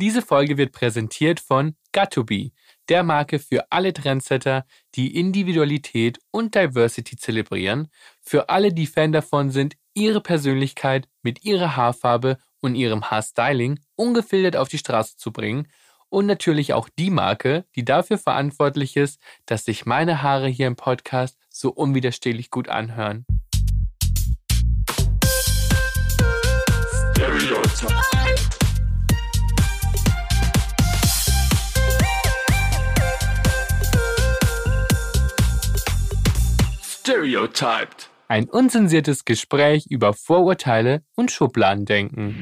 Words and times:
Diese 0.00 0.22
Folge 0.22 0.56
wird 0.56 0.72
präsentiert 0.72 1.40
von 1.40 1.76
Got2Be, 1.94 2.52
der 2.88 3.02
Marke 3.02 3.38
für 3.38 3.70
alle 3.70 3.92
Trendsetter, 3.92 4.64
die 4.94 5.14
Individualität 5.14 6.18
und 6.30 6.54
Diversity 6.54 7.18
zelebrieren, 7.18 7.88
für 8.22 8.48
alle, 8.48 8.72
die 8.72 8.86
Fan 8.86 9.12
davon 9.12 9.50
sind, 9.50 9.76
ihre 9.92 10.22
Persönlichkeit 10.22 11.06
mit 11.20 11.44
ihrer 11.44 11.76
Haarfarbe 11.76 12.38
und 12.62 12.76
ihrem 12.76 13.10
Haarstyling 13.10 13.78
ungefiltert 13.94 14.56
auf 14.56 14.70
die 14.70 14.78
Straße 14.78 15.18
zu 15.18 15.32
bringen 15.32 15.68
und 16.08 16.24
natürlich 16.24 16.72
auch 16.72 16.88
die 16.98 17.10
Marke, 17.10 17.66
die 17.76 17.84
dafür 17.84 18.16
verantwortlich 18.16 18.96
ist, 18.96 19.20
dass 19.44 19.66
sich 19.66 19.84
meine 19.84 20.22
Haare 20.22 20.48
hier 20.48 20.66
im 20.66 20.76
Podcast 20.76 21.36
so 21.50 21.70
unwiderstehlich 21.70 22.50
gut 22.50 22.70
anhören. 22.70 23.26
Stereotype. 27.12 28.19
Stereotyped. 37.02 38.10
Ein 38.28 38.46
unzensiertes 38.50 39.24
Gespräch 39.24 39.86
über 39.88 40.12
Vorurteile 40.12 41.02
und 41.16 41.30
Schubladendenken. 41.30 42.36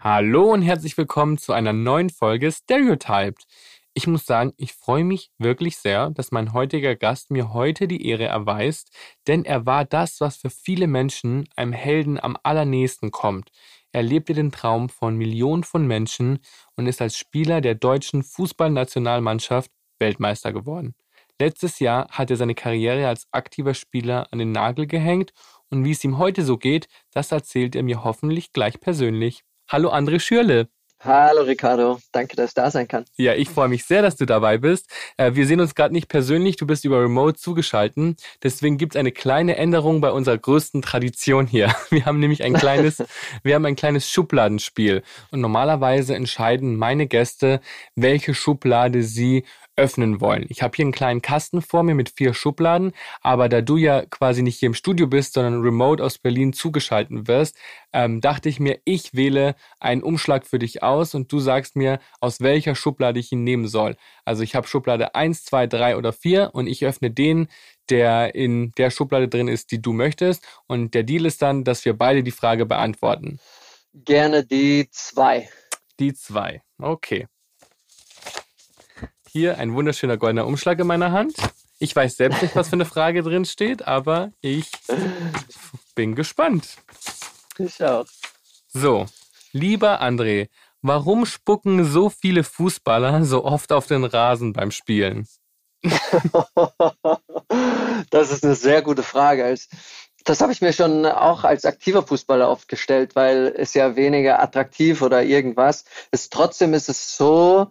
Hallo 0.00 0.50
und 0.54 0.62
herzlich 0.62 0.96
willkommen 0.96 1.36
zu 1.36 1.52
einer 1.52 1.74
neuen 1.74 2.08
Folge 2.08 2.50
Stereotyped. 2.50 3.44
Ich 3.92 4.06
muss 4.06 4.24
sagen, 4.24 4.54
ich 4.56 4.72
freue 4.72 5.04
mich 5.04 5.32
wirklich 5.36 5.76
sehr, 5.76 6.08
dass 6.08 6.32
mein 6.32 6.54
heutiger 6.54 6.96
Gast 6.96 7.30
mir 7.30 7.52
heute 7.52 7.88
die 7.88 8.06
Ehre 8.06 8.24
erweist, 8.24 8.88
denn 9.26 9.44
er 9.44 9.66
war 9.66 9.84
das, 9.84 10.22
was 10.22 10.38
für 10.38 10.48
viele 10.48 10.86
Menschen 10.86 11.46
einem 11.54 11.74
Helden 11.74 12.18
am 12.18 12.38
allernächsten 12.42 13.10
kommt. 13.10 13.50
Er 13.92 14.02
lebte 14.02 14.32
den 14.32 14.50
Traum 14.50 14.88
von 14.88 15.14
Millionen 15.14 15.62
von 15.62 15.86
Menschen 15.86 16.38
und 16.76 16.86
ist 16.86 17.02
als 17.02 17.18
Spieler 17.18 17.60
der 17.60 17.74
deutschen 17.74 18.22
Fußballnationalmannschaft 18.22 19.70
Weltmeister 19.98 20.54
geworden. 20.54 20.94
Letztes 21.40 21.78
Jahr 21.78 22.08
hat 22.10 22.32
er 22.32 22.36
seine 22.36 22.56
Karriere 22.56 23.06
als 23.06 23.28
aktiver 23.30 23.72
Spieler 23.72 24.26
an 24.32 24.40
den 24.40 24.50
Nagel 24.50 24.88
gehängt 24.88 25.32
und 25.70 25.84
wie 25.84 25.92
es 25.92 26.02
ihm 26.02 26.18
heute 26.18 26.42
so 26.42 26.56
geht, 26.56 26.88
das 27.12 27.30
erzählt 27.30 27.76
er 27.76 27.84
mir 27.84 28.02
hoffentlich 28.02 28.52
gleich 28.52 28.80
persönlich. 28.80 29.44
Hallo 29.68 29.92
André 29.92 30.18
Schürle. 30.18 30.68
Hallo 31.00 31.42
Ricardo, 31.42 32.00
danke, 32.10 32.34
dass 32.34 32.50
ich 32.50 32.54
da 32.54 32.72
sein 32.72 32.88
kann. 32.88 33.04
Ja, 33.16 33.34
ich 33.34 33.48
freue 33.48 33.68
mich 33.68 33.84
sehr, 33.84 34.02
dass 34.02 34.16
du 34.16 34.26
dabei 34.26 34.58
bist. 34.58 34.90
Äh, 35.16 35.34
wir 35.34 35.46
sehen 35.46 35.60
uns 35.60 35.76
gerade 35.76 35.94
nicht 35.94 36.08
persönlich, 36.08 36.56
du 36.56 36.66
bist 36.66 36.84
über 36.84 37.00
Remote 37.00 37.38
zugeschaltet. 37.38 38.20
Deswegen 38.42 38.78
gibt 38.78 38.96
es 38.96 38.98
eine 38.98 39.12
kleine 39.12 39.54
Änderung 39.54 40.00
bei 40.00 40.10
unserer 40.10 40.38
größten 40.38 40.82
Tradition 40.82 41.46
hier. 41.46 41.72
Wir 41.90 42.04
haben 42.04 42.18
nämlich 42.18 42.42
ein 42.42 42.54
kleines, 42.54 43.04
wir 43.44 43.54
haben 43.54 43.64
ein 43.64 43.76
kleines 43.76 44.10
Schubladenspiel. 44.10 45.04
Und 45.30 45.40
normalerweise 45.40 46.16
entscheiden 46.16 46.74
meine 46.74 47.06
Gäste, 47.06 47.60
welche 47.94 48.34
Schublade 48.34 49.04
sie 49.04 49.44
öffnen 49.78 50.20
wollen. 50.20 50.44
Ich 50.48 50.62
habe 50.62 50.74
hier 50.76 50.84
einen 50.84 50.92
kleinen 50.92 51.22
Kasten 51.22 51.62
vor 51.62 51.82
mir 51.82 51.94
mit 51.94 52.10
vier 52.10 52.34
Schubladen, 52.34 52.92
aber 53.22 53.48
da 53.48 53.60
du 53.60 53.76
ja 53.76 54.04
quasi 54.04 54.42
nicht 54.42 54.58
hier 54.58 54.66
im 54.66 54.74
Studio 54.74 55.06
bist, 55.06 55.34
sondern 55.34 55.62
remote 55.62 56.02
aus 56.04 56.18
Berlin 56.18 56.52
zugeschalten 56.52 57.28
wirst, 57.28 57.56
ähm, 57.92 58.20
dachte 58.20 58.48
ich 58.48 58.60
mir, 58.60 58.80
ich 58.84 59.14
wähle 59.14 59.54
einen 59.78 60.02
Umschlag 60.02 60.46
für 60.46 60.58
dich 60.58 60.82
aus 60.82 61.14
und 61.14 61.32
du 61.32 61.38
sagst 61.38 61.76
mir, 61.76 62.00
aus 62.20 62.40
welcher 62.40 62.74
Schublade 62.74 63.20
ich 63.20 63.32
ihn 63.32 63.44
nehmen 63.44 63.68
soll. 63.68 63.96
Also 64.24 64.42
ich 64.42 64.54
habe 64.54 64.66
Schublade 64.66 65.14
1, 65.14 65.44
2, 65.44 65.68
3 65.68 65.96
oder 65.96 66.12
4 66.12 66.50
und 66.52 66.66
ich 66.66 66.84
öffne 66.84 67.10
den, 67.10 67.48
der 67.88 68.34
in 68.34 68.72
der 68.72 68.90
Schublade 68.90 69.28
drin 69.28 69.48
ist, 69.48 69.70
die 69.70 69.80
du 69.80 69.92
möchtest. 69.92 70.44
Und 70.66 70.94
der 70.94 71.04
Deal 71.04 71.24
ist 71.24 71.40
dann, 71.40 71.64
dass 71.64 71.84
wir 71.84 71.96
beide 71.96 72.22
die 72.22 72.32
Frage 72.32 72.66
beantworten. 72.66 73.38
Gerne 73.94 74.44
die 74.44 74.88
zwei. 74.90 75.48
Die 75.98 76.12
zwei. 76.14 76.62
Okay. 76.78 77.26
Hier 79.30 79.58
ein 79.58 79.74
wunderschöner 79.74 80.16
goldener 80.16 80.46
Umschlag 80.46 80.78
in 80.78 80.86
meiner 80.86 81.12
Hand. 81.12 81.34
Ich 81.78 81.94
weiß 81.94 82.16
selbst 82.16 82.40
nicht, 82.40 82.56
was 82.56 82.68
für 82.68 82.76
eine 82.76 82.86
Frage 82.86 83.22
drin 83.22 83.44
steht, 83.44 83.86
aber 83.86 84.32
ich 84.40 84.70
bin 85.94 86.14
gespannt. 86.14 86.76
Ich 87.58 87.84
auch. 87.84 88.06
So, 88.68 89.04
lieber 89.52 90.00
André, 90.00 90.48
warum 90.80 91.26
spucken 91.26 91.84
so 91.84 92.08
viele 92.08 92.42
Fußballer 92.42 93.22
so 93.24 93.44
oft 93.44 93.70
auf 93.70 93.86
den 93.86 94.04
Rasen 94.04 94.54
beim 94.54 94.70
Spielen? 94.70 95.28
das 98.10 98.30
ist 98.30 98.44
eine 98.44 98.54
sehr 98.54 98.80
gute 98.80 99.02
Frage. 99.02 99.54
Das 100.24 100.40
habe 100.40 100.52
ich 100.52 100.62
mir 100.62 100.72
schon 100.72 101.04
auch 101.04 101.44
als 101.44 101.66
aktiver 101.66 102.02
Fußballer 102.02 102.48
oft 102.48 102.66
gestellt, 102.66 103.14
weil 103.14 103.54
es 103.56 103.74
ja 103.74 103.94
weniger 103.94 104.42
attraktiv 104.42 105.02
oder 105.02 105.22
irgendwas 105.22 105.84
ist. 106.12 106.32
Trotzdem 106.32 106.72
ist 106.72 106.88
es 106.88 107.16
so, 107.16 107.70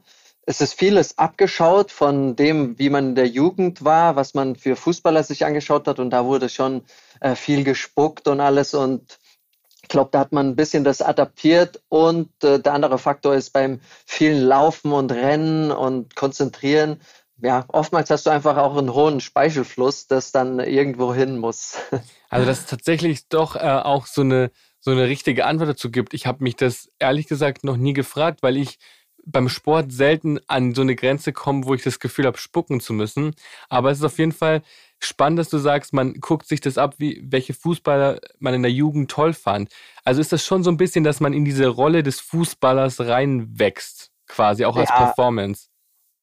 es 0.50 0.62
ist 0.62 0.76
vieles 0.76 1.18
abgeschaut 1.18 1.92
von 1.92 2.38
dem, 2.38 2.80
wie 2.80 2.90
man 2.90 3.10
in 3.10 3.16
der 3.16 3.28
Jugend 3.28 3.84
war, 3.84 4.16
was 4.16 4.34
man 4.34 4.56
für 4.56 4.78
Fußballer 4.78 5.22
sich 5.24 5.46
angeschaut 5.46 5.88
hat. 5.88 6.00
Und 6.00 6.10
da 6.10 6.24
wurde 6.24 6.48
schon 6.48 6.84
äh, 7.20 7.36
viel 7.36 7.66
gespuckt 7.66 8.30
und 8.30 8.40
alles. 8.40 8.74
Und 8.74 9.20
ich 9.82 9.90
glaube, 9.90 10.10
da 10.14 10.20
hat 10.20 10.32
man 10.32 10.48
ein 10.48 10.56
bisschen 10.56 10.86
das 10.86 11.02
adaptiert. 11.02 11.82
Und 11.90 12.30
äh, 12.46 12.62
der 12.62 12.74
andere 12.74 12.98
Faktor 12.98 13.36
ist 13.36 13.52
beim 13.52 13.82
vielen 14.06 14.42
Laufen 14.42 14.94
und 14.94 15.12
Rennen 15.12 15.70
und 15.70 16.16
Konzentrieren. 16.16 17.02
Ja, 17.42 17.66
oftmals 17.68 18.10
hast 18.10 18.26
du 18.26 18.30
einfach 18.30 18.56
auch 18.56 18.78
einen 18.78 18.94
hohen 18.94 19.20
Speichelfluss, 19.20 20.08
das 20.08 20.32
dann 20.32 20.60
irgendwo 20.60 21.14
hin 21.14 21.38
muss. 21.38 21.76
Also, 22.30 22.46
dass 22.46 22.60
es 22.60 22.66
tatsächlich 22.66 23.30
doch 23.30 23.56
äh, 23.56 23.60
auch 23.60 24.06
so 24.06 24.20
eine, 24.20 24.52
so 24.82 24.92
eine 24.92 25.08
richtige 25.08 25.46
Antwort 25.46 25.70
dazu 25.70 25.92
gibt. 25.92 26.14
Ich 26.14 26.28
habe 26.28 26.44
mich 26.44 26.58
das 26.58 26.90
ehrlich 27.00 27.28
gesagt 27.28 27.64
noch 27.64 27.78
nie 27.78 27.94
gefragt, 27.94 28.44
weil 28.44 28.58
ich 28.58 28.80
beim 29.28 29.50
Sport 29.50 29.92
selten 29.92 30.40
an 30.48 30.74
so 30.74 30.82
eine 30.82 30.96
Grenze 30.96 31.34
kommen, 31.34 31.66
wo 31.66 31.74
ich 31.74 31.84
das 31.84 32.00
Gefühl 32.00 32.26
habe, 32.26 32.38
spucken 32.38 32.80
zu 32.80 32.94
müssen. 32.94 33.36
Aber 33.70 33.92
es 33.92 34.00
ist 34.00 34.06
auf 34.06 34.18
jeden 34.18 34.32
Fall 34.32 34.64
spannend, 35.00 35.38
dass 35.38 35.50
du 35.50 35.58
sagst, 35.58 35.94
man 35.94 36.16
guckt 36.16 36.48
sich 36.48 36.62
das 36.62 36.78
ab, 36.78 36.96
wie, 36.98 37.22
welche 37.24 37.54
Fußballer 37.54 38.20
man 38.40 38.54
in 38.54 38.64
der 38.64 38.72
Jugend 38.72 39.12
toll 39.12 39.34
fand. 39.34 39.72
Also 40.04 40.22
ist 40.22 40.32
das 40.32 40.46
schon 40.46 40.64
so 40.64 40.72
ein 40.72 40.78
bisschen, 40.78 41.04
dass 41.04 41.20
man 41.20 41.34
in 41.34 41.46
diese 41.46 41.68
Rolle 41.68 42.04
des 42.04 42.20
Fußballers 42.22 43.02
reinwächst, 43.02 44.12
quasi 44.28 44.66
auch 44.66 44.78
als 44.78 44.90
ja, 44.90 44.98
Performance. 44.98 45.68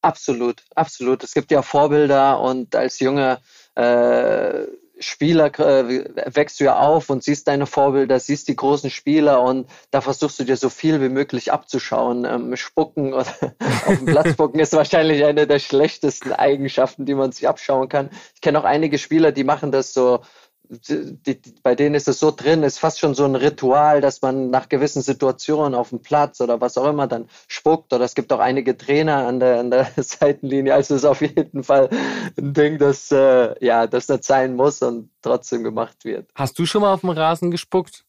Absolut, 0.03 0.63
absolut. 0.75 1.23
Es 1.23 1.33
gibt 1.33 1.51
ja 1.51 1.63
Vorbilder 1.63 2.41
und 2.41 2.75
als 2.75 3.01
junger 3.01 3.41
äh, 3.75 4.67
Spieler 4.99 5.47
äh, 5.59 6.05
wächst 6.27 6.61
du 6.61 6.65
ja 6.65 6.79
auf 6.79 7.11
und 7.11 7.25
siehst 7.25 7.49
deine 7.49 7.67
Vorbilder, 7.67 8.21
siehst 8.21 8.49
die 8.49 8.57
großen 8.57 8.91
Spieler 8.91 9.43
und 9.43 9.69
da 9.91 10.01
versuchst 10.01 10.39
du 10.39 10.45
dir 10.45 10.57
so 10.57 10.69
viel 10.69 11.01
wie 11.01 11.09
möglich 11.09 11.53
abzuschauen. 11.53 12.25
Ähm, 12.25 12.57
spucken 12.57 13.13
oder 13.13 13.27
auf 13.87 13.99
dem 13.99 14.07
Platz 14.07 14.31
spucken 14.31 14.61
ist 14.61 14.73
wahrscheinlich 14.73 15.25
eine 15.25 15.47
der 15.47 15.59
schlechtesten 15.59 16.33
Eigenschaften, 16.33 17.07
die 17.07 17.15
man 17.15 17.33
sich 17.33 17.49
abschauen 17.49 17.89
kann. 17.89 18.11
Ich 18.35 18.41
kenne 18.41 18.61
auch 18.61 18.65
einige 18.65 18.99
Spieler, 18.99 19.33
die 19.33 19.45
machen 19.45 19.73
das 19.73 19.93
so 19.93 20.21
die, 20.69 21.17
die, 21.37 21.55
bei 21.63 21.75
denen 21.75 21.95
ist 21.95 22.09
es 22.09 22.19
so 22.19 22.31
drin, 22.31 22.63
ist 22.63 22.79
fast 22.79 22.99
schon 22.99 23.15
so 23.15 23.25
ein 23.25 23.35
Ritual, 23.35 24.01
dass 24.01 24.23
man 24.23 24.51
nach 24.51 24.69
gewissen 24.69 25.03
Situationen 25.03 25.75
auf 25.75 25.91
dem 25.91 26.01
Platz 26.01 26.41
oder 26.41 26.61
was 26.61 26.79
auch 26.79 26.89
immer 26.89 27.07
dann 27.07 27.29
spuckt. 27.49 27.93
Oder 27.93 28.05
es 28.05 28.15
gibt 28.15 28.33
auch 28.33 28.39
einige 28.39 28.77
Trainer 28.77 29.27
an 29.27 29.41
der, 29.41 29.61
an 29.61 29.71
der 29.71 29.91
Seitenlinie. 29.97 30.75
Also 30.75 30.95
es 30.95 31.03
ist 31.03 31.09
auf 31.09 31.21
jeden 31.21 31.65
Fall 31.65 31.91
ein 32.39 32.55
Ding, 32.55 32.79
das, 32.79 33.13
äh, 33.13 33.55
ja, 33.65 33.87
das 33.87 34.09
nicht 34.09 34.25
sein 34.25 34.57
muss 34.57 34.83
und 34.83 35.11
trotzdem 35.23 35.65
gemacht 35.65 36.05
wird. 36.05 36.31
Hast 36.35 36.59
du 36.59 36.67
schon 36.67 36.83
mal 36.83 36.93
auf 36.93 37.01
dem 37.01 37.11
Rasen 37.11 37.51
gespuckt? 37.51 38.04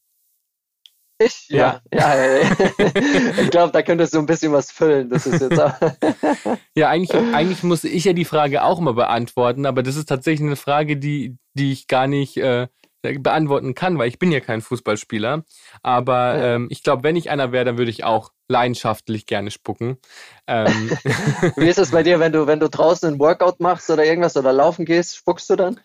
Ich? 1.18 1.48
Ja. 1.48 1.81
Ja, 1.94 2.16
ja, 2.16 2.38
ja. 2.38 2.52
ich 3.42 3.50
glaube, 3.50 3.72
da 3.72 3.81
könntest 3.81 4.14
du 4.14 4.20
ein 4.20 4.26
bisschen 4.26 4.52
was 4.52 4.72
füllen. 4.72 5.09
Das 5.09 5.26
ist 5.26 5.42
jetzt 5.42 5.58
ja, 6.76 6.90
eigentlich, 6.90 7.14
eigentlich 7.34 7.64
muss 7.64 7.86
ich 7.86 8.03
ja 8.03 8.14
die 8.14 8.26
Frage 8.26 8.64
auch 8.64 8.80
mal 8.80 8.94
beantworten, 8.94 9.66
aber 9.66 9.81
das 9.81 9.96
ist 9.96 10.09
tatsächlich 10.09 10.46
eine 10.46 10.58
Frage, 10.58 10.98
die, 10.98 11.38
die 11.53 11.72
ich 11.72 11.88
gar 11.88 12.08
nicht 12.08 12.36
äh, 12.38 12.68
beantworten 13.14 13.76
kann, 13.76 13.98
weil 13.98 14.09
ich 14.09 14.20
bin 14.20 14.31
ja 14.31 14.42
kein 14.42 14.62
Fußballspieler. 14.62 15.44
Aber 15.84 16.36
ähm, 16.36 16.68
ich 16.70 16.84
glaube, 16.84 17.03
wenn 17.03 17.16
ich 17.16 17.30
einer 17.30 17.52
wäre, 17.52 17.66
dann 17.66 17.78
würde 17.78 17.92
ich 17.92 18.03
auch 18.03 18.32
leidenschaftlich 18.47 19.26
gerne 19.26 19.52
spucken. 19.52 19.97
Ähm. 20.47 20.91
Wie 21.56 21.68
ist 21.68 21.79
es 21.79 21.91
bei 21.91 22.03
dir, 22.03 22.20
wenn 22.20 22.34
du, 22.34 22.47
wenn 22.47 22.59
du 22.59 22.70
draußen 22.70 23.14
ein 23.14 23.20
Workout 23.20 23.59
machst 23.59 23.90
oder 23.90 24.06
irgendwas 24.06 24.35
oder 24.35 24.52
laufen 24.52 24.85
gehst, 24.85 25.16
spuckst 25.16 25.50
du 25.50 25.56
dann? 25.56 25.79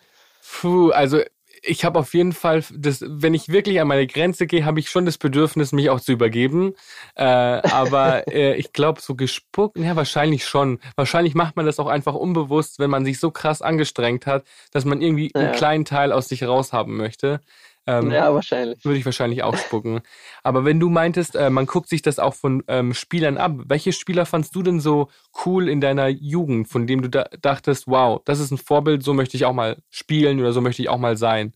Puh, 0.60 0.90
also 0.90 1.20
ich 1.62 1.84
habe 1.84 1.98
auf 1.98 2.14
jeden 2.14 2.32
Fall, 2.32 2.64
das, 2.72 3.04
wenn 3.06 3.34
ich 3.34 3.48
wirklich 3.48 3.80
an 3.80 3.88
meine 3.88 4.06
Grenze 4.06 4.46
gehe, 4.46 4.64
habe 4.64 4.80
ich 4.80 4.88
schon 4.88 5.06
das 5.06 5.18
Bedürfnis, 5.18 5.72
mich 5.72 5.90
auch 5.90 6.00
zu 6.00 6.12
übergeben. 6.12 6.74
Äh, 7.14 7.24
aber 7.24 8.28
äh, 8.32 8.54
ich 8.56 8.72
glaube, 8.72 9.00
so 9.00 9.14
gespuckt, 9.14 9.78
ja, 9.78 9.96
wahrscheinlich 9.96 10.46
schon. 10.46 10.80
Wahrscheinlich 10.96 11.34
macht 11.34 11.56
man 11.56 11.66
das 11.66 11.78
auch 11.78 11.88
einfach 11.88 12.14
unbewusst, 12.14 12.78
wenn 12.78 12.90
man 12.90 13.04
sich 13.04 13.20
so 13.20 13.30
krass 13.30 13.62
angestrengt 13.62 14.26
hat, 14.26 14.44
dass 14.72 14.84
man 14.84 15.02
irgendwie 15.02 15.30
ja. 15.34 15.40
einen 15.40 15.52
kleinen 15.52 15.84
Teil 15.84 16.12
aus 16.12 16.28
sich 16.28 16.44
raushaben 16.44 16.96
möchte. 16.96 17.40
Ähm, 17.90 18.10
ja, 18.12 18.32
wahrscheinlich. 18.32 18.84
Würde 18.84 18.98
ich 18.98 19.04
wahrscheinlich 19.04 19.42
auch 19.42 19.56
spucken. 19.56 20.00
Aber 20.44 20.64
wenn 20.64 20.78
du 20.78 20.88
meintest, 20.88 21.34
äh, 21.34 21.50
man 21.50 21.66
guckt 21.66 21.88
sich 21.88 22.02
das 22.02 22.20
auch 22.20 22.34
von 22.34 22.62
ähm, 22.68 22.94
Spielern 22.94 23.36
ab, 23.36 23.52
welche 23.66 23.92
Spieler 23.92 24.26
fandst 24.26 24.54
du 24.54 24.62
denn 24.62 24.78
so 24.78 25.08
cool 25.44 25.68
in 25.68 25.80
deiner 25.80 26.06
Jugend, 26.06 26.68
von 26.68 26.86
dem 26.86 27.02
du 27.02 27.08
da 27.08 27.24
dachtest, 27.42 27.88
wow, 27.88 28.20
das 28.24 28.38
ist 28.38 28.52
ein 28.52 28.58
Vorbild, 28.58 29.02
so 29.02 29.12
möchte 29.12 29.36
ich 29.36 29.44
auch 29.44 29.52
mal 29.52 29.78
spielen 29.88 30.38
oder 30.38 30.52
so 30.52 30.60
möchte 30.60 30.82
ich 30.82 30.88
auch 30.88 30.98
mal 30.98 31.16
sein? 31.16 31.52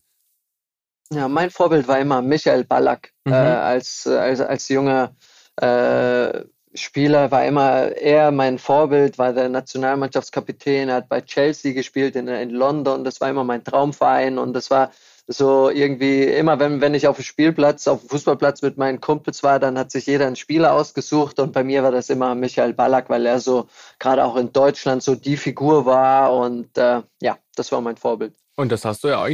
Ja, 1.13 1.29
mein 1.29 1.51
Vorbild 1.51 1.87
war 1.87 1.99
immer 1.99 2.21
Michael 2.21 2.65
Ballack 2.65 3.13
äh, 3.25 3.29
mhm. 3.29 3.33
äh, 3.33 3.37
als, 3.37 4.05
als, 4.07 4.41
als 4.41 4.67
junger 4.67 5.15
äh, 5.61 6.43
Spieler 6.73 7.31
war 7.31 7.45
immer 7.45 7.91
er 7.95 8.31
mein 8.31 8.59
Vorbild, 8.59 9.17
war 9.17 9.31
der 9.31 9.47
Nationalmannschaftskapitän, 9.47 10.89
er 10.89 10.95
hat 10.95 11.07
bei 11.07 11.21
Chelsea 11.21 11.71
gespielt 11.71 12.17
in, 12.17 12.27
in 12.27 12.49
London, 12.49 13.05
das 13.05 13.21
war 13.21 13.29
immer 13.29 13.45
mein 13.45 13.63
Traumverein 13.63 14.37
und 14.37 14.51
das 14.51 14.69
war 14.69 14.91
so 15.27 15.69
irgendwie 15.69 16.23
immer, 16.23 16.59
wenn, 16.59 16.81
wenn 16.81 16.93
ich 16.93 17.07
auf 17.07 17.17
dem 17.17 17.23
Spielplatz, 17.23 17.87
auf 17.87 18.01
dem 18.01 18.09
Fußballplatz 18.09 18.61
mit 18.61 18.77
meinen 18.77 19.01
Kumpels 19.01 19.41
war, 19.43 19.59
dann 19.59 19.77
hat 19.77 19.91
sich 19.91 20.05
jeder 20.05 20.27
einen 20.27 20.35
Spieler 20.35 20.73
ausgesucht 20.73 21.39
und 21.39 21.51
bei 21.51 21.63
mir 21.63 21.83
war 21.83 21.91
das 21.91 22.09
immer 22.09 22.35
Michael 22.35 22.73
Ballack, 22.73 23.09
weil 23.09 23.25
er 23.25 23.39
so 23.39 23.67
gerade 23.99 24.23
auch 24.23 24.35
in 24.35 24.53
Deutschland 24.53 25.01
so 25.01 25.15
die 25.15 25.37
Figur 25.37 25.85
war 25.85 26.35
und 26.35 26.77
äh, 26.77 27.01
ja, 27.21 27.37
das 27.55 27.71
war 27.71 27.81
mein 27.81 27.97
Vorbild. 27.97 28.35
Und 28.57 28.71
das 28.71 28.85
hast 28.85 29.03
du 29.03 29.09
ja 29.09 29.25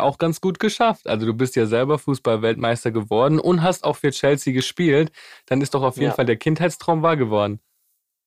auch 0.00 0.18
ganz 0.18 0.40
gut 0.40 0.58
geschafft. 0.58 1.06
Also 1.06 1.26
du 1.26 1.34
bist 1.34 1.54
ja 1.54 1.66
selber 1.66 1.98
Fußball-Weltmeister 1.98 2.90
geworden 2.90 3.38
und 3.38 3.62
hast 3.62 3.84
auch 3.84 3.96
für 3.96 4.10
Chelsea 4.10 4.54
gespielt. 4.54 5.12
Dann 5.46 5.60
ist 5.60 5.74
doch 5.74 5.82
auf 5.82 5.96
jeden 5.96 6.08
ja. 6.08 6.14
Fall 6.14 6.24
der 6.24 6.36
Kindheitstraum 6.36 7.02
wahr 7.02 7.18
geworden. 7.18 7.60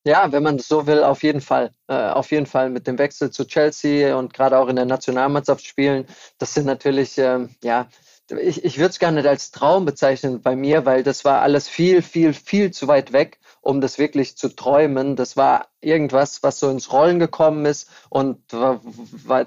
Ja, 0.05 0.31
wenn 0.31 0.43
man 0.43 0.59
so 0.59 0.85
will, 0.85 1.03
auf 1.03 1.23
jeden 1.23 1.41
Fall. 1.41 1.71
Äh, 1.87 1.93
auf 2.09 2.31
jeden 2.31 2.45
Fall 2.45 2.69
mit 2.69 2.87
dem 2.87 2.97
Wechsel 2.97 3.31
zu 3.31 3.45
Chelsea 3.45 4.15
und 4.15 4.33
gerade 4.33 4.57
auch 4.59 4.67
in 4.67 4.75
der 4.75 4.85
Nationalmannschaft 4.85 5.65
spielen. 5.65 6.05
Das 6.37 6.53
sind 6.53 6.65
natürlich, 6.65 7.17
ähm, 7.17 7.55
ja, 7.63 7.87
ich, 8.29 8.63
ich 8.65 8.77
würde 8.77 8.89
es 8.89 8.99
gar 8.99 9.11
nicht 9.11 9.27
als 9.27 9.51
Traum 9.51 9.85
bezeichnen 9.85 10.41
bei 10.41 10.55
mir, 10.55 10.85
weil 10.85 11.03
das 11.03 11.23
war 11.23 11.41
alles 11.41 11.69
viel, 11.69 12.01
viel, 12.01 12.33
viel 12.33 12.71
zu 12.71 12.87
weit 12.87 13.13
weg 13.13 13.39
um 13.63 13.79
das 13.79 13.97
wirklich 13.97 14.35
zu 14.37 14.49
träumen. 14.49 15.15
Das 15.15 15.37
war 15.37 15.69
irgendwas, 15.79 16.43
was 16.43 16.59
so 16.59 16.69
ins 16.69 16.91
Rollen 16.91 17.17
gekommen 17.17 17.65
ist 17.65 17.89
und 18.09 18.39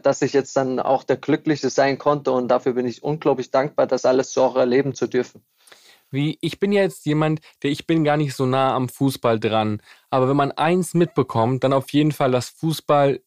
dass 0.03 0.23
ich 0.23 0.33
jetzt 0.33 0.57
dann 0.57 0.81
auch 0.81 1.05
der 1.05 1.19
Glückliche 1.19 1.71
sein 1.71 1.99
konnte 1.99 2.33
und 2.33 2.49
dafür 2.49 2.73
bin 2.73 2.87
ich 2.87 3.03
unglaublich 3.03 3.51
dankbar, 3.51 3.87
das 3.87 4.07
alles 4.07 4.33
so 4.33 4.43
auch 4.43 4.57
erleben 4.57 4.95
zu 4.95 5.07
dürfen. 5.07 5.43
Wie, 6.11 6.39
ich 6.41 6.61
bin 6.61 6.73
ja 6.73 6.83
jetzt 6.83 7.05
jemand, 7.07 7.41
der 7.63 7.71
ich 7.71 7.87
bin 7.87 8.05
gar 8.05 8.17
nicht 8.17 8.35
so 8.35 8.47
nah 8.47 8.75
am 8.75 8.89
Fußball 8.89 9.41
dran. 9.41 9.83
Aber 10.11 10.29
wenn 10.29 10.37
man 10.37 10.53
eins 10.53 10.95
mitbekommt, 10.95 11.65
dann 11.65 11.73
auf 11.73 11.91
jeden 11.91 12.13
Fall, 12.13 12.31
dass 12.31 12.49
Fußball 12.51 13.21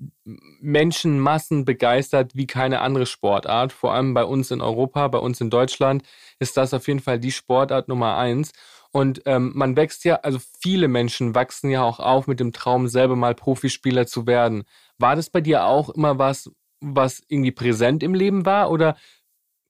Menschenmassen 0.62 1.66
begeistert 1.66 2.36
wie 2.36 2.48
keine 2.48 2.82
andere 2.82 3.06
Sportart. 3.06 3.74
Vor 3.74 3.94
allem 3.94 4.14
bei 4.14 4.24
uns 4.24 4.52
in 4.52 4.62
Europa, 4.62 5.08
bei 5.10 5.20
uns 5.20 5.42
in 5.42 5.50
Deutschland 5.50 6.04
ist 6.40 6.58
das 6.58 6.74
auf 6.74 6.88
jeden 6.88 7.02
Fall 7.02 7.20
die 7.20 7.32
Sportart 7.32 7.90
Nummer 7.90 8.18
eins. 8.18 8.52
Und 8.92 9.22
ähm, 9.26 9.52
man 9.54 9.76
wächst 9.76 10.04
ja, 10.06 10.16
also 10.16 10.40
viele 10.62 10.88
Menschen 10.88 11.36
wachsen 11.36 11.70
ja 11.70 11.84
auch 11.84 12.00
auf 12.00 12.28
mit 12.28 12.40
dem 12.40 12.54
Traum, 12.54 12.88
selber 12.88 13.16
mal 13.16 13.36
Profispieler 13.36 14.08
zu 14.08 14.26
werden. 14.26 14.64
War 14.98 15.16
das 15.16 15.30
bei 15.30 15.42
dir 15.42 15.66
auch 15.66 15.90
immer 15.90 16.18
was, 16.18 16.50
was 16.82 17.22
irgendwie 17.28 17.52
präsent 17.52 18.04
im 18.04 18.14
Leben 18.14 18.46
war 18.46 18.72
oder 18.72 18.98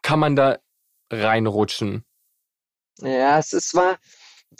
kann 0.01 0.19
man 0.19 0.35
da 0.35 0.59
reinrutschen? 1.11 2.05
Ja, 3.01 3.39
es 3.39 3.53
ist, 3.53 3.73
war, 3.75 3.97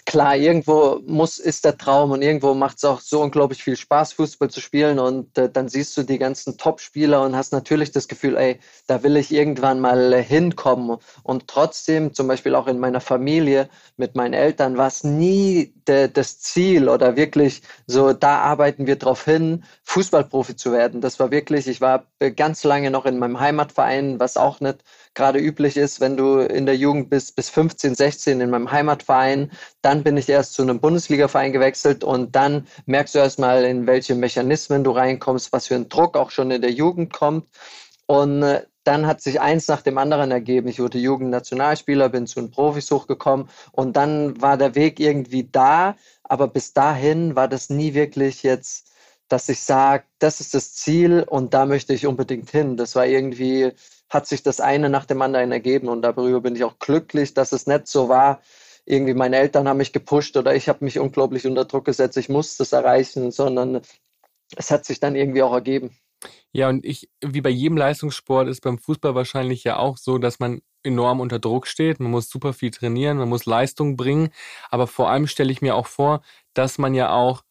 klar, 0.05 0.35
irgendwo 0.35 1.01
muss, 1.05 1.39
ist 1.39 1.65
der 1.65 1.77
Traum 1.77 2.11
und 2.11 2.21
irgendwo 2.21 2.53
macht 2.53 2.77
es 2.77 2.85
auch 2.85 3.01
so 3.01 3.21
unglaublich 3.21 3.63
viel 3.63 3.75
Spaß, 3.75 4.13
Fußball 4.13 4.49
zu 4.49 4.61
spielen 4.61 4.99
und 4.99 5.37
äh, 5.37 5.49
dann 5.49 5.67
siehst 5.67 5.97
du 5.97 6.03
die 6.03 6.17
ganzen 6.17 6.57
Top-Spieler 6.57 7.21
und 7.21 7.35
hast 7.35 7.51
natürlich 7.53 7.91
das 7.91 8.07
Gefühl, 8.07 8.37
ey, 8.37 8.59
da 8.87 9.03
will 9.03 9.17
ich 9.17 9.31
irgendwann 9.31 9.79
mal 9.79 10.13
äh, 10.13 10.23
hinkommen. 10.23 10.97
Und 11.23 11.47
trotzdem, 11.47 12.13
zum 12.13 12.27
Beispiel 12.27 12.55
auch 12.55 12.67
in 12.67 12.79
meiner 12.79 13.01
Familie 13.01 13.69
mit 13.97 14.15
meinen 14.15 14.33
Eltern, 14.33 14.77
war 14.77 14.87
es 14.87 15.03
nie 15.03 15.73
de, 15.87 16.07
das 16.07 16.39
Ziel 16.39 16.87
oder 16.89 17.15
wirklich 17.15 17.61
so, 17.87 18.13
da 18.13 18.39
arbeiten 18.39 18.87
wir 18.87 18.95
drauf 18.95 19.25
hin, 19.25 19.63
Fußballprofi 19.83 20.55
zu 20.55 20.71
werden. 20.71 21.01
Das 21.01 21.19
war 21.19 21.31
wirklich, 21.31 21.67
ich 21.67 21.81
war 21.81 22.05
ganz 22.35 22.63
lange 22.63 22.91
noch 22.91 23.05
in 23.05 23.19
meinem 23.19 23.39
Heimatverein, 23.39 24.19
was 24.19 24.37
auch 24.37 24.59
nicht 24.59 24.79
gerade 25.13 25.39
üblich 25.39 25.77
ist, 25.77 25.99
wenn 25.99 26.17
du 26.17 26.39
in 26.39 26.65
der 26.65 26.77
Jugend 26.77 27.09
bist, 27.09 27.35
bis 27.35 27.49
15, 27.49 27.95
16 27.95 28.41
in 28.41 28.49
meinem 28.49 28.71
Heimatverein. 28.71 29.51
Dann 29.81 30.03
bin 30.03 30.17
ich 30.17 30.29
erst 30.29 30.53
zu 30.53 30.61
einem 30.61 30.79
Bundesligaverein 30.79 31.51
gewechselt 31.51 32.03
und 32.03 32.35
dann 32.35 32.67
merkst 32.85 33.15
du 33.15 33.19
erstmal, 33.19 33.63
in 33.65 33.87
welche 33.87 34.15
Mechanismen 34.15 34.83
du 34.83 34.91
reinkommst, 34.91 35.51
was 35.51 35.67
für 35.67 35.75
ein 35.75 35.89
Druck 35.89 36.15
auch 36.17 36.31
schon 36.31 36.51
in 36.51 36.61
der 36.61 36.71
Jugend 36.71 37.11
kommt. 37.13 37.47
Und 38.05 38.43
äh, 38.43 38.65
dann 38.83 39.05
hat 39.05 39.21
sich 39.21 39.39
eins 39.39 39.67
nach 39.67 39.81
dem 39.81 39.97
anderen 39.97 40.31
ergeben. 40.31 40.67
Ich 40.67 40.79
wurde 40.79 40.97
Jugendnationalspieler, 40.97 42.09
bin 42.09 42.25
zu 42.25 42.39
den 42.39 42.49
Profis 42.49 42.89
hochgekommen 42.89 43.49
und 43.71 43.95
dann 43.95 44.41
war 44.41 44.57
der 44.57 44.73
Weg 44.73 44.99
irgendwie 44.99 45.47
da. 45.51 45.95
Aber 46.23 46.47
bis 46.47 46.73
dahin 46.73 47.35
war 47.35 47.47
das 47.47 47.69
nie 47.69 47.93
wirklich 47.93 48.41
jetzt, 48.41 48.91
dass 49.29 49.47
ich 49.47 49.61
sage, 49.61 50.03
das 50.19 50.41
ist 50.41 50.53
das 50.53 50.73
Ziel 50.73 51.23
und 51.27 51.53
da 51.53 51.65
möchte 51.65 51.93
ich 51.93 52.05
unbedingt 52.05 52.49
hin. 52.49 52.77
Das 52.77 52.95
war 52.95 53.05
irgendwie, 53.05 53.71
hat 54.09 54.27
sich 54.27 54.43
das 54.43 54.59
eine 54.59 54.89
nach 54.89 55.05
dem 55.05 55.21
anderen 55.21 55.51
ergeben 55.51 55.87
und 55.87 56.01
darüber 56.01 56.41
bin 56.41 56.55
ich 56.55 56.63
auch 56.63 56.79
glücklich, 56.79 57.33
dass 57.33 57.51
es 57.51 57.67
nicht 57.67 57.87
so 57.87 58.09
war. 58.09 58.41
Irgendwie 58.85 59.13
meine 59.13 59.37
Eltern 59.37 59.67
haben 59.67 59.77
mich 59.77 59.93
gepusht 59.93 60.35
oder 60.35 60.55
ich 60.55 60.67
habe 60.67 60.83
mich 60.83 60.99
unglaublich 60.99 61.45
unter 61.45 61.65
Druck 61.65 61.85
gesetzt, 61.85 62.17
ich 62.17 62.27
muss 62.27 62.57
das 62.57 62.73
erreichen, 62.73 63.31
sondern 63.31 63.81
es 64.55 64.71
hat 64.71 64.85
sich 64.85 64.99
dann 64.99 65.15
irgendwie 65.15 65.43
auch 65.43 65.53
ergeben. 65.53 65.95
Ja, 66.51 66.69
und 66.69 66.83
ich, 66.83 67.09
wie 67.21 67.41
bei 67.41 67.49
jedem 67.49 67.77
Leistungssport, 67.77 68.47
ist 68.47 68.61
beim 68.61 68.79
Fußball 68.79 69.15
wahrscheinlich 69.15 69.63
ja 69.63 69.77
auch 69.77 69.97
so, 69.97 70.17
dass 70.17 70.39
man 70.39 70.61
enorm 70.83 71.19
unter 71.19 71.39
Druck 71.39 71.67
steht. 71.67 71.99
Man 71.99 72.11
muss 72.11 72.29
super 72.29 72.53
viel 72.53 72.71
trainieren, 72.71 73.17
man 73.17 73.29
muss 73.29 73.45
Leistung 73.45 73.95
bringen. 73.95 74.29
Aber 74.69 74.87
vor 74.87 75.09
allem 75.09 75.27
stelle 75.27 75.51
ich 75.51 75.61
mir 75.61 75.75
auch 75.75 75.87
vor, 75.87 76.21
dass 76.53 76.77
man 76.77 76.95
ja 76.95 77.11
auch 77.11 77.43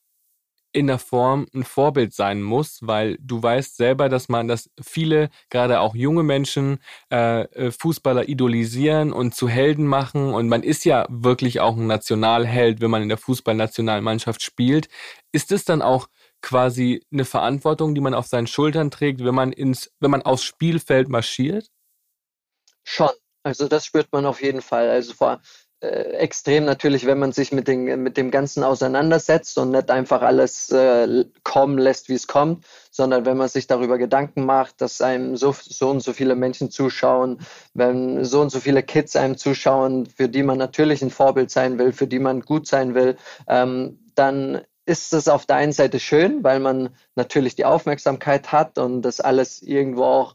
in 0.73 0.87
der 0.87 0.99
Form 0.99 1.47
ein 1.55 1.65
Vorbild 1.65 2.13
sein 2.13 2.43
muss, 2.43 2.81
weil 2.83 3.17
du 3.21 3.43
weißt 3.43 3.77
selber, 3.77 4.09
dass 4.09 4.29
man, 4.29 4.49
dass 4.49 4.71
viele, 4.81 5.31
gerade 5.51 5.81
auch 5.81 5.95
junge 5.95 6.23
Menschen, 6.23 6.79
äh, 7.11 7.43
äh, 7.43 7.71
Fußballer 7.71 8.29
idolisieren 8.29 9.13
und 9.13 9.35
zu 9.35 9.49
Helden 9.49 9.87
machen. 9.87 10.35
Und 10.35 10.49
man 10.49 10.63
ist 10.63 10.85
ja 10.85 11.07
wirklich 11.09 11.61
auch 11.61 11.77
ein 11.77 11.87
Nationalheld, 11.87 12.81
wenn 12.81 12.91
man 12.91 13.03
in 13.03 13.09
der 13.09 13.19
Fußballnationalmannschaft 13.19 14.43
spielt. 14.43 14.89
Ist 15.33 15.53
es 15.53 15.65
dann 15.65 15.83
auch 15.83 16.09
quasi 16.43 17.05
eine 17.13 17.25
Verantwortung, 17.25 17.95
die 17.95 18.01
man 18.01 18.15
auf 18.15 18.27
seinen 18.27 18.47
Schultern 18.47 18.91
trägt, 18.91 19.25
wenn 19.25 19.35
man 19.35 19.53
ins, 19.53 19.91
wenn 20.01 20.11
man 20.11 20.23
aufs 20.23 20.45
Spielfeld 20.45 21.09
marschiert? 21.09 21.71
Schon. 22.85 23.11
Also 23.43 23.69
das 23.69 23.87
spürt 23.87 24.13
man 24.13 24.27
auf 24.27 24.43
jeden 24.43 24.63
Fall. 24.63 24.91
Also 24.91 25.15
vor 25.15 25.41
extrem 25.81 26.65
natürlich, 26.65 27.07
wenn 27.07 27.21
man 27.21 27.31
sich 27.31 27.53
mit, 27.53 27.69
den, 27.69 28.03
mit 28.03 28.17
dem 28.17 28.33
Ganzen 28.33 28.65
auseinandersetzt 28.65 29.59
und 29.59 29.71
nicht 29.71 29.91
einfach 29.91 30.23
alles 30.23 30.71
äh, 30.71 31.25
kommen 31.45 31.79
lässt, 31.79 32.09
wie 32.09 32.15
es 32.15 32.27
kommt, 32.27 32.65
sondern 32.91 33.25
wenn 33.25 33.37
man 33.37 33.49
sich 33.49 33.69
darüber 33.69 33.97
Gedanken 33.97 34.45
macht, 34.45 34.81
dass 34.81 35.01
einem 35.01 35.37
so, 35.37 35.55
so 35.61 35.91
und 35.91 36.01
so 36.01 36.13
viele 36.13 36.35
Menschen 36.35 36.71
zuschauen, 36.73 37.39
wenn 37.75 38.25
so 38.25 38.41
und 38.41 38.51
so 38.51 38.59
viele 38.59 38.83
Kids 38.83 39.15
einem 39.15 39.37
zuschauen, 39.37 40.07
für 40.07 40.29
die 40.29 40.43
man 40.43 40.59
natürlich 40.59 41.01
ein 41.01 41.11
Vorbild 41.11 41.53
sein 41.53 41.79
will, 41.79 41.93
für 41.93 42.09
die 42.09 42.19
man 42.19 42.41
gut 42.41 42.67
sein 42.67 42.95
will, 42.95 43.17
ähm, 43.47 44.01
dann 44.17 44.63
ist 44.85 45.13
es 45.13 45.29
auf 45.29 45.47
der 45.47 45.57
einen 45.57 45.73
Seite 45.73 46.01
schön, 46.01 46.43
weil 46.43 46.59
man 46.59 46.89
natürlich 47.15 47.55
die 47.55 47.67
Aufmerksamkeit 47.67 48.51
hat 48.51 48.79
und 48.79 49.03
das 49.03 49.21
alles 49.21 49.63
irgendwo 49.63 50.05
auch 50.05 50.35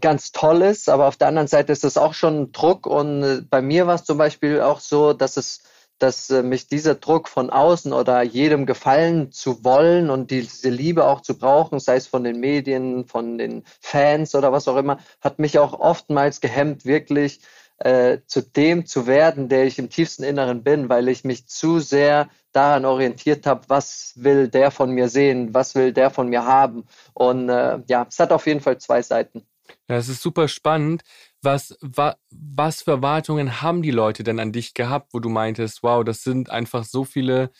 ganz 0.00 0.32
toll 0.32 0.62
ist, 0.62 0.88
aber 0.88 1.06
auf 1.06 1.16
der 1.16 1.28
anderen 1.28 1.48
Seite 1.48 1.72
ist 1.72 1.84
es 1.84 1.96
auch 1.96 2.14
schon 2.14 2.40
ein 2.40 2.52
Druck 2.52 2.86
und 2.86 3.22
äh, 3.22 3.42
bei 3.48 3.62
mir 3.62 3.86
war 3.86 3.94
es 3.94 4.04
zum 4.04 4.18
Beispiel 4.18 4.60
auch 4.60 4.80
so, 4.80 5.12
dass 5.12 5.36
es 5.36 5.62
dass 5.98 6.30
äh, 6.30 6.42
mich 6.42 6.68
dieser 6.68 6.94
Druck 6.94 7.28
von 7.28 7.50
außen 7.50 7.92
oder 7.92 8.22
jedem 8.22 8.66
gefallen 8.66 9.32
zu 9.32 9.64
wollen 9.64 10.10
und 10.10 10.30
diese 10.30 10.70
Liebe 10.70 11.04
auch 11.04 11.20
zu 11.20 11.36
brauchen, 11.38 11.80
sei 11.80 11.96
es 11.96 12.06
von 12.06 12.24
den 12.24 12.40
Medien, 12.40 13.06
von 13.06 13.38
den 13.38 13.64
Fans 13.80 14.34
oder 14.34 14.52
was 14.52 14.68
auch 14.68 14.76
immer, 14.76 14.98
hat 15.20 15.38
mich 15.38 15.58
auch 15.58 15.78
oftmals 15.78 16.40
gehemmt, 16.40 16.84
wirklich 16.84 17.40
äh, 17.78 18.18
zu 18.26 18.42
dem 18.42 18.86
zu 18.86 19.06
werden, 19.06 19.48
der 19.48 19.64
ich 19.66 19.78
im 19.78 19.90
tiefsten 19.90 20.24
Inneren 20.24 20.62
bin, 20.62 20.88
weil 20.88 21.08
ich 21.08 21.24
mich 21.24 21.46
zu 21.46 21.78
sehr 21.80 22.28
daran 22.52 22.84
orientiert 22.84 23.46
habe, 23.46 23.62
was 23.68 24.14
will 24.16 24.48
der 24.48 24.70
von 24.70 24.90
mir 24.90 25.08
sehen, 25.08 25.54
was 25.54 25.74
will 25.74 25.92
der 25.92 26.10
von 26.10 26.28
mir 26.28 26.44
haben. 26.44 26.86
Und 27.14 27.48
äh, 27.48 27.80
ja, 27.86 28.06
es 28.08 28.18
hat 28.18 28.32
auf 28.32 28.46
jeden 28.46 28.60
Fall 28.60 28.78
zwei 28.78 29.02
Seiten. 29.02 29.46
Ja, 29.88 29.96
es 29.96 30.08
ist 30.08 30.22
super 30.22 30.48
spannend. 30.48 31.02
Was, 31.42 31.76
wa, 31.80 32.16
was 32.30 32.82
für 32.82 32.92
Erwartungen 32.92 33.62
haben 33.62 33.82
die 33.82 33.90
Leute 33.90 34.24
denn 34.24 34.40
an 34.40 34.52
dich 34.52 34.74
gehabt, 34.74 35.14
wo 35.14 35.20
du 35.20 35.28
meintest, 35.28 35.82
wow, 35.82 36.04
das 36.04 36.22
sind 36.22 36.50
einfach 36.50 36.84
so 36.84 37.04
viele 37.04 37.50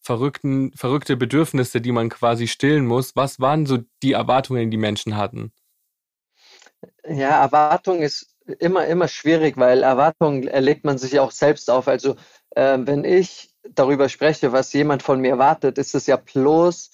verrückten, 0.00 0.72
verrückte 0.74 1.16
Bedürfnisse, 1.16 1.80
die 1.80 1.92
man 1.92 2.08
quasi 2.08 2.48
stillen 2.48 2.86
muss. 2.86 3.16
Was 3.16 3.40
waren 3.40 3.66
so 3.66 3.78
die 4.02 4.12
Erwartungen, 4.12 4.70
die 4.70 4.76
Menschen 4.76 5.16
hatten? 5.16 5.52
Ja, 7.06 7.40
Erwartung 7.42 8.02
ist 8.02 8.34
immer, 8.58 8.86
immer 8.86 9.08
schwierig, 9.08 9.56
weil 9.56 9.82
Erwartungen 9.82 10.48
erlegt 10.48 10.84
man 10.84 10.98
sich 10.98 11.20
auch 11.20 11.30
selbst 11.30 11.70
auf. 11.70 11.88
Also 11.88 12.16
äh, 12.50 12.78
wenn 12.80 13.04
ich 13.04 13.50
darüber 13.70 14.08
spreche, 14.08 14.52
was 14.52 14.72
jemand 14.72 15.02
von 15.02 15.20
mir 15.20 15.30
erwartet, 15.30 15.78
ist 15.78 15.94
es 15.94 16.06
ja 16.06 16.16
bloß 16.16 16.90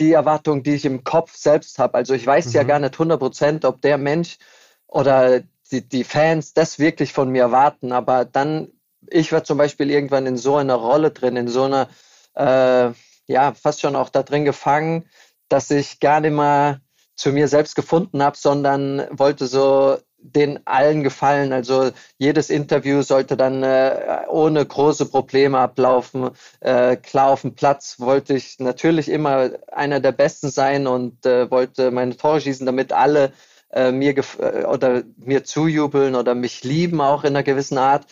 die 0.00 0.12
Erwartung, 0.12 0.62
die 0.62 0.74
ich 0.74 0.84
im 0.84 1.04
Kopf 1.04 1.36
selbst 1.36 1.78
habe. 1.78 1.94
Also 1.94 2.14
ich 2.14 2.26
weiß 2.26 2.46
mhm. 2.46 2.52
ja 2.52 2.62
gar 2.64 2.78
nicht 2.78 2.94
100 2.94 3.18
Prozent, 3.18 3.64
ob 3.64 3.80
der 3.80 3.98
Mensch 3.98 4.38
oder 4.86 5.42
die, 5.70 5.88
die 5.88 6.04
Fans 6.04 6.54
das 6.54 6.78
wirklich 6.78 7.12
von 7.12 7.30
mir 7.30 7.42
erwarten. 7.42 7.92
Aber 7.92 8.24
dann, 8.24 8.68
ich 9.08 9.32
war 9.32 9.44
zum 9.44 9.58
Beispiel 9.58 9.90
irgendwann 9.90 10.26
in 10.26 10.36
so 10.36 10.56
einer 10.56 10.74
Rolle 10.74 11.10
drin, 11.10 11.36
in 11.36 11.48
so 11.48 11.64
einer, 11.64 11.88
äh, 12.34 12.92
ja, 13.26 13.54
fast 13.54 13.80
schon 13.80 13.96
auch 13.96 14.08
da 14.08 14.22
drin 14.22 14.44
gefangen, 14.44 15.04
dass 15.48 15.70
ich 15.70 16.00
gar 16.00 16.20
nicht 16.20 16.32
mehr 16.32 16.80
zu 17.16 17.32
mir 17.32 17.48
selbst 17.48 17.76
gefunden 17.76 18.22
habe, 18.22 18.36
sondern 18.36 19.06
wollte 19.10 19.46
so 19.46 19.98
den 20.24 20.66
allen 20.66 21.02
gefallen. 21.02 21.52
Also 21.52 21.90
jedes 22.18 22.48
Interview 22.50 23.02
sollte 23.02 23.36
dann 23.36 23.62
äh, 23.62 24.22
ohne 24.28 24.64
große 24.64 25.06
Probleme 25.06 25.58
ablaufen. 25.58 26.30
Äh, 26.60 26.96
klar 26.96 27.28
auf 27.28 27.42
dem 27.42 27.54
Platz 27.54 28.00
wollte 28.00 28.34
ich 28.34 28.58
natürlich 28.58 29.10
immer 29.10 29.50
einer 29.70 30.00
der 30.00 30.12
Besten 30.12 30.50
sein 30.50 30.86
und 30.86 31.26
äh, 31.26 31.50
wollte 31.50 31.90
meine 31.90 32.16
Tore 32.16 32.40
schießen, 32.40 32.64
damit 32.64 32.92
alle 32.92 33.32
äh, 33.70 33.92
mir 33.92 34.16
äh, 34.16 34.64
oder 34.64 35.02
mir 35.16 35.44
zujubeln 35.44 36.14
oder 36.14 36.34
mich 36.34 36.64
lieben 36.64 37.00
auch 37.00 37.24
in 37.24 37.30
einer 37.30 37.42
gewissen 37.42 37.76
Art. 37.78 38.06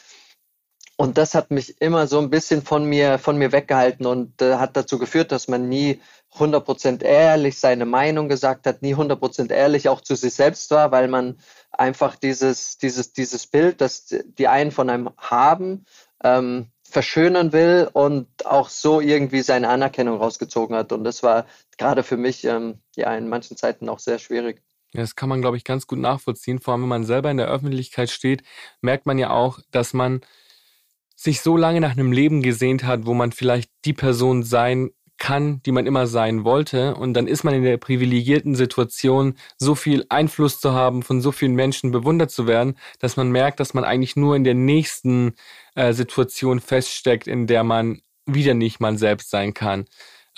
Und 0.99 1.17
das 1.19 1.35
hat 1.35 1.51
mich 1.51 1.81
immer 1.81 2.07
so 2.07 2.19
ein 2.19 2.31
bisschen 2.31 2.63
von 2.63 2.85
mir, 2.85 3.19
von 3.19 3.39
mir 3.39 3.51
weggehalten 3.53 4.05
und 4.05 4.43
äh, 4.43 4.57
hat 4.57 4.77
dazu 4.77 4.99
geführt, 4.99 5.33
dass 5.33 5.49
man 5.49 5.69
nie 5.69 6.01
100% 6.39 7.03
ehrlich 7.03 7.59
seine 7.59 7.85
Meinung 7.85 8.29
gesagt 8.29 8.67
hat, 8.67 8.83
nie 8.83 8.95
100% 8.95 9.53
ehrlich 9.53 9.89
auch 9.89 10.01
zu 10.01 10.15
sich 10.15 10.35
selbst 10.35 10.71
war, 10.71 10.91
weil 10.91 11.09
man 11.09 11.39
einfach 11.71 12.17
dieses, 12.17 12.79
dieses, 12.79 13.13
dieses 13.13 13.47
Bild, 13.47 13.81
das 13.81 14.07
die 14.07 14.49
einen 14.49 14.71
von 14.71 14.89
einem 14.89 15.11
haben, 15.19 15.85
ähm, 16.25 16.69
verschönern 16.83 17.53
will 17.53 17.89
und 17.93 18.47
auch 18.47 18.69
so 18.69 19.01
irgendwie 19.01 19.41
seine 19.41 19.69
Anerkennung 19.69 20.19
rausgezogen 20.19 20.77
hat. 20.77 20.93
Und 20.93 21.05
das 21.05 21.23
war 21.23 21.47
gerade 21.79 22.03
für 22.03 22.17
mich 22.17 22.45
ähm, 22.45 22.81
ja 22.97 23.15
in 23.17 23.29
manchen 23.29 23.57
Zeiten 23.57 23.89
auch 23.89 23.99
sehr 23.99 24.19
schwierig. 24.19 24.63
Das 24.93 25.17
kann 25.17 25.31
man, 25.31 25.41
glaube 25.41 25.57
ich, 25.57 25.65
ganz 25.65 25.87
gut 25.87 25.99
nachvollziehen. 25.99 26.59
Vor 26.59 26.73
allem, 26.73 26.83
wenn 26.83 26.89
man 26.89 27.05
selber 27.05 27.31
in 27.31 27.39
der 27.39 27.49
Öffentlichkeit 27.49 28.11
steht, 28.11 28.43
merkt 28.83 29.07
man 29.07 29.19
ja 29.19 29.31
auch, 29.31 29.59
dass 29.71 29.95
man 29.95 30.21
sich 31.17 31.41
so 31.41 31.57
lange 31.57 31.81
nach 31.81 31.93
einem 31.93 32.13
Leben 32.13 32.43
gesehnt 32.43 32.85
hat, 32.85 33.07
wo 33.07 33.15
man 33.15 33.33
vielleicht 33.33 33.71
die 33.85 33.95
Person 33.95 34.43
sein 34.43 34.91
kann, 35.23 35.63
die 35.63 35.71
man 35.71 35.87
immer 35.87 36.09
sein 36.09 36.43
wollte. 36.43 36.97
Und 36.97 37.15
dann 37.15 37.29
ist 37.29 37.45
man 37.45 37.55
in 37.55 37.63
der 37.63 37.77
privilegierten 37.77 38.57
Situation, 38.57 39.37
so 39.57 39.77
viel 39.77 40.05
Einfluss 40.09 40.59
zu 40.59 40.73
haben, 40.73 41.05
von 41.05 41.21
so 41.21 41.31
vielen 41.31 41.55
Menschen 41.55 41.93
bewundert 41.93 42.33
zu 42.33 42.49
werden, 42.49 42.77
dass 42.99 43.17
man 43.17 43.31
merkt, 43.31 43.61
dass 43.61 43.73
man 43.73 43.85
eigentlich 43.85 44.17
nur 44.17 44.35
in 44.35 44.43
der 44.43 44.55
nächsten 44.55 45.37
äh, 45.77 45.93
Situation 45.93 46.59
feststeckt, 46.59 47.29
in 47.29 47.47
der 47.47 47.63
man 47.63 48.03
wieder 48.27 48.55
nicht 48.55 48.81
man 48.81 48.99
selbst 48.99 49.31
sein 49.31 49.55
kann. 49.55 49.85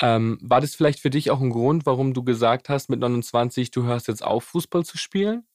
Ähm, 0.02 0.38
war 0.42 0.60
das 0.60 0.74
vielleicht 0.74 1.00
für 1.00 1.10
dich 1.10 1.30
auch 1.30 1.40
ein 1.40 1.50
Grund, 1.50 1.86
warum 1.86 2.12
du 2.12 2.22
gesagt 2.22 2.68
hast, 2.68 2.90
mit 2.90 3.00
29, 3.00 3.70
du 3.70 3.84
hörst 3.84 4.06
jetzt 4.08 4.22
auf, 4.22 4.44
Fußball 4.44 4.84
zu 4.84 4.98
spielen? 4.98 5.46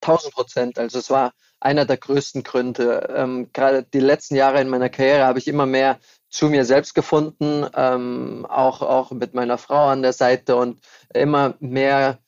1000 0.00 0.32
Prozent. 0.32 0.78
Also 0.78 0.98
es 0.98 1.10
war 1.10 1.34
einer 1.60 1.84
der 1.84 1.98
größten 1.98 2.42
Gründe. 2.42 3.14
Ähm, 3.14 3.50
gerade 3.52 3.82
die 3.82 4.00
letzten 4.00 4.34
Jahre 4.34 4.62
in 4.62 4.70
meiner 4.70 4.88
Karriere 4.88 5.26
habe 5.26 5.40
ich 5.40 5.46
immer 5.46 5.66
mehr 5.66 5.98
zu 6.36 6.50
mir 6.50 6.66
selbst 6.66 6.94
gefunden, 6.94 7.66
ähm, 7.74 8.44
auch, 8.46 8.82
auch 8.82 9.10
mit 9.10 9.32
meiner 9.32 9.56
Frau 9.56 9.86
an 9.86 10.02
der 10.02 10.12
Seite 10.12 10.56
und 10.56 10.80
immer 11.14 11.54
mehr 11.60 12.18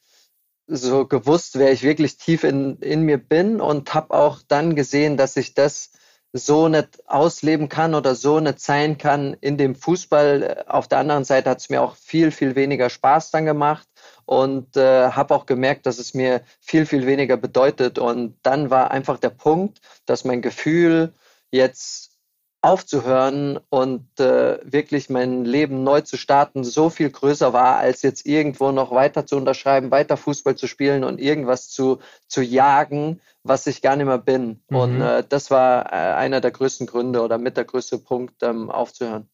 so 0.66 1.06
gewusst, 1.06 1.58
wer 1.58 1.72
ich 1.72 1.82
wirklich 1.82 2.16
tief 2.16 2.42
in, 2.42 2.78
in 2.78 3.02
mir 3.02 3.18
bin 3.18 3.60
und 3.60 3.92
habe 3.92 4.14
auch 4.14 4.40
dann 4.48 4.74
gesehen, 4.74 5.18
dass 5.18 5.36
ich 5.36 5.52
das 5.52 5.90
so 6.32 6.68
nicht 6.68 7.06
ausleben 7.06 7.68
kann 7.68 7.94
oder 7.94 8.14
so 8.14 8.40
nicht 8.40 8.60
sein 8.60 8.96
kann 8.96 9.36
in 9.42 9.58
dem 9.58 9.74
Fußball. 9.74 10.64
Auf 10.68 10.88
der 10.88 10.98
anderen 10.98 11.24
Seite 11.24 11.50
hat 11.50 11.58
es 11.58 11.68
mir 11.68 11.82
auch 11.82 11.94
viel, 11.94 12.30
viel 12.30 12.54
weniger 12.54 12.88
Spaß 12.88 13.30
dann 13.30 13.44
gemacht 13.44 13.88
und 14.24 14.74
äh, 14.78 15.10
habe 15.10 15.34
auch 15.34 15.44
gemerkt, 15.44 15.84
dass 15.84 15.98
es 15.98 16.14
mir 16.14 16.40
viel, 16.60 16.86
viel 16.86 17.06
weniger 17.06 17.36
bedeutet. 17.36 17.98
Und 17.98 18.38
dann 18.42 18.70
war 18.70 18.90
einfach 18.90 19.18
der 19.18 19.30
Punkt, 19.30 19.80
dass 20.06 20.24
mein 20.24 20.40
Gefühl 20.40 21.12
jetzt 21.50 22.17
aufzuhören 22.60 23.60
und 23.68 24.18
äh, 24.18 24.58
wirklich 24.64 25.08
mein 25.10 25.44
Leben 25.44 25.84
neu 25.84 26.00
zu 26.00 26.16
starten, 26.16 26.64
so 26.64 26.90
viel 26.90 27.10
größer 27.10 27.52
war, 27.52 27.76
als 27.76 28.02
jetzt 28.02 28.26
irgendwo 28.26 28.72
noch 28.72 28.90
weiter 28.90 29.26
zu 29.26 29.36
unterschreiben, 29.36 29.92
weiter 29.92 30.16
Fußball 30.16 30.56
zu 30.56 30.66
spielen 30.66 31.04
und 31.04 31.20
irgendwas 31.20 31.68
zu, 31.68 31.98
zu 32.26 32.42
jagen, 32.42 33.20
was 33.44 33.66
ich 33.68 33.80
gar 33.80 33.94
nicht 33.94 34.06
mehr 34.06 34.18
bin. 34.18 34.60
Mhm. 34.68 34.76
Und 34.76 35.00
äh, 35.00 35.24
das 35.28 35.50
war 35.50 35.86
äh, 35.92 36.14
einer 36.14 36.40
der 36.40 36.50
größten 36.50 36.86
Gründe 36.86 37.22
oder 37.22 37.38
mit 37.38 37.56
der 37.56 37.64
größte 37.64 37.98
Punkt, 37.98 38.42
ähm, 38.42 38.70
aufzuhören. 38.70 39.28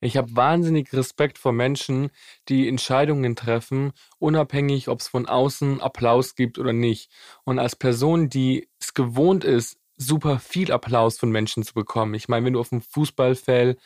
Ich 0.00 0.16
habe 0.16 0.36
wahnsinnig 0.36 0.92
Respekt 0.92 1.38
vor 1.38 1.52
Menschen, 1.52 2.10
die 2.48 2.68
Entscheidungen 2.68 3.34
treffen, 3.34 3.92
unabhängig, 4.20 4.88
ob 4.88 5.00
es 5.00 5.08
von 5.08 5.26
außen 5.26 5.80
Applaus 5.80 6.36
gibt 6.36 6.58
oder 6.58 6.72
nicht. 6.72 7.10
Und 7.42 7.58
als 7.58 7.74
Person, 7.74 8.28
die 8.28 8.68
es 8.78 8.94
gewohnt 8.94 9.42
ist, 9.42 9.77
super 9.98 10.38
viel 10.38 10.72
Applaus 10.72 11.18
von 11.18 11.30
Menschen 11.30 11.62
zu 11.64 11.74
bekommen. 11.74 12.14
Ich 12.14 12.28
meine, 12.28 12.46
wenn 12.46 12.54
du 12.54 12.60
auf 12.60 12.70
dem 12.70 12.80
Fußballfeld 12.80 13.78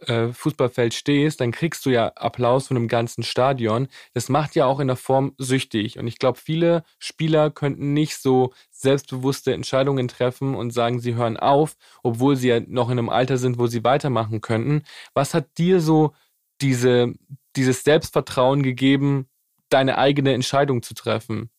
äh, 0.00 0.32
Fußballfeld 0.32 0.94
stehst, 0.94 1.40
dann 1.40 1.52
kriegst 1.52 1.86
du 1.86 1.90
ja 1.90 2.08
Applaus 2.16 2.68
von 2.68 2.76
einem 2.76 2.88
ganzen 2.88 3.22
Stadion. 3.22 3.88
Das 4.12 4.28
macht 4.28 4.54
ja 4.54 4.66
auch 4.66 4.80
in 4.80 4.88
der 4.88 4.96
Form 4.96 5.34
süchtig. 5.38 5.98
Und 5.98 6.06
ich 6.06 6.18
glaube, 6.18 6.38
viele 6.38 6.84
Spieler 6.98 7.50
könnten 7.50 7.92
nicht 7.92 8.16
so 8.16 8.52
selbstbewusste 8.70 9.54
Entscheidungen 9.54 10.08
treffen 10.08 10.54
und 10.54 10.72
sagen, 10.72 11.00
sie 11.00 11.14
hören 11.14 11.36
auf, 11.36 11.76
obwohl 12.02 12.36
sie 12.36 12.48
ja 12.48 12.60
noch 12.60 12.90
in 12.90 12.98
einem 12.98 13.08
Alter 13.08 13.38
sind, 13.38 13.58
wo 13.58 13.66
sie 13.66 13.84
weitermachen 13.84 14.40
könnten. 14.40 14.82
Was 15.14 15.34
hat 15.34 15.58
dir 15.58 15.80
so 15.80 16.12
diese, 16.60 17.12
dieses 17.56 17.84
Selbstvertrauen 17.84 18.62
gegeben, 18.62 19.28
deine 19.68 19.98
eigene 19.98 20.34
Entscheidung 20.34 20.82
zu 20.82 20.94
treffen? 20.94 21.50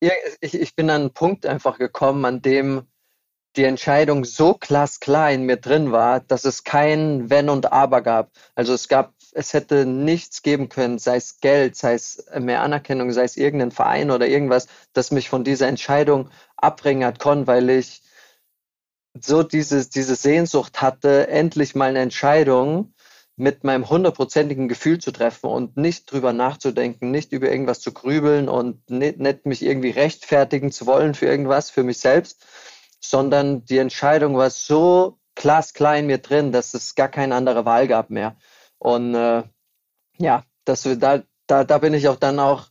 Ich, 0.00 0.54
ich 0.54 0.74
bin 0.74 0.90
an 0.90 1.02
einen 1.02 1.12
Punkt 1.12 1.46
einfach 1.46 1.78
gekommen, 1.78 2.24
an 2.24 2.42
dem 2.42 2.86
die 3.56 3.64
Entscheidung 3.64 4.24
so 4.24 4.54
glasklar 4.54 5.32
in 5.32 5.44
mir 5.44 5.56
drin 5.56 5.92
war, 5.92 6.20
dass 6.20 6.44
es 6.44 6.62
kein 6.64 7.30
Wenn 7.30 7.48
und 7.48 7.72
Aber 7.72 8.00
gab. 8.00 8.30
Also 8.54 8.72
es 8.74 8.88
gab, 8.88 9.12
es 9.32 9.52
hätte 9.52 9.86
nichts 9.86 10.42
geben 10.42 10.68
können, 10.68 10.98
sei 10.98 11.16
es 11.16 11.40
Geld, 11.40 11.76
sei 11.76 11.94
es 11.94 12.24
mehr 12.38 12.62
Anerkennung, 12.62 13.12
sei 13.12 13.24
es 13.24 13.36
irgendein 13.36 13.72
Verein 13.72 14.10
oder 14.10 14.28
irgendwas, 14.28 14.68
das 14.92 15.10
mich 15.10 15.28
von 15.28 15.42
dieser 15.44 15.66
Entscheidung 15.66 16.30
abbringen 16.56 17.04
hat 17.04 17.18
können, 17.18 17.46
weil 17.46 17.70
ich 17.70 18.02
so 19.20 19.42
diese, 19.42 19.88
diese 19.88 20.14
Sehnsucht 20.14 20.80
hatte, 20.80 21.26
endlich 21.28 21.74
mal 21.74 21.88
eine 21.88 22.00
Entscheidung 22.00 22.94
mit 23.40 23.64
meinem 23.64 23.88
hundertprozentigen 23.88 24.68
Gefühl 24.68 24.98
zu 24.98 25.12
treffen 25.12 25.48
und 25.48 25.78
nicht 25.78 26.12
drüber 26.12 26.34
nachzudenken, 26.34 27.10
nicht 27.10 27.32
über 27.32 27.50
irgendwas 27.50 27.80
zu 27.80 27.92
grübeln 27.92 28.50
und 28.50 28.90
nicht, 28.90 29.18
nicht 29.18 29.46
mich 29.46 29.62
irgendwie 29.62 29.90
rechtfertigen 29.90 30.70
zu 30.70 30.86
wollen 30.86 31.14
für 31.14 31.24
irgendwas, 31.24 31.70
für 31.70 31.82
mich 31.82 31.98
selbst, 31.98 32.44
sondern 33.00 33.64
die 33.64 33.78
Entscheidung 33.78 34.36
war 34.36 34.50
so 34.50 35.18
glasklar 35.36 35.96
in 35.96 36.06
mir 36.06 36.18
drin, 36.18 36.52
dass 36.52 36.74
es 36.74 36.94
gar 36.94 37.08
keine 37.08 37.34
andere 37.34 37.64
Wahl 37.64 37.88
gab 37.88 38.10
mehr. 38.10 38.36
Und 38.76 39.14
äh, 39.14 39.42
ja, 40.18 40.44
dass 40.66 40.84
wir 40.84 40.96
da, 40.96 41.22
da, 41.46 41.64
da 41.64 41.78
bin 41.78 41.94
ich 41.94 42.08
auch 42.08 42.16
dann 42.16 42.38
auch 42.38 42.66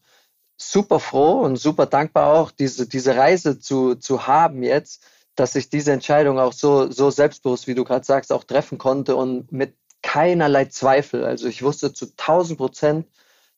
super 0.56 1.00
froh 1.00 1.40
und 1.40 1.56
super 1.56 1.88
dankbar 1.88 2.32
auch, 2.32 2.52
diese, 2.52 2.88
diese 2.88 3.16
Reise 3.16 3.60
zu, 3.60 3.96
zu 3.96 4.28
haben 4.28 4.62
jetzt, 4.62 5.04
dass 5.34 5.56
ich 5.56 5.72
diese 5.72 5.94
Entscheidung 5.94 6.38
auch 6.38 6.54
so, 6.54 6.92
so 6.92 7.10
selbstbewusst, 7.10 7.66
wie 7.66 7.74
du 7.74 7.86
gerade 7.86 8.06
sagst, 8.06 8.32
auch 8.32 8.44
treffen 8.44 8.78
konnte 8.78 9.16
und 9.16 9.52
mit 9.52 9.79
keinerlei 10.02 10.66
Zweifel. 10.66 11.24
Also 11.26 11.48
ich 11.48 11.64
wusste 11.64 11.94
zu 11.94 12.06
1000 12.06 12.58
Prozent, 12.58 13.08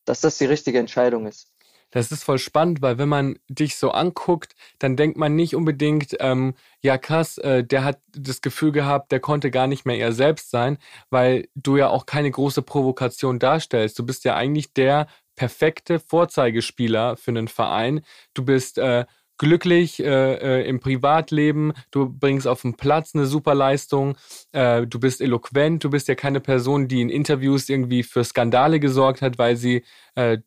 dass 0.05 0.21
das 0.21 0.38
die 0.38 0.45
richtige 0.45 0.79
Entscheidung 0.79 1.27
ist. 1.27 1.51
Das 1.91 2.12
ist 2.12 2.24
voll 2.24 2.39
spannend, 2.39 2.81
weil 2.81 2.98
wenn 2.98 3.10
man 3.10 3.38
dich 3.50 3.75
so 3.75 3.91
anguckt, 3.91 4.55
dann 4.79 4.95
denkt 4.95 5.17
man 5.17 5.36
nicht 5.36 5.55
unbedingt, 5.55 6.15
ähm, 6.21 6.55
ja 6.81 6.98
krass, 6.98 7.38
äh, 7.38 7.65
der 7.65 7.83
hat 7.83 8.00
das 8.15 8.41
Gefühl 8.41 8.71
gehabt, 8.71 9.12
der 9.12 9.19
konnte 9.19 9.51
gar 9.51 9.67
nicht 9.67 9.86
mehr 9.86 9.98
er 9.98 10.13
selbst 10.13 10.51
sein, 10.51 10.77
weil 11.10 11.50
du 11.53 11.75
ja 11.75 11.89
auch 11.89 12.05
keine 12.05 12.31
große 12.31 12.62
Provokation 12.62 13.39
darstellst. 13.39 14.00
Du 14.00 14.05
bist 14.05 14.24
ja 14.24 14.36
eigentlich 14.36 14.74
der 14.74 15.07
perfekte 15.36 16.00
Vorzeigespieler 16.00 17.17
für 17.17 17.31
einen 17.31 17.50
Verein. 17.50 18.05
Du 18.33 18.45
bist 18.45 18.77
äh, 18.77 19.05
glücklich 19.41 20.00
äh, 20.00 20.33
äh, 20.62 20.69
im 20.69 20.79
Privatleben, 20.79 21.74
du 21.89 22.07
bringst 22.07 22.48
auf 22.48 22.62
dem 22.62 22.75
Platz 22.75 23.15
eine 23.15 23.25
super 23.25 23.55
Leistung, 23.55 24.15
äh, 24.51 24.86
du 24.86 25.00
bist 25.00 25.19
eloquent, 25.19 25.83
du 25.83 25.89
bist 25.89 26.07
ja 26.07 26.13
keine 26.13 26.39
Person, 26.39 26.88
die 26.88 27.01
in 27.01 27.10
Interviews 27.10 27.67
irgendwie 27.67 28.03
für 28.03 28.24
Skandale 28.24 28.79
gesorgt 28.79 29.24
hat, 29.24 29.39
weil 29.39 29.55
sie 29.55 29.83
äh, 30.13 30.38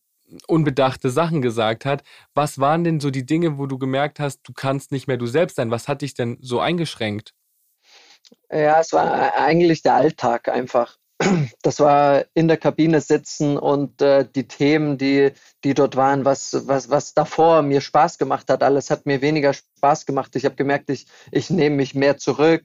unbedachte 0.47 1.11
Sachen 1.11 1.43
gesagt 1.43 1.85
hat. 1.85 2.05
Was 2.35 2.61
waren 2.61 2.85
denn 2.85 3.01
so 3.01 3.11
die 3.11 3.27
Dinge, 3.27 3.59
wo 3.59 3.67
du 3.67 3.79
gemerkt 3.79 4.21
hast, 4.21 4.43
du 4.45 4.53
kannst 4.53 4.93
nicht 4.93 5.09
mehr 5.09 5.17
du 5.17 5.27
selbst 5.27 5.57
sein? 5.57 5.73
Was 5.73 5.89
hat 5.89 6.03
dich 6.03 6.15
denn 6.15 6.39
so 6.41 6.61
eingeschränkt? 6.61 7.35
Ja, 8.49 8.79
es 8.79 8.93
war 8.93 9.35
eigentlich 9.35 9.83
der 9.83 9.97
Alltag 9.97 10.49
einfach. 10.49 10.99
Das 11.63 11.81
war 11.81 12.25
in 12.35 12.49
der 12.49 12.57
Kabine 12.57 13.01
sitzen 13.01 13.57
und 13.57 14.03
äh, 14.03 14.27
die 14.35 14.47
Themen, 14.47 14.99
die, 14.99 15.33
die 15.65 15.75
dort 15.75 15.97
waren, 15.97 16.25
was, 16.25 16.67
was, 16.67 16.91
was 16.91 17.15
davor 17.15 17.63
mir 17.63 17.81
Spaß 17.81 18.19
gemacht 18.19 18.51
hat, 18.51 18.63
alles 18.63 18.91
hat 18.91 19.07
mir 19.07 19.23
weniger 19.23 19.53
Spaß 19.53 20.07
gemacht. 20.07 20.37
Ich 20.37 20.45
habe 20.45 20.57
gemerkt, 20.57 20.91
ich, 20.91 21.07
ich 21.31 21.51
nehme 21.51 21.77
mich 21.77 21.95
mehr 21.95 22.19
zurück. 22.19 22.65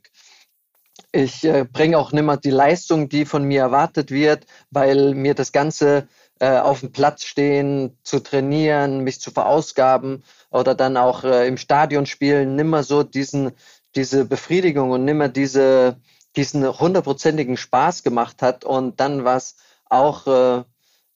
Ich 1.12 1.44
äh, 1.44 1.66
bringe 1.72 1.98
auch 1.98 2.12
nicht 2.12 2.24
mehr 2.24 2.38
die 2.38 2.50
Leistung, 2.50 3.10
die 3.10 3.26
von 3.26 3.44
mir 3.44 3.62
erwartet 3.62 4.12
wird, 4.12 4.46
weil 4.70 5.16
mir 5.16 5.34
das 5.34 5.52
Ganze 5.52 6.08
äh, 6.40 6.58
auf 6.58 6.82
dem 6.82 6.92
Platz 6.92 7.24
stehen, 7.24 7.98
zu 8.04 8.20
trainieren, 8.20 9.04
mich 9.04 9.20
zu 9.22 9.32
verausgaben 9.32 10.24
oder 10.52 10.76
dann 10.76 10.98
auch 10.98 11.24
äh, 11.24 11.48
im 11.48 11.58
Stadion 11.58 12.06
spielen, 12.06 12.56
nimmer 12.56 12.84
so 12.84 13.04
diesen, 13.04 13.52
diese 13.96 14.26
Befriedigung 14.26 14.92
und 14.92 15.06
nimmer 15.06 15.30
diese, 15.30 15.98
diesen 16.36 16.68
hundertprozentigen 16.80 17.58
Spaß 17.58 18.04
gemacht 18.04 18.42
hat. 18.42 18.66
Und 18.66 19.00
dann 19.00 19.24
war 19.24 19.38
es 19.38 19.56
auch, 19.86 20.28
äh, 20.28 20.64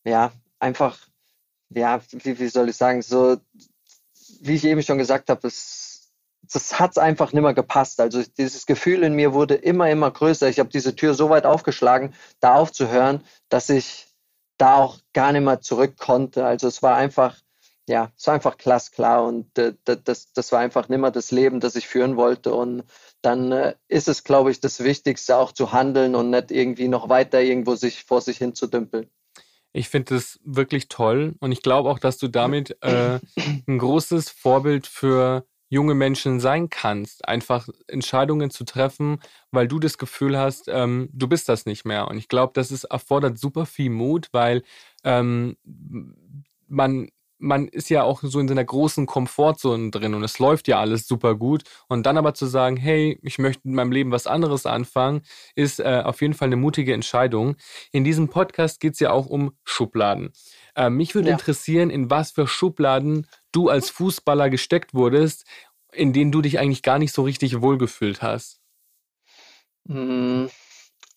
ja, 0.04 0.32
einfach, 0.60 1.00
ja, 1.70 2.02
wie, 2.12 2.40
wie 2.40 2.48
soll 2.48 2.70
ich 2.70 2.78
sagen, 2.78 3.02
so 3.02 3.38
wie 4.42 4.56
ich 4.56 4.66
eben 4.66 4.84
schon 4.84 4.98
gesagt 4.98 5.30
habe, 5.30 5.42
das, 5.42 6.12
das 6.52 6.80
hat 6.80 6.98
einfach 6.98 7.32
nicht 7.32 7.42
mehr 7.42 7.54
gepasst. 7.54 8.00
Also 8.02 8.24
dieses 8.38 8.66
Gefühl 8.66 9.04
in 9.04 9.14
mir 9.14 9.34
wurde 9.34 9.56
immer, 9.56 9.90
immer 9.90 10.12
größer. 10.12 10.50
Ich 10.50 10.60
habe 10.60 10.70
diese 10.70 10.96
Tür 10.96 11.14
so 11.14 11.30
weit 11.30 11.46
aufgeschlagen, 11.46 12.14
da 12.40 12.56
aufzuhören, 12.56 13.24
dass 13.50 13.70
ich 13.70 14.08
da 14.58 14.76
auch 14.76 15.00
gar 15.14 15.32
nicht 15.32 15.44
mehr 15.44 15.62
zurück 15.62 15.98
konnte. 15.98 16.46
Also 16.46 16.68
es 16.68 16.84
war 16.84 16.96
einfach, 16.96 17.38
ja, 17.88 18.12
es 18.18 18.28
war 18.28 18.34
einfach 18.36 18.58
klar 18.58 19.24
und 19.24 19.58
äh, 19.58 19.74
das, 19.86 20.34
das 20.34 20.52
war 20.52 20.60
einfach 20.60 20.90
nicht 20.90 21.00
mehr 21.00 21.12
das 21.12 21.32
Leben, 21.32 21.60
das 21.60 21.76
ich 21.76 21.88
führen 21.88 22.18
wollte. 22.18 22.54
Und 22.54 22.84
dann 23.24 23.52
äh, 23.52 23.76
ist 23.88 24.08
es, 24.08 24.24
glaube 24.24 24.52
ich, 24.52 24.60
das 24.60 24.84
Wichtigste 24.84 25.38
auch 25.38 25.52
zu 25.52 25.72
handeln 25.72 26.16
und 26.16 26.30
nicht 26.30 26.52
irgendwie 26.52 26.88
noch 26.88 27.10
weiter 27.10 27.42
irgendwo 27.42 27.76
sich 27.76 28.04
vor 28.04 28.22
sich 28.22 28.38
hin 28.38 28.54
zu 28.54 28.68
dümpeln. 28.68 29.10
Ich 29.72 29.90
finde 29.90 30.16
es 30.16 30.40
wirklich 30.44 30.88
toll 30.88 31.34
und 31.40 31.52
ich 31.52 31.64
glaube 31.64 31.90
auch, 31.90 32.00
dass 32.00 32.18
du 32.20 32.28
damit 32.28 32.78
äh, 32.82 33.20
ein 33.68 33.78
großes 33.80 34.30
Vorbild 34.30 34.86
für 34.86 35.46
junge 35.70 35.96
Menschen 35.96 36.40
sein 36.40 36.70
kannst, 36.70 37.28
einfach 37.28 37.68
Entscheidungen 37.88 38.52
zu 38.52 38.64
treffen, 38.64 39.20
weil 39.50 39.68
du 39.68 39.80
das 39.80 39.98
Gefühl 39.98 40.38
hast, 40.38 40.68
ähm, 40.68 41.10
du 41.12 41.28
bist 41.28 41.50
das 41.50 41.66
nicht 41.66 41.84
mehr. 41.84 42.08
Und 42.08 42.18
ich 42.18 42.28
glaube, 42.28 42.54
das 42.54 42.72
ist, 42.72 42.84
erfordert 42.84 43.40
super 43.40 43.66
viel 43.66 43.90
Mut, 43.90 44.30
weil 44.32 44.62
ähm, 45.04 45.58
man 46.68 47.10
man 47.44 47.68
ist 47.68 47.90
ja 47.90 48.04
auch 48.04 48.22
so 48.24 48.40
in 48.40 48.48
seiner 48.48 48.64
großen 48.64 49.06
Komfortzone 49.06 49.92
drin 49.92 50.14
und 50.14 50.24
es 50.24 50.40
läuft 50.40 50.68
ja 50.70 50.80
alles 50.80 51.08
super 51.08 51.36
gut. 51.36 51.64
Und 51.90 52.06
dann 52.06 52.18
aber 52.18 52.34
zu 52.34 52.46
sagen, 52.46 52.78
hey, 52.78 53.20
ich 53.22 53.38
möchte 53.38 53.68
in 53.68 53.76
meinem 53.76 53.92
Leben 53.92 54.12
was 54.12 54.28
anderes 54.28 54.66
anfangen, 54.66 55.22
ist 55.54 55.80
äh, 55.80 56.02
auf 56.04 56.22
jeden 56.22 56.34
Fall 56.34 56.48
eine 56.48 56.56
mutige 56.56 56.94
Entscheidung. 56.94 57.58
In 57.92 58.06
diesem 58.06 58.30
Podcast 58.30 58.80
geht 58.80 58.94
es 58.94 59.00
ja 59.00 59.12
auch 59.12 59.26
um 59.26 59.52
Schubladen. 59.66 60.32
Äh, 60.76 60.90
mich 60.90 61.16
würde 61.16 61.30
ja. 61.30 61.34
interessieren, 61.34 61.90
in 61.90 62.10
was 62.10 62.32
für 62.32 62.48
Schubladen 62.48 63.28
du 63.52 63.68
als 63.68 63.90
Fußballer 63.90 64.50
gesteckt 64.50 64.94
wurdest, 64.94 65.46
in 65.92 66.14
denen 66.14 66.32
du 66.32 66.42
dich 66.42 66.60
eigentlich 66.60 66.82
gar 66.82 66.98
nicht 66.98 67.14
so 67.14 67.24
richtig 67.24 67.62
wohlgefühlt 67.62 68.22
hast. 68.22 68.62
Hm. 69.88 70.50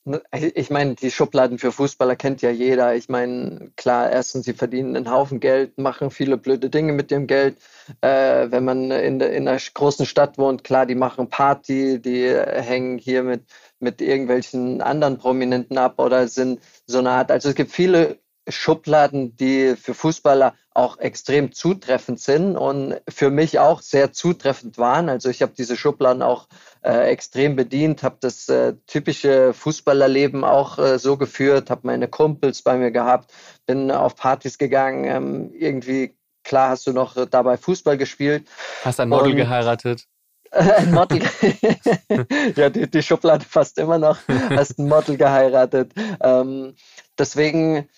Ne, 0.09 0.23
ich 0.33 0.71
meine, 0.71 0.95
die 0.95 1.11
Schubladen 1.11 1.59
für 1.59 1.73
Fußballer 1.73 2.15
kennt 2.15 2.41
ja 2.41 2.51
jeder. 2.51 2.95
Ich 2.95 3.09
meine, 3.09 3.73
klar, 3.77 4.09
erstens, 4.09 4.45
sie 4.45 4.53
verdienen 4.53 4.95
einen 4.95 5.11
Haufen 5.11 5.41
Geld, 5.41 5.79
machen 5.79 6.13
viele 6.13 6.37
blöde 6.37 6.71
Dinge 6.71 6.93
mit 6.93 7.11
dem 7.11 7.27
Geld. 7.27 7.59
Äh, 8.03 8.53
wenn 8.53 8.65
man 8.65 8.93
in, 8.93 9.19
de, 9.19 9.37
in 9.37 9.49
einer 9.49 9.59
großen 9.59 10.07
Stadt 10.07 10.39
wohnt, 10.39 10.63
klar, 10.63 10.87
die 10.87 10.95
machen 10.95 11.29
Party, 11.29 12.01
die 12.01 12.29
hängen 12.29 12.99
hier 12.99 13.25
mit, 13.25 13.47
mit 13.81 14.01
irgendwelchen 14.01 14.81
anderen 14.81 15.19
Prominenten 15.19 15.77
ab 15.77 15.99
oder 15.99 16.29
sind 16.29 16.61
so 16.87 16.99
eine 16.99 17.11
Art. 17.11 17.33
Also 17.33 17.49
es 17.49 17.57
gibt 17.57 17.73
viele 17.73 18.21
Schubladen, 18.49 19.37
die 19.37 19.77
für 19.77 19.95
Fußballer 19.95 20.55
auch 20.75 20.99
extrem 20.99 21.53
zutreffend 21.53 22.21
sind 22.21 22.57
und 22.57 23.01
für 23.09 23.31
mich 23.31 23.59
auch 23.59 23.81
sehr 23.81 24.13
zutreffend 24.13 24.79
waren. 24.79 25.09
Also 25.09 25.31
ich 25.31 25.43
habe 25.43 25.53
diese 25.57 25.77
Schubladen 25.77 26.23
auch 26.23 26.49
äh, 26.83 27.09
extrem 27.09 27.57
bedient, 27.57 28.03
habe 28.03 28.19
das 28.21 28.49
äh, 28.49 28.75
typische 28.87 29.55
Fußballerleben 29.55 30.45
auch 30.45 30.79
äh, 30.79 30.99
so 30.99 31.17
geführt, 31.17 31.71
habe 31.71 31.83
meine 31.85 32.09
Kumpels 32.09 32.63
bei 32.63 32.77
mir 32.77 32.91
gehabt, 32.91 33.33
bin 33.65 33.91
auf 33.91 34.17
Partys 34.17 34.59
gegangen. 34.59 35.05
Ähm, 35.05 35.51
irgendwie, 35.55 36.15
klar, 36.45 36.71
hast 36.71 36.87
du 36.87 36.93
noch 36.93 37.27
dabei 37.27 37.57
Fußball 37.57 37.97
gespielt. 37.97 38.47
Hast 38.85 39.01
ein 39.01 39.09
Model 39.09 39.31
und, 39.31 39.37
geheiratet? 39.37 40.05
ein 40.51 40.93
Model. 40.93 41.23
ja, 42.57 42.71
die, 42.71 42.91
die 42.91 43.03
Schublade 43.03 43.47
passt 43.51 43.79
immer 43.79 43.99
noch. 43.99 44.19
Hast 44.51 44.79
ein 44.79 44.89
Model 44.89 45.17
geheiratet. 45.17 45.93
Ähm, 46.21 46.75
deswegen 47.19 47.89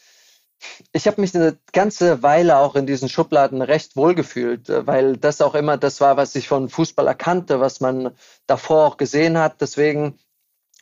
ich 0.93 1.07
habe 1.07 1.21
mich 1.21 1.35
eine 1.35 1.59
ganze 1.73 2.23
Weile 2.23 2.59
auch 2.59 2.75
in 2.75 2.87
diesen 2.87 3.09
Schubladen 3.09 3.63
recht 3.63 3.97
wohl 3.97 4.15
gefühlt, 4.15 4.69
äh, 4.69 4.87
weil 4.87 5.17
das 5.17 5.41
auch 5.41 5.55
immer 5.55 5.77
das 5.77 6.01
war, 6.01 6.17
was 6.17 6.35
ich 6.35 6.49
von 6.49 6.69
Fußball 6.69 7.07
erkannte, 7.07 7.61
was 7.61 7.81
man 7.81 8.11
davor 8.47 8.87
auch 8.87 8.97
gesehen 8.97 9.39
hat. 9.39 9.61
Deswegen 9.61 10.19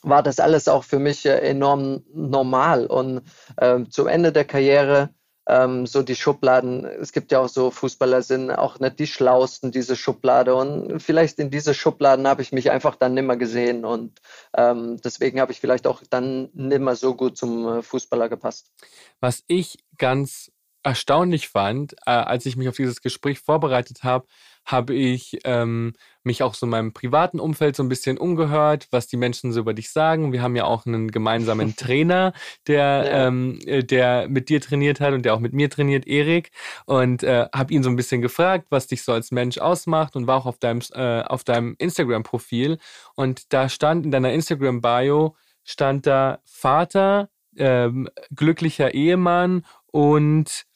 war 0.02 0.22
das 0.22 0.40
alles 0.40 0.68
auch 0.68 0.84
für 0.84 0.98
mich 0.98 1.26
äh, 1.26 1.38
enorm 1.38 2.04
normal. 2.12 2.86
Und 2.86 3.22
äh, 3.56 3.84
zum 3.90 4.06
Ende 4.06 4.32
der 4.32 4.44
Karriere 4.44 5.10
ähm, 5.46 5.86
so 5.86 6.02
die 6.02 6.16
Schubladen, 6.16 6.84
es 6.84 7.12
gibt 7.12 7.30
ja 7.32 7.40
auch 7.40 7.48
so 7.48 7.70
Fußballer 7.70 8.22
sind 8.22 8.50
auch 8.50 8.80
nicht 8.80 8.98
die 8.98 9.06
schlausten, 9.06 9.70
diese 9.70 9.96
Schublade. 9.96 10.54
Und 10.54 11.00
vielleicht 11.00 11.38
in 11.38 11.50
diese 11.50 11.74
Schubladen 11.74 12.26
habe 12.26 12.42
ich 12.42 12.52
mich 12.52 12.70
einfach 12.70 12.96
dann 12.96 13.14
nimmer 13.14 13.36
gesehen. 13.36 13.84
Und 13.84 14.20
ähm, 14.56 15.00
deswegen 15.04 15.40
habe 15.40 15.52
ich 15.52 15.60
vielleicht 15.60 15.86
auch 15.86 16.02
dann 16.10 16.48
nimmer 16.52 16.96
so 16.96 17.14
gut 17.14 17.36
zum 17.36 17.66
äh, 17.68 17.82
Fußballer 17.82 18.28
gepasst. 18.28 18.72
Was 19.20 19.44
ich 19.46 19.78
ganz 19.98 20.50
erstaunlich 20.82 21.48
fand, 21.48 21.94
äh, 22.06 22.10
als 22.10 22.46
ich 22.46 22.56
mich 22.56 22.68
auf 22.68 22.76
dieses 22.76 23.00
Gespräch 23.00 23.40
vorbereitet 23.40 24.04
habe, 24.04 24.26
habe 24.64 24.94
ich 24.94 25.38
ähm, 25.44 25.94
mich 26.26 26.42
auch 26.42 26.54
so 26.54 26.66
in 26.66 26.70
meinem 26.70 26.92
privaten 26.92 27.40
Umfeld 27.40 27.76
so 27.76 27.82
ein 27.82 27.88
bisschen 27.88 28.18
umgehört, 28.18 28.88
was 28.90 29.06
die 29.06 29.16
Menschen 29.16 29.52
so 29.52 29.60
über 29.60 29.72
dich 29.72 29.90
sagen. 29.90 30.32
Wir 30.32 30.42
haben 30.42 30.56
ja 30.56 30.64
auch 30.64 30.84
einen 30.84 31.10
gemeinsamen 31.10 31.76
Trainer, 31.76 32.32
der, 32.66 32.76
ja. 32.76 33.26
ähm, 33.26 33.58
äh, 33.64 33.82
der 33.82 34.28
mit 34.28 34.48
dir 34.48 34.60
trainiert 34.60 35.00
hat 35.00 35.14
und 35.14 35.24
der 35.24 35.34
auch 35.34 35.40
mit 35.40 35.54
mir 35.54 35.70
trainiert, 35.70 36.06
Erik. 36.06 36.50
Und 36.84 37.22
äh, 37.22 37.46
habe 37.54 37.72
ihn 37.72 37.82
so 37.82 37.88
ein 37.88 37.96
bisschen 37.96 38.20
gefragt, 38.20 38.66
was 38.70 38.86
dich 38.86 39.02
so 39.02 39.12
als 39.12 39.30
Mensch 39.30 39.58
ausmacht 39.58 40.16
und 40.16 40.26
war 40.26 40.36
auch 40.36 40.46
auf 40.46 40.58
deinem, 40.58 40.82
äh, 40.92 41.22
auf 41.22 41.44
deinem 41.44 41.76
Instagram-Profil. 41.78 42.78
Und 43.14 43.52
da 43.52 43.68
stand 43.68 44.04
in 44.04 44.10
deiner 44.10 44.32
Instagram-Bio, 44.32 45.36
stand 45.64 46.06
da 46.06 46.40
Vater, 46.44 47.30
ähm, 47.56 48.08
glücklicher 48.34 48.92
Ehemann 48.92 49.64
und 49.86 50.66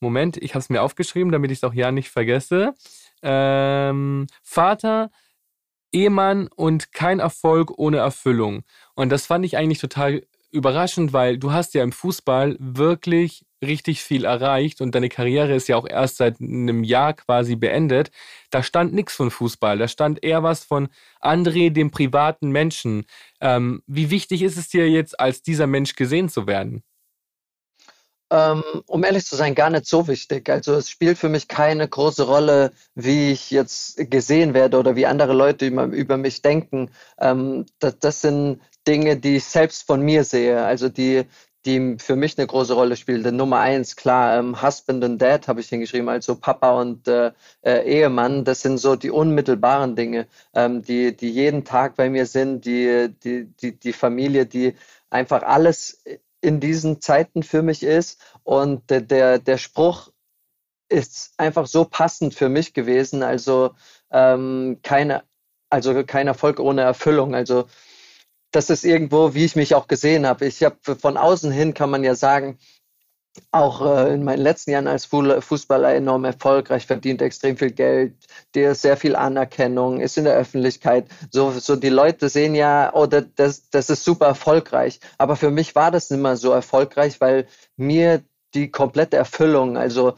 Moment, 0.00 0.38
ich 0.38 0.54
habe 0.54 0.60
es 0.60 0.70
mir 0.70 0.82
aufgeschrieben, 0.82 1.30
damit 1.30 1.50
ich 1.50 1.58
es 1.58 1.64
auch 1.64 1.74
ja 1.74 1.92
nicht 1.92 2.10
vergesse 2.10 2.74
ähm, 3.22 4.26
Vater, 4.42 5.10
Ehemann 5.92 6.48
und 6.54 6.92
kein 6.92 7.18
Erfolg 7.18 7.72
ohne 7.76 7.98
Erfüllung. 7.98 8.62
Und 8.94 9.10
das 9.10 9.26
fand 9.26 9.44
ich 9.44 9.56
eigentlich 9.56 9.80
total 9.80 10.22
überraschend, 10.52 11.12
weil 11.12 11.38
du 11.38 11.52
hast 11.52 11.74
ja 11.74 11.82
im 11.82 11.92
Fußball 11.92 12.56
wirklich 12.58 13.44
richtig 13.62 14.02
viel 14.02 14.24
erreicht 14.24 14.80
und 14.80 14.94
deine 14.94 15.08
Karriere 15.08 15.54
ist 15.54 15.68
ja 15.68 15.76
auch 15.76 15.86
erst 15.88 16.16
seit 16.16 16.40
einem 16.40 16.82
Jahr 16.82 17.12
quasi 17.14 17.56
beendet. 17.56 18.10
Da 18.50 18.62
stand 18.62 18.94
nichts 18.94 19.14
von 19.14 19.30
Fußball, 19.30 19.78
da 19.78 19.86
stand 19.86 20.22
eher 20.24 20.42
was 20.42 20.64
von 20.64 20.88
André, 21.20 21.70
dem 21.70 21.90
privaten 21.90 22.50
Menschen. 22.50 23.04
Ähm, 23.40 23.82
wie 23.86 24.10
wichtig 24.10 24.42
ist 24.42 24.56
es 24.56 24.68
dir 24.68 24.88
jetzt, 24.88 25.20
als 25.20 25.42
dieser 25.42 25.66
Mensch 25.66 25.94
gesehen 25.94 26.28
zu 26.28 26.46
werden? 26.46 26.82
Ähm, 28.32 28.62
um 28.86 29.02
ehrlich 29.02 29.26
zu 29.26 29.34
sein, 29.34 29.56
gar 29.56 29.70
nicht 29.70 29.86
so 29.86 30.06
wichtig. 30.06 30.48
Also 30.48 30.74
es 30.74 30.88
spielt 30.88 31.18
für 31.18 31.28
mich 31.28 31.48
keine 31.48 31.88
große 31.88 32.22
Rolle, 32.22 32.70
wie 32.94 33.32
ich 33.32 33.50
jetzt 33.50 33.96
gesehen 34.08 34.54
werde 34.54 34.78
oder 34.78 34.94
wie 34.94 35.06
andere 35.06 35.32
Leute 35.32 35.66
über, 35.66 36.16
mich 36.16 36.40
denken. 36.40 36.90
Ähm, 37.18 37.66
das, 37.80 38.20
sind 38.20 38.60
Dinge, 38.86 39.16
die 39.16 39.36
ich 39.36 39.44
selbst 39.44 39.84
von 39.84 40.02
mir 40.02 40.22
sehe. 40.22 40.62
Also 40.64 40.88
die, 40.88 41.24
die 41.66 41.96
für 41.98 42.14
mich 42.14 42.38
eine 42.38 42.46
große 42.46 42.72
Rolle 42.72 42.96
spielen. 42.96 43.24
Denn 43.24 43.34
Nummer 43.34 43.58
eins, 43.58 43.96
klar, 43.96 44.38
ähm, 44.38 44.62
Husband 44.62 45.02
und 45.02 45.18
Dad 45.18 45.48
habe 45.48 45.60
ich 45.60 45.68
hingeschrieben, 45.68 46.08
also 46.08 46.36
Papa 46.36 46.80
und 46.80 47.08
äh, 47.08 47.32
äh, 47.62 47.82
Ehemann, 47.84 48.44
das 48.44 48.62
sind 48.62 48.78
so 48.78 48.94
die 48.94 49.10
unmittelbaren 49.10 49.96
Dinge, 49.96 50.28
die, 50.54 51.16
die 51.16 51.30
jeden 51.30 51.64
Tag 51.64 51.96
bei 51.96 52.08
mir 52.08 52.26
sind, 52.26 52.64
die, 52.64 53.08
die, 53.24 53.46
die, 53.46 53.78
die 53.78 53.92
Familie, 53.92 54.46
die 54.46 54.74
einfach 55.10 55.42
alles 55.42 56.02
in 56.40 56.60
diesen 56.60 57.00
Zeiten 57.00 57.42
für 57.42 57.62
mich 57.62 57.82
ist. 57.82 58.20
Und 58.42 58.88
der, 58.90 59.00
der, 59.00 59.38
der 59.38 59.58
Spruch 59.58 60.10
ist 60.88 61.34
einfach 61.36 61.66
so 61.66 61.84
passend 61.84 62.34
für 62.34 62.48
mich 62.48 62.74
gewesen. 62.74 63.22
Also 63.22 63.74
ähm, 64.10 64.80
keine, 64.82 65.22
also 65.70 66.04
kein 66.04 66.26
Erfolg 66.26 66.58
ohne 66.58 66.82
Erfüllung. 66.82 67.34
Also 67.34 67.66
das 68.50 68.70
ist 68.70 68.84
irgendwo, 68.84 69.34
wie 69.34 69.44
ich 69.44 69.56
mich 69.56 69.74
auch 69.74 69.86
gesehen 69.86 70.26
habe. 70.26 70.46
Ich 70.46 70.62
habe 70.64 70.76
von 70.96 71.16
außen 71.16 71.52
hin 71.52 71.74
kann 71.74 71.90
man 71.90 72.02
ja 72.02 72.14
sagen, 72.14 72.58
auch 73.52 73.80
äh, 73.84 74.14
in 74.14 74.24
meinen 74.24 74.42
letzten 74.42 74.72
Jahren 74.72 74.86
als 74.86 75.06
Fußballer 75.06 75.94
enorm 75.94 76.24
erfolgreich, 76.24 76.86
verdient 76.86 77.22
extrem 77.22 77.56
viel 77.56 77.70
Geld, 77.70 78.14
dir 78.54 78.74
sehr 78.74 78.96
viel 78.96 79.16
Anerkennung, 79.16 80.00
ist 80.00 80.18
in 80.18 80.24
der 80.24 80.36
Öffentlichkeit. 80.36 81.08
So, 81.30 81.50
so 81.52 81.76
die 81.76 81.88
Leute 81.88 82.28
sehen 82.28 82.54
ja, 82.54 82.92
oh, 82.94 83.06
das, 83.06 83.70
das 83.70 83.90
ist 83.90 84.04
super 84.04 84.26
erfolgreich. 84.26 85.00
Aber 85.18 85.36
für 85.36 85.50
mich 85.50 85.74
war 85.74 85.90
das 85.90 86.10
nicht 86.10 86.20
mehr 86.20 86.36
so 86.36 86.50
erfolgreich, 86.52 87.20
weil 87.20 87.46
mir 87.76 88.22
die 88.54 88.70
komplette 88.70 89.16
Erfüllung, 89.16 89.76
also 89.76 90.14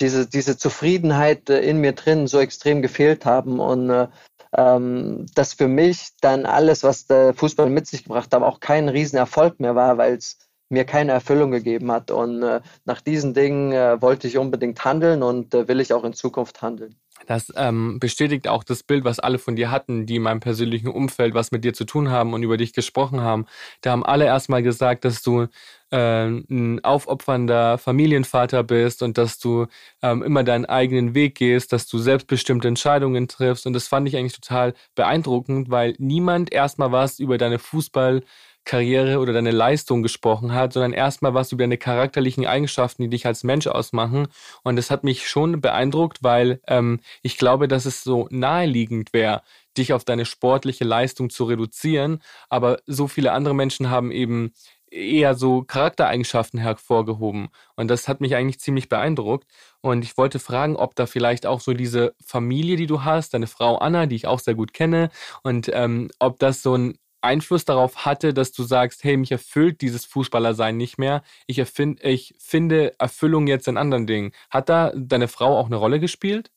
diese, 0.00 0.26
diese 0.26 0.56
Zufriedenheit 0.56 1.50
äh, 1.50 1.60
in 1.60 1.78
mir 1.78 1.92
drin 1.92 2.26
so 2.26 2.40
extrem 2.40 2.82
gefehlt 2.82 3.24
haben 3.26 3.60
und 3.60 3.90
äh, 3.90 4.08
ähm, 4.56 5.26
dass 5.34 5.54
für 5.54 5.68
mich 5.68 6.10
dann 6.20 6.46
alles, 6.46 6.82
was 6.82 7.06
der 7.06 7.34
Fußball 7.34 7.70
mit 7.70 7.86
sich 7.86 8.04
gebracht 8.04 8.34
hat, 8.34 8.42
auch 8.42 8.58
kein 8.58 8.88
Riesenerfolg 8.88 9.60
mehr 9.60 9.76
war, 9.76 9.96
weil 9.96 10.14
es 10.16 10.38
mir 10.70 10.84
keine 10.84 11.12
Erfüllung 11.12 11.50
gegeben 11.50 11.90
hat. 11.92 12.10
Und 12.10 12.42
äh, 12.42 12.60
nach 12.84 13.00
diesen 13.00 13.34
Dingen 13.34 13.72
äh, 13.72 14.00
wollte 14.00 14.26
ich 14.28 14.38
unbedingt 14.38 14.82
handeln 14.84 15.22
und 15.22 15.54
äh, 15.54 15.68
will 15.68 15.80
ich 15.80 15.92
auch 15.92 16.04
in 16.04 16.14
Zukunft 16.14 16.62
handeln. 16.62 16.94
das 17.26 17.52
ähm, 17.56 17.98
bestätigt 18.00 18.48
auch 18.48 18.64
das 18.64 18.82
Bild, 18.82 19.04
was 19.04 19.18
alle 19.18 19.38
von 19.38 19.56
dir 19.56 19.70
hatten, 19.70 20.06
die 20.06 20.16
in 20.16 20.22
meinem 20.22 20.40
persönlichen 20.40 20.88
Umfeld 20.88 21.34
was 21.34 21.50
mit 21.50 21.64
dir 21.64 21.74
zu 21.74 21.84
tun 21.84 22.10
haben 22.10 22.32
und 22.32 22.42
über 22.42 22.56
dich 22.56 22.72
gesprochen 22.72 23.20
haben. 23.20 23.46
Da 23.82 23.90
haben 23.90 24.06
alle 24.06 24.24
erstmal 24.24 24.62
gesagt, 24.62 25.04
dass 25.04 25.22
du 25.22 25.48
äh, 25.90 26.26
ein 26.26 26.82
aufopfernder 26.84 27.76
Familienvater 27.76 28.62
bist 28.62 29.02
und 29.02 29.18
dass 29.18 29.38
du 29.40 29.66
ähm, 30.02 30.22
immer 30.22 30.44
deinen 30.44 30.66
eigenen 30.66 31.14
Weg 31.14 31.34
gehst, 31.34 31.72
dass 31.72 31.88
du 31.88 31.98
selbstbestimmte 31.98 32.68
Entscheidungen 32.68 33.26
triffst. 33.26 33.66
Und 33.66 33.72
das 33.72 33.88
fand 33.88 34.06
ich 34.08 34.16
eigentlich 34.16 34.38
total 34.38 34.74
beeindruckend, 34.94 35.68
weil 35.68 35.94
niemand 35.98 36.52
erstmal 36.52 36.92
was 36.92 37.18
über 37.18 37.38
deine 37.38 37.58
Fußball- 37.58 38.22
Karriere 38.70 39.18
oder 39.18 39.32
deine 39.32 39.50
Leistung 39.50 40.00
gesprochen 40.00 40.54
hat, 40.54 40.72
sondern 40.72 40.92
erstmal 40.92 41.34
was 41.34 41.50
über 41.50 41.64
deine 41.64 41.76
charakterlichen 41.76 42.46
Eigenschaften, 42.46 43.02
die 43.02 43.08
dich 43.08 43.26
als 43.26 43.42
Mensch 43.42 43.66
ausmachen. 43.66 44.28
Und 44.62 44.76
das 44.76 44.92
hat 44.92 45.02
mich 45.02 45.28
schon 45.28 45.60
beeindruckt, 45.60 46.18
weil 46.22 46.60
ähm, 46.68 47.00
ich 47.22 47.36
glaube, 47.36 47.66
dass 47.66 47.84
es 47.84 48.04
so 48.04 48.28
naheliegend 48.30 49.12
wäre, 49.12 49.42
dich 49.76 49.92
auf 49.92 50.04
deine 50.04 50.24
sportliche 50.24 50.84
Leistung 50.84 51.30
zu 51.30 51.46
reduzieren. 51.46 52.22
Aber 52.48 52.78
so 52.86 53.08
viele 53.08 53.32
andere 53.32 53.54
Menschen 53.54 53.90
haben 53.90 54.12
eben 54.12 54.52
eher 54.88 55.34
so 55.34 55.62
Charaktereigenschaften 55.62 56.60
hervorgehoben. 56.60 57.48
Und 57.74 57.88
das 57.88 58.06
hat 58.06 58.20
mich 58.20 58.36
eigentlich 58.36 58.60
ziemlich 58.60 58.88
beeindruckt. 58.88 59.48
Und 59.80 60.04
ich 60.04 60.16
wollte 60.16 60.38
fragen, 60.38 60.76
ob 60.76 60.94
da 60.94 61.06
vielleicht 61.06 61.44
auch 61.44 61.60
so 61.60 61.74
diese 61.74 62.14
Familie, 62.24 62.76
die 62.76 62.86
du 62.86 63.02
hast, 63.02 63.34
deine 63.34 63.48
Frau 63.48 63.78
Anna, 63.78 64.06
die 64.06 64.14
ich 64.14 64.28
auch 64.28 64.38
sehr 64.38 64.54
gut 64.54 64.72
kenne, 64.72 65.10
und 65.42 65.68
ähm, 65.72 66.08
ob 66.20 66.38
das 66.38 66.62
so 66.62 66.76
ein 66.76 66.98
Einfluss 67.22 67.64
darauf 67.64 68.04
hatte, 68.04 68.34
dass 68.34 68.52
du 68.52 68.62
sagst, 68.62 69.04
hey, 69.04 69.16
mich 69.16 69.32
erfüllt 69.32 69.80
dieses 69.80 70.04
Fußballersein 70.06 70.76
nicht 70.76 70.98
mehr. 70.98 71.22
Ich, 71.46 71.58
erfind, 71.58 72.02
ich 72.02 72.34
finde 72.38 72.94
Erfüllung 72.98 73.46
jetzt 73.46 73.68
in 73.68 73.76
anderen 73.76 74.06
Dingen. 74.06 74.32
Hat 74.48 74.68
da 74.68 74.92
deine 74.94 75.28
Frau 75.28 75.58
auch 75.58 75.66
eine 75.66 75.76
Rolle 75.76 76.00
gespielt? 76.00 76.50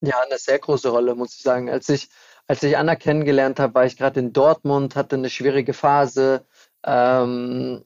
Ja, 0.00 0.20
eine 0.20 0.38
sehr 0.38 0.58
große 0.58 0.90
Rolle, 0.90 1.14
muss 1.14 1.34
ich 1.34 1.42
sagen. 1.42 1.70
Als 1.70 1.88
ich, 1.88 2.08
als 2.46 2.62
ich 2.62 2.76
Anna 2.76 2.96
kennengelernt 2.96 3.58
habe, 3.58 3.74
war 3.74 3.86
ich 3.86 3.96
gerade 3.96 4.20
in 4.20 4.32
Dortmund, 4.32 4.94
hatte 4.94 5.16
eine 5.16 5.30
schwierige 5.30 5.74
Phase. 5.74 6.46
Ähm, 6.84 7.84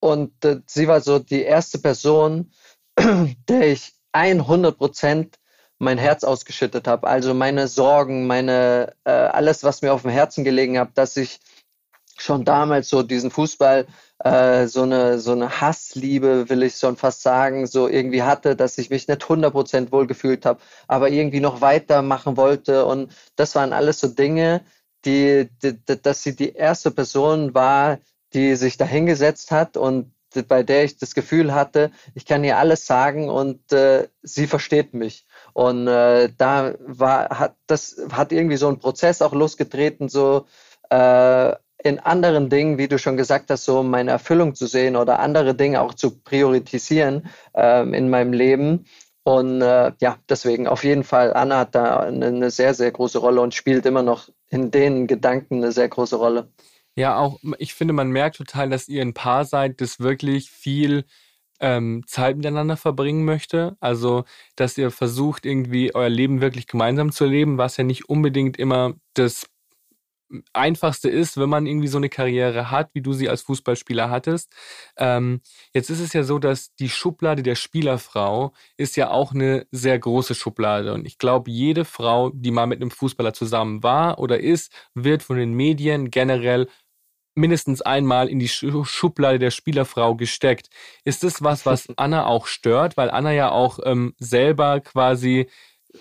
und 0.00 0.44
äh, 0.44 0.60
sie 0.66 0.86
war 0.86 1.00
so 1.00 1.18
die 1.18 1.42
erste 1.42 1.78
Person, 1.78 2.52
der 3.48 3.72
ich 3.72 3.94
100 4.12 4.76
Prozent 4.76 5.38
mein 5.78 5.98
Herz 5.98 6.24
ausgeschüttet 6.24 6.86
habe. 6.86 7.06
Also 7.06 7.34
meine 7.34 7.68
Sorgen, 7.68 8.26
meine 8.26 8.94
äh, 9.04 9.10
alles, 9.10 9.64
was 9.64 9.82
mir 9.82 9.92
auf 9.92 10.02
dem 10.02 10.10
Herzen 10.10 10.44
gelegen 10.44 10.78
hat, 10.78 10.90
dass 10.94 11.16
ich 11.16 11.40
schon 12.18 12.44
damals 12.44 12.88
so 12.88 13.02
diesen 13.02 13.30
Fußball 13.30 13.86
äh, 14.20 14.66
so 14.66 14.82
eine 14.82 15.18
so 15.18 15.32
eine 15.32 15.60
Hassliebe, 15.60 16.48
will 16.48 16.62
ich 16.62 16.76
schon 16.76 16.96
fast 16.96 17.22
sagen, 17.22 17.66
so 17.66 17.88
irgendwie 17.88 18.22
hatte, 18.22 18.56
dass 18.56 18.78
ich 18.78 18.90
mich 18.90 19.08
nicht 19.08 19.22
100% 19.22 19.90
wohl 19.92 20.06
gefühlt 20.06 20.46
habe, 20.46 20.60
aber 20.86 21.10
irgendwie 21.10 21.40
noch 21.40 21.60
weitermachen 21.60 22.36
wollte 22.36 22.86
und 22.86 23.12
das 23.36 23.54
waren 23.54 23.72
alles 23.72 24.00
so 24.00 24.08
Dinge, 24.08 24.62
die, 25.04 25.48
die, 25.62 25.76
dass 25.84 26.22
sie 26.22 26.36
die 26.36 26.52
erste 26.54 26.90
Person 26.90 27.54
war, 27.54 27.98
die 28.32 28.56
sich 28.56 28.76
dahingesetzt 28.76 29.50
hat 29.50 29.76
und 29.76 30.12
bei 30.42 30.62
der 30.64 30.84
ich 30.84 30.96
das 30.96 31.14
Gefühl 31.14 31.54
hatte, 31.54 31.92
ich 32.14 32.26
kann 32.26 32.42
ihr 32.42 32.58
alles 32.58 32.86
sagen 32.86 33.28
und 33.28 33.72
äh, 33.72 34.08
sie 34.22 34.46
versteht 34.48 34.92
mich. 34.92 35.26
Und 35.54 35.86
äh, 35.86 36.30
da 36.36 36.74
war, 36.80 37.30
hat 37.30 37.56
das 37.66 37.96
hat 38.12 38.32
irgendwie 38.32 38.56
so 38.56 38.68
ein 38.68 38.80
Prozess 38.80 39.22
auch 39.22 39.32
losgetreten, 39.32 40.08
so 40.08 40.46
äh, 40.90 41.52
in 41.82 42.00
anderen 42.00 42.48
Dingen, 42.48 42.76
wie 42.76 42.88
du 42.88 42.98
schon 42.98 43.16
gesagt 43.16 43.50
hast, 43.50 43.64
so 43.64 43.82
meine 43.82 44.10
Erfüllung 44.10 44.54
zu 44.54 44.66
sehen 44.66 44.96
oder 44.96 45.20
andere 45.20 45.54
Dinge 45.54 45.80
auch 45.80 45.94
zu 45.94 46.18
priorisieren 46.18 47.28
ähm, 47.54 47.94
in 47.94 48.10
meinem 48.10 48.32
Leben. 48.32 48.86
Und 49.22 49.62
äh, 49.62 49.92
ja, 50.00 50.18
deswegen 50.28 50.66
auf 50.66 50.82
jeden 50.82 51.04
Fall, 51.04 51.32
Anna 51.32 51.60
hat 51.60 51.74
da 51.74 52.00
eine, 52.00 52.26
eine 52.26 52.50
sehr, 52.50 52.74
sehr 52.74 52.90
große 52.90 53.18
Rolle 53.18 53.40
und 53.40 53.54
spielt 53.54 53.86
immer 53.86 54.02
noch 54.02 54.28
in 54.48 54.70
den 54.70 55.06
Gedanken 55.06 55.56
eine 55.56 55.72
sehr 55.72 55.88
große 55.88 56.16
Rolle. 56.16 56.48
Ja, 56.96 57.18
auch 57.18 57.38
ich 57.58 57.74
finde, 57.74 57.94
man 57.94 58.10
merkt 58.10 58.36
total, 58.36 58.70
dass 58.70 58.88
ihr 58.88 59.02
ein 59.02 59.14
Paar 59.14 59.44
seid, 59.44 59.80
das 59.80 60.00
wirklich 60.00 60.50
viel 60.50 61.04
ähm, 61.60 62.02
Zeit 62.06 62.36
miteinander 62.36 62.76
verbringen 62.76 63.24
möchte. 63.24 63.76
Also, 63.80 64.24
dass 64.56 64.78
ihr 64.78 64.90
versucht, 64.90 65.46
irgendwie 65.46 65.94
euer 65.94 66.08
Leben 66.08 66.40
wirklich 66.40 66.66
gemeinsam 66.66 67.12
zu 67.12 67.24
leben, 67.24 67.58
was 67.58 67.76
ja 67.76 67.84
nicht 67.84 68.08
unbedingt 68.08 68.58
immer 68.58 68.94
das 69.14 69.46
Einfachste 70.52 71.08
ist, 71.08 71.36
wenn 71.36 71.48
man 71.48 71.66
irgendwie 71.66 71.88
so 71.88 71.98
eine 71.98 72.08
Karriere 72.08 72.70
hat, 72.70 72.90
wie 72.94 73.02
du 73.02 73.12
sie 73.12 73.28
als 73.28 73.42
Fußballspieler 73.42 74.10
hattest. 74.10 74.52
Ähm, 74.96 75.40
jetzt 75.72 75.90
ist 75.90 76.00
es 76.00 76.12
ja 76.12 76.22
so, 76.24 76.38
dass 76.38 76.74
die 76.74 76.88
Schublade 76.88 77.42
der 77.42 77.54
Spielerfrau 77.54 78.52
ist 78.76 78.96
ja 78.96 79.10
auch 79.10 79.32
eine 79.32 79.66
sehr 79.70 79.98
große 79.98 80.34
Schublade. 80.34 80.92
Und 80.92 81.06
ich 81.06 81.18
glaube, 81.18 81.50
jede 81.50 81.84
Frau, 81.84 82.30
die 82.30 82.50
mal 82.50 82.66
mit 82.66 82.80
einem 82.80 82.90
Fußballer 82.90 83.32
zusammen 83.32 83.82
war 83.82 84.18
oder 84.18 84.40
ist, 84.40 84.72
wird 84.94 85.22
von 85.22 85.36
den 85.36 85.52
Medien 85.52 86.10
generell 86.10 86.68
mindestens 87.34 87.82
einmal 87.82 88.28
in 88.28 88.38
die 88.38 88.48
Schublade 88.48 89.38
der 89.38 89.50
Spielerfrau 89.50 90.14
gesteckt. 90.14 90.70
Ist 91.04 91.24
das 91.24 91.42
was, 91.42 91.66
was 91.66 91.88
Anna 91.96 92.26
auch 92.26 92.46
stört? 92.46 92.96
Weil 92.96 93.10
Anna 93.10 93.32
ja 93.32 93.50
auch 93.50 93.78
ähm, 93.84 94.14
selber 94.18 94.80
quasi 94.80 95.48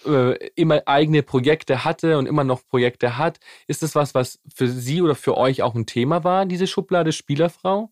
äh, 0.06 0.36
immer 0.56 0.82
eigene 0.86 1.24
Projekte 1.24 1.84
hatte 1.84 2.18
und 2.18 2.26
immer 2.26 2.44
noch 2.44 2.66
Projekte 2.66 3.18
hat. 3.18 3.40
Ist 3.68 3.84
das 3.84 3.96
was, 3.96 4.14
was 4.14 4.40
für 4.54 4.68
sie 4.68 5.02
oder 5.02 5.16
für 5.16 5.38
euch 5.38 5.62
auch 5.62 5.76
ein 5.76 5.86
Thema 5.86 6.24
war, 6.24 6.46
diese 6.46 6.68
Schublade 6.68 7.12
Spielerfrau? 7.12 7.92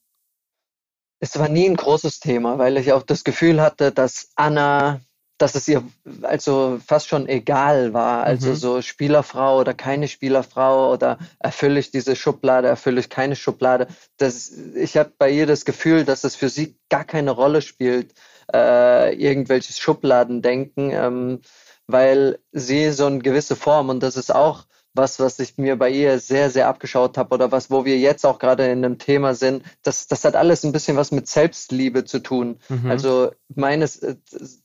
Es 1.20 1.38
war 1.38 1.50
nie 1.50 1.70
ein 1.70 1.76
großes 1.76 2.20
Thema, 2.20 2.58
weil 2.58 2.78
ich 2.78 2.94
auch 2.94 3.04
das 3.04 3.24
Gefühl 3.24 3.62
hatte, 3.62 3.92
dass 3.92 4.32
Anna 4.36 5.02
dass 5.42 5.56
es 5.56 5.68
ihr 5.68 5.84
also 6.22 6.80
fast 6.86 7.08
schon 7.08 7.28
egal 7.28 7.94
war. 7.94 8.24
Also 8.24 8.50
mhm. 8.50 8.56
so 8.56 8.82
Spielerfrau 8.82 9.60
oder 9.60 9.74
keine 9.74 10.08
Spielerfrau 10.08 10.94
oder 10.94 11.18
erfülle 11.40 11.80
ich 11.80 11.90
diese 11.92 12.16
Schublade, 12.16 12.68
erfülle 12.68 13.00
ich 13.00 13.10
keine 13.10 13.36
Schublade. 13.36 13.88
Das, 14.18 14.52
ich 14.52 14.98
habe 14.98 15.12
bei 15.18 15.32
ihr 15.32 15.48
das 15.48 15.66
Gefühl, 15.66 16.06
dass 16.06 16.24
es 16.24 16.36
für 16.36 16.50
sie 16.50 16.78
gar 16.90 17.06
keine 17.06 17.32
Rolle 17.32 17.62
spielt, 17.62 18.14
äh, 18.54 19.16
irgendwelches 19.16 19.80
Schubladendenken, 19.80 20.92
ähm, 20.92 21.42
weil 21.88 22.40
sie 22.52 22.92
so 22.92 23.08
eine 23.08 23.20
gewisse 23.20 23.56
Form 23.56 23.90
und 23.90 24.02
das 24.02 24.18
ist 24.18 24.34
auch 24.34 24.66
was, 24.94 25.20
was 25.20 25.40
ich 25.40 25.58
mir 25.58 25.78
bei 25.78 25.90
ihr 25.90 26.20
sehr, 26.20 26.50
sehr 26.50 26.68
abgeschaut 26.68 27.18
habe 27.18 27.34
oder 27.34 27.52
was, 27.52 27.72
wo 27.72 27.86
wir 27.86 27.98
jetzt 27.98 28.26
auch 28.26 28.40
gerade 28.40 28.66
in 28.66 28.84
einem 28.84 28.98
Thema 28.98 29.34
sind, 29.34 29.64
das, 29.84 30.08
das 30.08 30.26
hat 30.26 30.36
alles 30.36 30.64
ein 30.64 30.74
bisschen 30.74 30.98
was 30.98 31.12
mit 31.12 31.28
Selbstliebe 31.28 32.04
zu 32.04 32.20
tun. 32.20 32.60
Mhm. 32.68 32.92
Also 32.92 33.32
meines, 33.56 33.98
äh, 33.98 34.16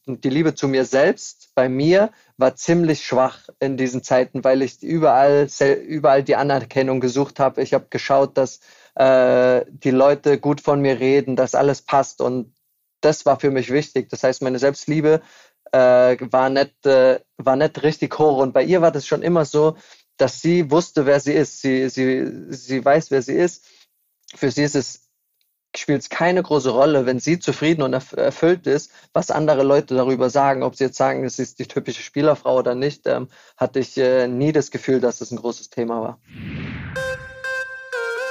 die 0.06 0.30
Liebe 0.30 0.54
zu 0.54 0.66
mir 0.66 0.84
selbst 0.84 1.50
bei 1.54 1.68
mir 1.68 2.10
war 2.36 2.56
ziemlich 2.56 3.06
schwach 3.06 3.48
in 3.60 3.76
diesen 3.76 4.02
Zeiten, 4.02 4.42
weil 4.42 4.62
ich 4.62 4.82
überall, 4.82 5.48
überall 5.86 6.22
die 6.22 6.36
Anerkennung 6.36 7.00
gesucht 7.00 7.38
habe. 7.38 7.62
Ich 7.62 7.72
habe 7.72 7.86
geschaut, 7.88 8.36
dass 8.36 8.60
äh, 8.96 9.64
die 9.68 9.90
Leute 9.90 10.38
gut 10.38 10.60
von 10.60 10.80
mir 10.80 10.98
reden, 10.98 11.36
dass 11.36 11.54
alles 11.54 11.82
passt 11.82 12.20
und 12.20 12.52
das 13.00 13.26
war 13.26 13.38
für 13.38 13.50
mich 13.50 13.70
wichtig. 13.70 14.08
Das 14.08 14.24
heißt, 14.24 14.42
meine 14.42 14.58
Selbstliebe 14.58 15.20
äh, 15.72 16.16
war 16.20 16.50
nicht, 16.50 16.86
äh, 16.86 17.20
war 17.36 17.56
nicht 17.56 17.82
richtig 17.82 18.18
hoch. 18.18 18.38
Und 18.38 18.52
bei 18.52 18.64
ihr 18.64 18.82
war 18.82 18.90
das 18.90 19.06
schon 19.06 19.22
immer 19.22 19.44
so, 19.44 19.76
dass 20.16 20.40
sie 20.40 20.70
wusste, 20.70 21.06
wer 21.06 21.20
sie 21.20 21.32
ist. 21.32 21.60
Sie, 21.60 21.88
sie, 21.88 22.26
sie 22.50 22.84
weiß, 22.84 23.10
wer 23.10 23.22
sie 23.22 23.34
ist. 23.34 23.66
Für 24.34 24.50
sie 24.50 24.64
ist 24.64 24.74
es 24.74 25.06
spielt 25.78 26.02
es 26.02 26.08
keine 26.08 26.42
große 26.42 26.70
Rolle, 26.70 27.06
wenn 27.06 27.20
sie 27.20 27.38
zufrieden 27.38 27.82
und 27.82 27.92
erfüllt 27.92 28.66
ist, 28.66 28.90
was 29.12 29.30
andere 29.30 29.62
Leute 29.62 29.94
darüber 29.94 30.30
sagen. 30.30 30.62
Ob 30.62 30.76
sie 30.76 30.84
jetzt 30.84 30.96
sagen, 30.96 31.24
es 31.24 31.38
ist 31.38 31.58
die 31.58 31.66
typische 31.66 32.02
Spielerfrau 32.02 32.58
oder 32.58 32.74
nicht, 32.74 33.06
ähm, 33.06 33.28
hatte 33.56 33.80
ich 33.80 33.96
äh, 33.98 34.28
nie 34.28 34.52
das 34.52 34.70
Gefühl, 34.70 35.00
dass 35.00 35.20
es 35.20 35.30
ein 35.30 35.36
großes 35.36 35.70
Thema 35.70 36.00
war. 36.00 36.20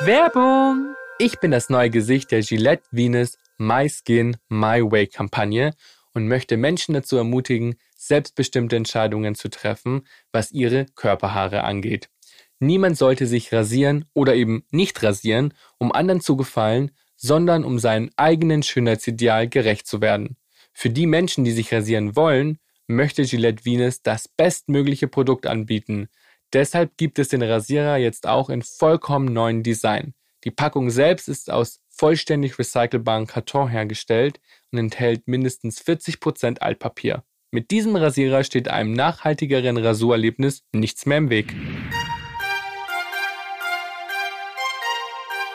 Werbung! 0.02 0.96
Ich 1.18 1.40
bin 1.40 1.52
das 1.52 1.70
neue 1.70 1.90
Gesicht 1.90 2.32
der 2.32 2.42
Gillette 2.42 2.84
Venus 2.92 3.38
My 3.58 3.90
Skin 3.90 4.36
My 4.50 4.82
Way 4.82 5.08
Kampagne 5.08 5.72
und 6.14 6.28
möchte 6.28 6.58
Menschen 6.58 6.94
dazu 6.94 7.16
ermutigen, 7.16 7.76
selbstbestimmte 8.08 8.76
Entscheidungen 8.76 9.36
zu 9.36 9.50
treffen, 9.50 10.08
was 10.32 10.52
ihre 10.52 10.86
Körperhaare 10.96 11.64
angeht. 11.64 12.10
Niemand 12.60 12.98
sollte 12.98 13.28
sich 13.28 13.52
rasieren 13.52 14.06
oder 14.14 14.36
eben 14.36 14.66
nicht 14.72 15.02
rasieren, 15.04 15.54
um 15.78 15.92
anderen 15.92 16.22
zu 16.22 16.38
gefallen, 16.38 16.92
sondern 17.16 17.64
um 17.64 17.80
seinem 17.80 18.10
eigenen 18.16 18.64
Schönheitsideal 18.64 19.48
gerecht 19.48 19.88
zu 19.88 20.02
werden. 20.02 20.38
Für 20.74 20.90
die 20.90 21.08
Menschen, 21.08 21.44
die 21.44 21.52
sich 21.52 21.74
rasieren 21.74 22.16
wollen, 22.16 22.60
möchte 22.88 23.24
Gillette 23.24 23.66
Venus 23.66 24.02
das 24.02 24.28
bestmögliche 24.28 25.08
Produkt 25.08 25.48
anbieten. 25.48 26.10
Deshalb 26.54 26.98
gibt 26.98 27.20
es 27.20 27.30
den 27.30 27.42
Rasierer 27.42 27.98
jetzt 27.98 28.28
auch 28.28 28.50
in 28.50 28.62
vollkommen 28.62 29.34
neuen 29.34 29.64
Design. 29.64 30.14
Die 30.44 30.52
Packung 30.52 30.90
selbst 30.92 31.28
ist 31.28 31.50
aus 31.50 31.82
vollständig 31.90 32.60
recycelbarem 32.60 33.26
Karton 33.26 33.70
hergestellt 33.70 34.40
und 34.72 34.78
enthält 34.78 35.28
mindestens 35.28 35.82
40% 35.82 36.60
Altpapier. 36.60 37.24
Mit 37.56 37.72
diesem 37.72 37.96
Rasierer 37.96 38.44
steht 38.44 38.68
einem 38.68 38.92
nachhaltigeren 38.92 39.78
Rasurerlebnis 39.78 40.66
nichts 40.74 41.06
mehr 41.06 41.20
im 41.20 41.30
Weg. 41.30 41.56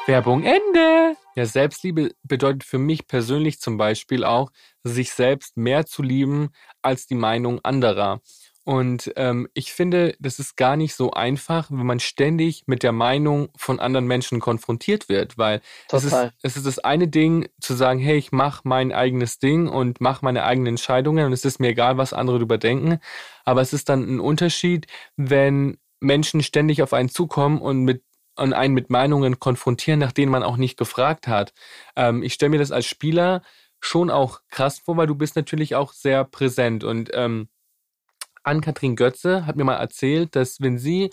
Werbung 0.07 0.43
Ende! 0.43 1.15
Ja, 1.37 1.45
Selbstliebe 1.45 2.13
bedeutet 2.23 2.65
für 2.65 2.79
mich 2.79 3.07
persönlich 3.07 3.61
zum 3.61 3.77
Beispiel 3.77 4.25
auch, 4.25 4.51
sich 4.83 5.13
selbst 5.13 5.59
mehr 5.59 5.85
zu 5.85 6.03
lieben 6.03 6.53
als 6.81 7.07
die 7.07 7.17
Meinung 7.17 7.61
anderer. 7.65 8.23
Und 8.71 9.13
ähm, 9.17 9.49
ich 9.53 9.73
finde, 9.73 10.15
das 10.21 10.39
ist 10.39 10.57
gar 10.57 10.77
nicht 10.77 10.95
so 10.95 11.11
einfach, 11.11 11.73
wenn 11.73 11.87
man 11.87 11.99
ständig 11.99 12.69
mit 12.69 12.85
der 12.85 12.93
Meinung 12.93 13.49
von 13.57 13.81
anderen 13.81 14.07
Menschen 14.07 14.39
konfrontiert 14.39 15.09
wird, 15.09 15.37
weil 15.37 15.61
es 15.91 16.05
ist, 16.05 16.13
es 16.45 16.57
ist 16.57 16.67
das 16.67 16.79
eine 16.79 17.09
Ding 17.09 17.49
zu 17.61 17.75
sagen, 17.75 17.99
hey, 17.99 18.17
ich 18.17 18.31
mache 18.31 18.61
mein 18.63 18.93
eigenes 18.93 19.41
Ding 19.41 19.67
und 19.67 20.01
mache 20.01 20.25
meine 20.25 20.45
eigenen 20.45 20.75
Entscheidungen 20.75 21.27
und 21.27 21.33
es 21.33 21.45
ist 21.45 21.59
mir 21.59 21.71
egal, 21.71 21.99
was 21.99 22.13
andere 22.13 22.39
darüber 22.39 22.59
denken. 22.59 23.01
Aber 23.45 23.61
es 23.61 23.73
ist 23.73 23.89
dann 23.89 24.05
ein 24.05 24.21
Unterschied, 24.21 24.87
wenn 25.17 25.79
Menschen 25.99 26.41
ständig 26.41 26.81
auf 26.81 26.93
einen 26.93 27.09
zukommen 27.09 27.61
und 27.61 27.83
mit 27.83 28.05
und 28.37 28.53
einen 28.53 28.73
mit 28.73 28.89
Meinungen 28.89 29.41
konfrontieren, 29.41 29.99
nach 29.99 30.13
denen 30.13 30.31
man 30.31 30.45
auch 30.45 30.57
nicht 30.57 30.79
gefragt 30.79 31.27
hat. 31.27 31.55
Ähm, 31.97 32.23
ich 32.23 32.35
stelle 32.35 32.51
mir 32.51 32.59
das 32.59 32.71
als 32.71 32.87
Spieler 32.87 33.43
schon 33.81 34.11
auch 34.11 34.43
krass 34.49 34.79
vor, 34.79 34.97
weil 34.97 35.09
du 35.09 35.17
bist 35.17 35.35
natürlich 35.35 35.75
auch 35.75 35.93
sehr 35.93 36.23
präsent 36.23 36.85
und 36.85 37.11
ähm, 37.15 37.49
Ann-Kathrin 38.43 38.97
Götze 38.97 39.47
hat 39.47 39.57
mir 39.57 39.65
mal 39.65 39.77
erzählt, 39.77 40.37
dass 40.37 40.61
wenn 40.61 40.79
sie 40.79 41.11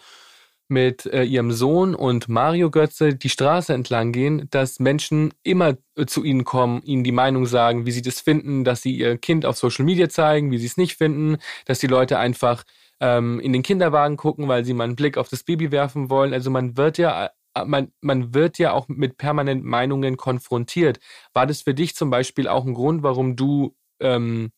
mit 0.69 1.05
äh, 1.05 1.23
ihrem 1.23 1.51
Sohn 1.51 1.95
und 1.95 2.27
Mario 2.27 2.69
Götze 2.69 3.15
die 3.15 3.29
Straße 3.29 3.73
entlang 3.73 4.11
gehen, 4.11 4.47
dass 4.51 4.79
Menschen 4.79 5.33
immer 5.43 5.77
äh, 5.95 6.05
zu 6.05 6.23
ihnen 6.23 6.43
kommen, 6.43 6.81
ihnen 6.83 7.03
die 7.03 7.13
Meinung 7.13 7.45
sagen, 7.45 7.85
wie 7.85 7.91
sie 7.91 8.01
das 8.01 8.19
finden, 8.19 8.63
dass 8.65 8.81
sie 8.81 8.95
ihr 8.95 9.17
Kind 9.17 9.45
auf 9.45 9.57
Social 9.57 9.85
Media 9.85 10.09
zeigen, 10.09 10.51
wie 10.51 10.57
sie 10.57 10.65
es 10.65 10.77
nicht 10.77 10.97
finden, 10.97 11.37
dass 11.65 11.79
die 11.79 11.87
Leute 11.87 12.19
einfach 12.19 12.63
ähm, 12.99 13.39
in 13.39 13.53
den 13.53 13.63
Kinderwagen 13.63 14.17
gucken, 14.17 14.47
weil 14.47 14.65
sie 14.65 14.73
mal 14.73 14.85
einen 14.85 14.95
Blick 14.95 15.17
auf 15.17 15.29
das 15.29 15.43
Baby 15.43 15.71
werfen 15.71 16.09
wollen. 16.09 16.33
Also 16.33 16.49
man 16.49 16.75
wird 16.75 16.97
ja 16.97 17.27
äh, 17.27 17.65
man, 17.65 17.91
man 18.01 18.33
wird 18.33 18.59
ja 18.59 18.73
auch 18.73 18.87
mit 18.87 19.17
permanent 19.17 19.63
Meinungen 19.63 20.17
konfrontiert. 20.17 20.99
War 21.33 21.47
das 21.47 21.61
für 21.63 21.73
dich 21.73 21.95
zum 21.95 22.09
Beispiel 22.09 22.47
auch 22.47 22.65
ein 22.65 22.73
Grund, 22.73 23.03
warum 23.03 23.35
du 23.35 23.75
ähm, 23.99 24.51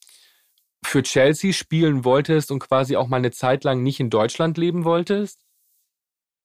für 0.83 1.03
Chelsea 1.03 1.53
spielen 1.53 2.05
wolltest 2.05 2.51
und 2.51 2.59
quasi 2.59 2.95
auch 2.95 3.07
mal 3.07 3.17
eine 3.17 3.31
Zeit 3.31 3.63
lang 3.63 3.83
nicht 3.83 3.99
in 3.99 4.09
Deutschland 4.09 4.57
leben 4.57 4.85
wolltest? 4.85 5.39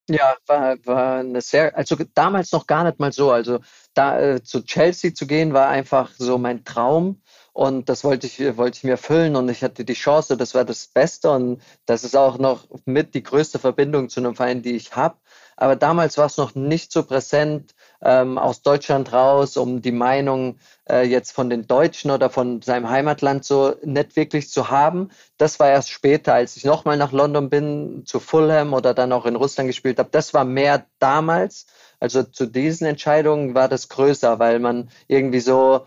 Ja, 0.08 0.36
war, 0.46 0.76
war 0.84 1.18
eine 1.20 1.40
sehr, 1.40 1.74
also 1.76 1.96
damals 2.14 2.52
noch 2.52 2.66
gar 2.66 2.84
nicht 2.84 2.98
mal 3.00 3.12
so. 3.12 3.30
Also 3.30 3.60
da 3.94 4.20
äh, 4.20 4.42
zu 4.42 4.62
Chelsea 4.62 5.14
zu 5.14 5.26
gehen, 5.26 5.54
war 5.54 5.68
einfach 5.68 6.10
so 6.18 6.36
mein 6.36 6.64
Traum. 6.64 7.22
Und 7.54 7.88
das 7.88 8.04
wollte 8.04 8.26
ich, 8.26 8.38
wollte 8.56 8.78
ich 8.78 8.84
mir 8.84 8.92
erfüllen 8.92 9.36
und 9.36 9.48
ich 9.48 9.62
hatte 9.62 9.84
die 9.84 9.94
Chance, 9.94 10.36
das 10.36 10.54
war 10.54 10.64
das 10.64 10.88
Beste 10.88 11.30
und 11.30 11.62
das 11.86 12.02
ist 12.02 12.16
auch 12.16 12.36
noch 12.36 12.66
mit 12.84 13.14
die 13.14 13.22
größte 13.22 13.60
Verbindung 13.60 14.08
zu 14.08 14.20
einem 14.20 14.34
Verein, 14.34 14.62
die 14.62 14.72
ich 14.72 14.96
habe. 14.96 15.16
Aber 15.56 15.76
damals 15.76 16.18
war 16.18 16.26
es 16.26 16.36
noch 16.36 16.54
nicht 16.56 16.92
so 16.92 17.04
präsent 17.04 17.74
ähm, 18.04 18.38
aus 18.38 18.62
Deutschland 18.62 19.12
raus, 19.12 19.56
um 19.56 19.80
die 19.80 19.92
Meinung 19.92 20.58
äh, 20.88 21.06
jetzt 21.06 21.32
von 21.32 21.48
den 21.48 21.66
Deutschen 21.66 22.10
oder 22.10 22.30
von 22.30 22.60
seinem 22.62 22.90
Heimatland 22.90 23.44
so 23.44 23.74
nicht 23.82 24.14
wirklich 24.16 24.50
zu 24.50 24.70
haben. 24.70 25.10
Das 25.38 25.58
war 25.58 25.70
erst 25.70 25.90
später, 25.90 26.34
als 26.34 26.56
ich 26.56 26.64
nochmal 26.64 26.98
nach 26.98 27.12
London 27.12 27.48
bin, 27.48 28.02
zu 28.04 28.20
Fulham 28.20 28.74
oder 28.74 28.92
dann 28.94 29.12
auch 29.12 29.26
in 29.26 29.36
Russland 29.36 29.68
gespielt 29.68 29.98
habe. 29.98 30.10
Das 30.12 30.34
war 30.34 30.44
mehr 30.44 30.86
damals. 30.98 31.66
Also 31.98 32.22
zu 32.22 32.46
diesen 32.46 32.86
Entscheidungen 32.86 33.54
war 33.54 33.68
das 33.68 33.88
größer, 33.88 34.38
weil 34.38 34.58
man 34.58 34.90
irgendwie 35.08 35.40
so 35.40 35.86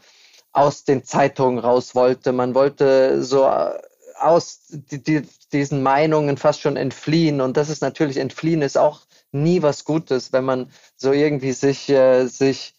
aus 0.52 0.84
den 0.84 1.04
Zeitungen 1.04 1.60
raus 1.60 1.94
wollte. 1.94 2.32
Man 2.32 2.56
wollte 2.56 3.24
so 3.24 3.46
äh, 3.46 3.78
aus 4.20 4.62
die, 4.70 5.04
die, 5.04 5.22
diesen 5.54 5.84
Meinungen 5.84 6.38
fast 6.38 6.62
schon 6.62 6.78
entfliehen. 6.78 7.42
Und 7.42 7.58
das 7.58 7.70
ist 7.70 7.82
natürlich, 7.82 8.18
entfliehen 8.18 8.64
ist 8.64 8.78
auch 8.78 9.02
nie 9.43 9.62
was 9.62 9.86
Gutes, 9.86 10.34
wenn 10.34 10.45
man 10.45 10.71
so 10.95 11.12
irgendwie 11.12 11.52
sich, 11.52 11.89
äh, 11.89 12.28
sich 12.28 12.76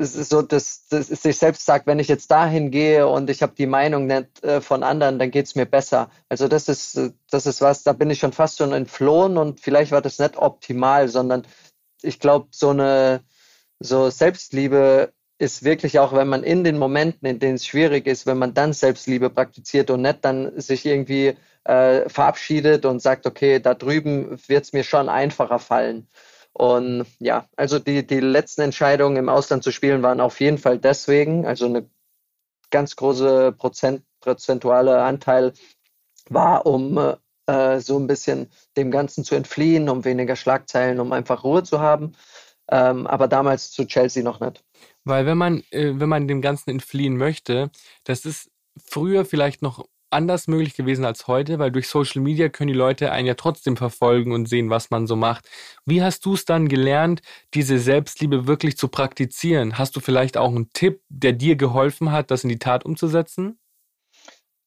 so 0.00 0.42
das, 0.42 0.86
das 0.88 1.08
sich 1.08 1.38
selbst 1.38 1.66
sagt, 1.66 1.88
wenn 1.88 1.98
ich 1.98 2.06
jetzt 2.06 2.30
dahin 2.30 2.70
gehe 2.70 3.08
und 3.08 3.28
ich 3.30 3.42
habe 3.42 3.54
die 3.56 3.66
Meinung 3.66 4.06
nicht 4.06 4.44
äh, 4.44 4.60
von 4.60 4.84
anderen, 4.84 5.18
dann 5.18 5.32
geht 5.32 5.46
es 5.46 5.56
mir 5.56 5.66
besser. 5.66 6.10
Also 6.28 6.46
das 6.46 6.68
ist, 6.68 7.00
das 7.30 7.46
ist 7.46 7.60
was, 7.60 7.82
da 7.82 7.92
bin 7.92 8.08
ich 8.08 8.20
schon 8.20 8.32
fast 8.32 8.58
schon 8.58 8.72
entflohen 8.72 9.36
und 9.36 9.60
vielleicht 9.60 9.90
war 9.90 10.00
das 10.00 10.20
nicht 10.20 10.36
optimal, 10.36 11.08
sondern 11.08 11.44
ich 12.00 12.20
glaube, 12.20 12.46
so 12.52 12.70
eine 12.70 13.24
so 13.80 14.08
Selbstliebe 14.10 15.12
ist 15.38 15.64
wirklich 15.64 15.98
auch, 15.98 16.12
wenn 16.12 16.28
man 16.28 16.42
in 16.42 16.64
den 16.64 16.78
Momenten, 16.78 17.26
in 17.26 17.38
denen 17.38 17.54
es 17.54 17.66
schwierig 17.66 18.06
ist, 18.06 18.26
wenn 18.26 18.38
man 18.38 18.54
dann 18.54 18.72
Selbstliebe 18.72 19.30
praktiziert 19.30 19.90
und 19.90 20.02
nicht 20.02 20.24
dann 20.24 20.60
sich 20.60 20.84
irgendwie 20.84 21.36
äh, 21.64 22.08
verabschiedet 22.08 22.84
und 22.84 23.00
sagt, 23.00 23.26
okay, 23.26 23.60
da 23.60 23.74
drüben 23.74 24.38
wird 24.48 24.64
es 24.64 24.72
mir 24.72 24.84
schon 24.84 25.08
einfacher 25.08 25.58
fallen. 25.58 26.08
Und 26.52 27.06
ja, 27.20 27.48
also 27.56 27.78
die, 27.78 28.04
die 28.04 28.20
letzten 28.20 28.62
Entscheidungen 28.62 29.16
im 29.16 29.28
Ausland 29.28 29.62
zu 29.62 29.70
spielen 29.70 30.02
waren 30.02 30.20
auf 30.20 30.40
jeden 30.40 30.58
Fall 30.58 30.78
deswegen, 30.78 31.46
also 31.46 31.66
eine 31.66 31.88
ganz 32.70 32.96
große 32.96 33.52
Prozent, 33.52 34.02
prozentuale 34.20 35.02
Anteil 35.02 35.52
war, 36.28 36.66
um 36.66 37.16
äh, 37.46 37.80
so 37.80 37.98
ein 37.98 38.08
bisschen 38.08 38.50
dem 38.76 38.90
Ganzen 38.90 39.24
zu 39.24 39.36
entfliehen, 39.36 39.88
um 39.88 40.04
weniger 40.04 40.36
Schlagzeilen, 40.36 41.00
um 41.00 41.12
einfach 41.12 41.44
Ruhe 41.44 41.62
zu 41.62 41.80
haben. 41.80 42.14
Ähm, 42.70 43.06
aber 43.06 43.28
damals 43.28 43.70
zu 43.70 43.86
Chelsea 43.86 44.22
noch 44.22 44.40
nicht. 44.40 44.62
Weil 45.08 45.26
wenn 45.26 45.38
man, 45.38 45.62
äh, 45.70 45.92
wenn 45.94 46.08
man 46.08 46.28
dem 46.28 46.42
Ganzen 46.42 46.70
entfliehen 46.70 47.16
möchte, 47.16 47.70
das 48.04 48.24
ist 48.24 48.50
früher 48.76 49.24
vielleicht 49.24 49.62
noch 49.62 49.86
anders 50.10 50.48
möglich 50.48 50.74
gewesen 50.74 51.04
als 51.04 51.26
heute, 51.26 51.58
weil 51.58 51.70
durch 51.70 51.88
Social 51.88 52.22
Media 52.22 52.48
können 52.48 52.68
die 52.68 52.78
Leute 52.78 53.10
einen 53.12 53.26
ja 53.26 53.34
trotzdem 53.34 53.76
verfolgen 53.76 54.32
und 54.32 54.48
sehen, 54.48 54.70
was 54.70 54.90
man 54.90 55.06
so 55.06 55.16
macht. 55.16 55.48
Wie 55.84 56.02
hast 56.02 56.24
du 56.24 56.34
es 56.34 56.44
dann 56.44 56.68
gelernt, 56.68 57.22
diese 57.54 57.78
Selbstliebe 57.78 58.46
wirklich 58.46 58.76
zu 58.78 58.88
praktizieren? 58.88 59.78
Hast 59.78 59.96
du 59.96 60.00
vielleicht 60.00 60.36
auch 60.36 60.48
einen 60.48 60.72
Tipp, 60.72 61.02
der 61.08 61.32
dir 61.32 61.56
geholfen 61.56 62.12
hat, 62.12 62.30
das 62.30 62.44
in 62.44 62.50
die 62.50 62.58
Tat 62.58 62.84
umzusetzen? 62.84 63.58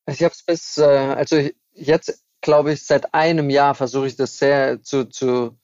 Ich 0.07 0.23
habe 0.23 0.33
es 0.33 0.43
bis, 0.43 0.77
äh, 0.77 0.83
also 0.83 1.49
jetzt 1.73 2.23
glaube 2.41 2.73
ich, 2.73 2.83
seit 2.83 3.13
einem 3.13 3.49
Jahr 3.49 3.75
versuche 3.75 4.07
ich 4.07 4.15
das 4.15 4.37
sehr 4.37 4.81
zu, 4.81 5.07
zu, 5.07 5.57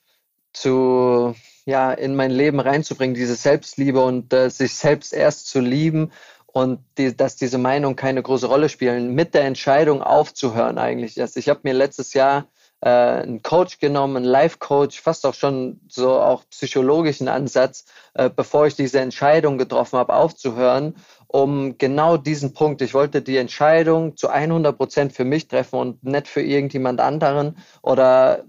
zu 0.53 1.35
ja, 1.67 1.91
in 1.91 2.15
mein 2.15 2.31
Leben 2.31 2.61
reinzubringen, 2.61 3.13
diese 3.13 3.35
Selbstliebe 3.35 4.01
und 4.01 4.31
äh, 4.31 4.49
sich 4.49 4.73
selbst 4.73 5.11
erst 5.11 5.47
zu 5.47 5.59
lieben 5.59 6.13
und 6.45 6.79
die, 6.97 7.15
dass 7.15 7.35
diese 7.35 7.57
Meinungen 7.57 7.97
keine 7.97 8.23
große 8.23 8.47
Rolle 8.47 8.69
spielen, 8.69 9.13
mit 9.13 9.33
der 9.33 9.43
Entscheidung 9.43 10.01
aufzuhören 10.01 10.77
eigentlich. 10.77 11.19
Also 11.19 11.37
ich 11.37 11.49
habe 11.49 11.59
mir 11.63 11.73
letztes 11.73 12.13
Jahr 12.13 12.47
äh, 12.79 12.89
einen 12.89 13.43
Coach 13.43 13.79
genommen, 13.79 14.15
einen 14.15 14.25
Life-Coach, 14.25 15.01
fast 15.01 15.25
auch 15.25 15.33
schon 15.33 15.81
so 15.89 16.11
auch 16.21 16.43
psychologischen 16.49 17.27
Ansatz, 17.27 17.83
äh, 18.13 18.29
bevor 18.33 18.67
ich 18.67 18.75
diese 18.75 19.01
Entscheidung 19.01 19.57
getroffen 19.57 19.99
habe, 19.99 20.13
aufzuhören, 20.13 20.95
um 21.27 21.77
genau 21.77 22.15
diesen 22.15 22.53
Punkt. 22.53 22.81
Ich 22.81 22.93
wollte 22.93 23.21
die 23.21 23.35
Entscheidung 23.35 24.15
zu 24.15 24.29
100 24.29 24.77
Prozent 24.77 25.11
für 25.11 25.25
mich 25.25 25.49
treffen 25.49 25.77
und 25.77 26.03
nicht 26.05 26.29
für 26.29 26.41
irgendjemand 26.41 27.01
anderen 27.01 27.57
oder 27.81 28.45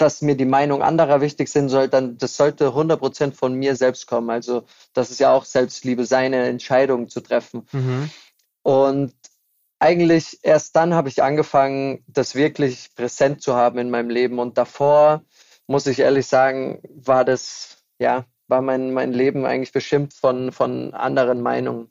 dass 0.00 0.22
mir 0.22 0.36
die 0.36 0.44
Meinung 0.44 0.82
anderer 0.82 1.20
wichtig 1.20 1.48
sind 1.48 1.68
soll, 1.68 1.88
dann 1.88 2.18
das 2.18 2.36
sollte 2.36 2.68
100% 2.68 3.32
von 3.32 3.54
mir 3.54 3.76
selbst 3.76 4.06
kommen. 4.06 4.30
Also 4.30 4.64
das 4.94 5.10
ist 5.10 5.20
ja 5.20 5.32
auch 5.32 5.44
Selbstliebe, 5.44 6.04
seine 6.04 6.46
Entscheidung 6.46 7.08
zu 7.08 7.20
treffen. 7.20 7.66
Mhm. 7.72 8.10
Und 8.62 9.14
eigentlich 9.78 10.38
erst 10.42 10.74
dann 10.76 10.94
habe 10.94 11.08
ich 11.08 11.22
angefangen, 11.22 12.04
das 12.06 12.34
wirklich 12.34 12.90
präsent 12.94 13.42
zu 13.42 13.54
haben 13.54 13.78
in 13.78 13.90
meinem 13.90 14.10
Leben. 14.10 14.38
Und 14.38 14.58
davor, 14.58 15.22
muss 15.66 15.86
ich 15.86 16.00
ehrlich 16.00 16.26
sagen, 16.26 16.80
war 16.94 17.24
das, 17.24 17.84
ja, 17.98 18.24
war 18.48 18.62
mein, 18.62 18.92
mein 18.92 19.12
Leben 19.12 19.44
eigentlich 19.44 19.72
bestimmt 19.72 20.14
von, 20.14 20.52
von 20.52 20.94
anderen 20.94 21.42
Meinungen. 21.42 21.90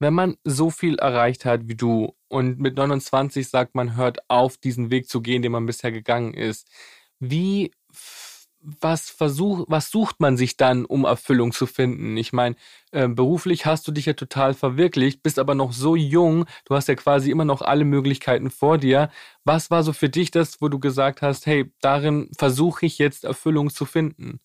Wenn 0.00 0.14
man 0.14 0.36
so 0.44 0.70
viel 0.70 0.96
erreicht 0.98 1.44
hat 1.44 1.68
wie 1.68 1.74
du 1.74 2.14
und 2.28 2.60
mit 2.60 2.76
29 2.76 3.48
sagt, 3.48 3.74
man 3.74 3.96
hört 3.96 4.18
auf, 4.28 4.56
diesen 4.56 4.90
Weg 4.90 5.08
zu 5.08 5.20
gehen, 5.20 5.42
den 5.42 5.52
man 5.52 5.66
bisher 5.66 5.90
gegangen 5.90 6.34
ist, 6.34 6.68
wie 7.20 7.72
was 8.60 9.10
versuch, 9.10 9.64
was 9.68 9.90
sucht 9.90 10.20
man 10.20 10.36
sich 10.36 10.56
dann, 10.56 10.84
um 10.84 11.04
Erfüllung 11.04 11.52
zu 11.52 11.66
finden? 11.66 12.16
Ich 12.16 12.32
meine, 12.32 12.56
äh, 12.90 13.08
beruflich 13.08 13.66
hast 13.66 13.86
du 13.86 13.92
dich 13.92 14.06
ja 14.06 14.14
total 14.14 14.54
verwirklicht, 14.54 15.22
bist 15.22 15.38
aber 15.38 15.54
noch 15.54 15.72
so 15.72 15.96
jung, 15.96 16.44
du 16.64 16.74
hast 16.74 16.88
ja 16.88 16.94
quasi 16.94 17.30
immer 17.30 17.44
noch 17.44 17.62
alle 17.62 17.84
Möglichkeiten 17.84 18.50
vor 18.50 18.78
dir. 18.78 19.10
Was 19.44 19.70
war 19.70 19.82
so 19.82 19.92
für 19.92 20.08
dich 20.08 20.30
das, 20.30 20.60
wo 20.60 20.68
du 20.68 20.78
gesagt 20.78 21.22
hast, 21.22 21.46
hey, 21.46 21.72
darin 21.80 22.30
versuche 22.36 22.86
ich 22.86 22.98
jetzt 22.98 23.24
Erfüllung 23.24 23.70
zu 23.70 23.84
finden? 23.84 24.40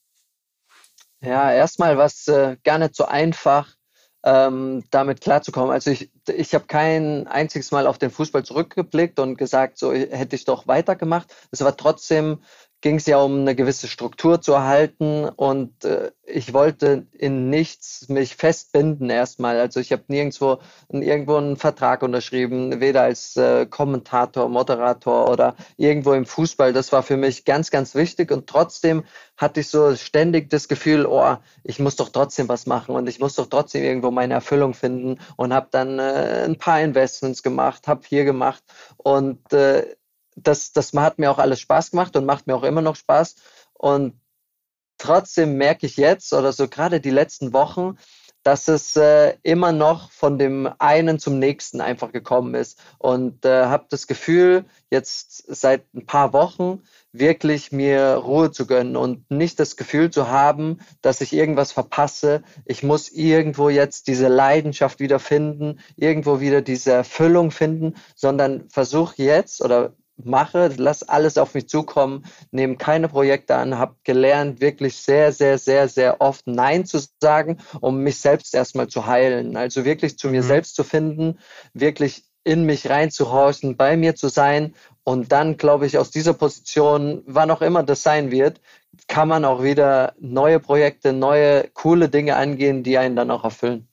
Ja, 1.22 1.52
erstmal 1.52 1.98
was 1.98 2.28
äh, 2.28 2.58
gar 2.64 2.78
nicht 2.80 2.96
so 2.96 3.06
einfach, 3.06 3.76
ähm, 4.24 4.84
damit 4.90 5.22
klarzukommen. 5.22 5.72
Also 5.72 5.92
ich, 5.92 6.12
ich 6.28 6.54
habe 6.54 6.66
kein 6.66 7.28
einziges 7.28 7.72
Mal 7.72 7.88
auf 7.88 7.98
den 7.98 8.10
Fußball 8.10 8.44
zurückgeblickt 8.44 9.20
und 9.20 9.38
gesagt, 9.38 9.78
so 9.78 9.94
hätte 9.94 10.36
ich 10.36 10.46
doch 10.46 10.68
weitergemacht. 10.68 11.34
Es 11.52 11.62
war 11.62 11.76
trotzdem 11.76 12.40
ging 12.84 12.98
es 12.98 13.06
ja 13.06 13.18
um 13.18 13.40
eine 13.40 13.56
gewisse 13.56 13.88
Struktur 13.88 14.42
zu 14.42 14.52
erhalten 14.52 15.24
und 15.24 15.86
äh, 15.86 16.12
ich 16.26 16.54
wollte 16.54 17.08
in 17.14 17.50
nichts 17.50 18.10
mich 18.10 18.36
festbinden 18.36 19.10
erstmal. 19.10 19.58
Also 19.58 19.80
ich 19.80 19.94
habe 19.94 20.04
nirgendwo 20.10 20.60
irgendwo 20.90 21.38
einen 21.38 21.56
Vertrag 21.56 22.04
unterschrieben, 22.04 22.82
weder 22.82 23.04
als 23.04 23.38
äh, 23.38 23.66
Kommentator, 23.68 24.50
Moderator 24.50 25.30
oder 25.30 25.56
irgendwo 25.78 26.12
im 26.12 26.26
Fußball. 26.26 26.74
Das 26.74 26.92
war 26.92 27.04
für 27.04 27.16
mich 27.16 27.46
ganz, 27.46 27.72
ganz 27.72 27.96
wichtig 27.96 28.32
und 28.32 28.48
trotzdem 28.48 29.06
hatte 29.38 29.62
ich 29.62 29.70
so 29.70 29.96
ständig 29.96 30.50
das 30.50 30.68
Gefühl, 30.68 31.06
oh, 31.06 31.38
ich 31.64 31.80
muss 31.80 31.96
doch 31.96 32.10
trotzdem 32.10 32.50
was 32.50 32.66
machen 32.66 32.96
und 32.96 33.08
ich 33.08 33.20
muss 33.20 33.36
doch 33.36 33.48
trotzdem 33.48 33.84
irgendwo 33.84 34.12
meine 34.12 34.34
Erfüllung 34.34 34.74
finden 34.74 35.20
und 35.38 35.54
habe 35.54 35.70
dann 35.72 36.00
äh, 36.00 36.44
ein 36.44 36.58
paar 36.58 36.82
Investments 36.82 37.44
gemacht, 37.44 37.88
habe 37.88 38.02
hier 38.06 38.26
gemacht 38.26 38.62
und 38.98 39.54
äh, 39.54 39.86
das, 40.36 40.72
das 40.72 40.94
hat 40.94 41.20
mir 41.20 41.32
auch 41.32 41.40
alles 41.40 41.60
Spaß 41.60 41.92
gemacht 41.92 42.16
und 42.16 42.26
macht 42.26 42.48
mir 42.48 42.56
auch 42.56 42.64
immer 42.64 42.82
noch 42.82 42.96
Spaß. 42.96 43.36
Und 43.74 44.20
trotzdem 44.98 45.58
merke 45.58 45.86
ich 45.86 45.98
jetzt 45.98 46.34
oder 46.34 46.54
so 46.54 46.68
gerade 46.68 47.02
die 47.02 47.10
letzten 47.10 47.54
Wochen, 47.54 47.98
dass 48.44 48.68
es 48.68 48.96
äh, 48.98 49.36
immer 49.42 49.72
noch 49.72 50.12
von 50.12 50.38
dem 50.38 50.70
einen 50.78 51.18
zum 51.18 51.40
nächsten 51.40 51.80
einfach 51.80 52.12
gekommen 52.12 52.56
ist. 52.56 52.78
Und 53.00 53.46
äh, 53.46 53.66
habe 53.66 53.86
das 53.90 54.06
Gefühl, 54.06 54.66
jetzt 54.92 55.46
seit 55.48 55.86
ein 55.94 56.06
paar 56.06 56.34
Wochen 56.34 56.84
wirklich 57.14 57.72
mir 57.72 58.16
Ruhe 58.16 58.52
zu 58.52 58.68
gönnen 58.68 58.98
und 58.98 59.32
nicht 59.32 59.60
das 59.60 59.78
Gefühl 59.78 60.10
zu 60.10 60.28
haben, 60.28 60.80
dass 61.02 61.22
ich 61.22 61.32
irgendwas 61.32 61.72
verpasse. 61.72 62.44
Ich 62.66 62.84
muss 62.84 63.10
irgendwo 63.10 63.70
jetzt 63.70 64.08
diese 64.08 64.28
Leidenschaft 64.28 65.00
wieder 65.00 65.20
finden, 65.20 65.80
irgendwo 65.96 66.42
wieder 66.42 66.62
diese 66.62 66.92
Erfüllung 66.92 67.52
finden, 67.52 67.96
sondern 68.16 68.70
versuche 68.70 69.24
jetzt 69.24 69.62
oder 69.62 69.94
mache, 70.18 70.72
lass 70.78 71.04
alles 71.04 71.38
auf 71.38 71.54
mich 71.54 71.68
zukommen, 71.68 72.26
nehme 72.52 72.78
keine 72.78 73.08
Projekte 73.08 73.56
an, 73.56 73.78
habe 73.78 73.96
gelernt, 74.04 74.62
wirklich 74.62 74.98
sehr, 74.98 75.32
sehr, 75.32 75.58
sehr, 75.58 75.88
sehr 75.88 76.22
oft 76.22 76.46
Nein 76.48 76.86
zu 76.86 77.00
sagen, 77.22 77.60
um 77.82 78.00
mich 78.00 78.20
selbst 78.20 78.54
erstmal 78.54 78.88
zu 78.88 79.08
heilen. 79.08 79.58
Also 79.58 79.86
wirklich 79.86 80.18
zu 80.18 80.30
mir 80.30 80.44
mhm. 80.44 80.48
selbst 80.48 80.76
zu 80.76 80.84
finden, 80.84 81.40
wirklich 81.74 82.24
in 82.44 82.66
mich 82.66 82.90
reinzuhorchen, 82.90 83.78
bei 83.78 83.96
mir 83.98 84.16
zu 84.16 84.28
sein 84.28 84.76
und 85.04 85.32
dann, 85.32 85.58
glaube 85.58 85.86
ich, 85.86 85.98
aus 85.98 86.12
dieser 86.12 86.34
Position, 86.34 87.24
wann 87.26 87.52
auch 87.52 87.62
immer 87.62 87.84
das 87.84 88.04
sein 88.04 88.32
wird, 88.32 88.62
kann 89.08 89.28
man 89.28 89.46
auch 89.46 89.64
wieder 89.64 90.14
neue 90.20 90.60
Projekte, 90.60 91.14
neue 91.14 91.70
coole 91.74 92.10
Dinge 92.10 92.36
angehen, 92.36 92.84
die 92.84 92.98
einen 92.98 93.16
dann 93.16 93.32
auch 93.32 93.44
erfüllen. 93.44 93.88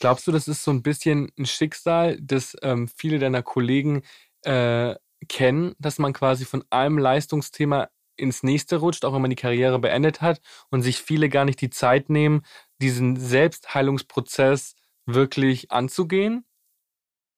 Glaubst 0.00 0.26
du, 0.26 0.32
das 0.32 0.48
ist 0.48 0.62
so 0.62 0.70
ein 0.70 0.82
bisschen 0.82 1.30
ein 1.38 1.46
Schicksal, 1.46 2.18
dass 2.20 2.56
ähm, 2.62 2.88
viele 2.88 3.18
deiner 3.18 3.42
Kollegen 3.42 4.02
äh, 4.44 4.94
kennen, 5.28 5.74
dass 5.78 5.98
man 5.98 6.12
quasi 6.12 6.44
von 6.44 6.64
einem 6.70 6.98
Leistungsthema 6.98 7.88
ins 8.16 8.42
nächste 8.42 8.76
rutscht, 8.76 9.04
auch 9.04 9.14
wenn 9.14 9.22
man 9.22 9.30
die 9.30 9.36
Karriere 9.36 9.78
beendet 9.78 10.20
hat 10.20 10.40
und 10.70 10.82
sich 10.82 10.98
viele 10.98 11.28
gar 11.28 11.44
nicht 11.44 11.60
die 11.60 11.70
Zeit 11.70 12.10
nehmen, 12.10 12.42
diesen 12.80 13.16
Selbstheilungsprozess 13.16 14.74
wirklich 15.06 15.70
anzugehen? 15.70 16.44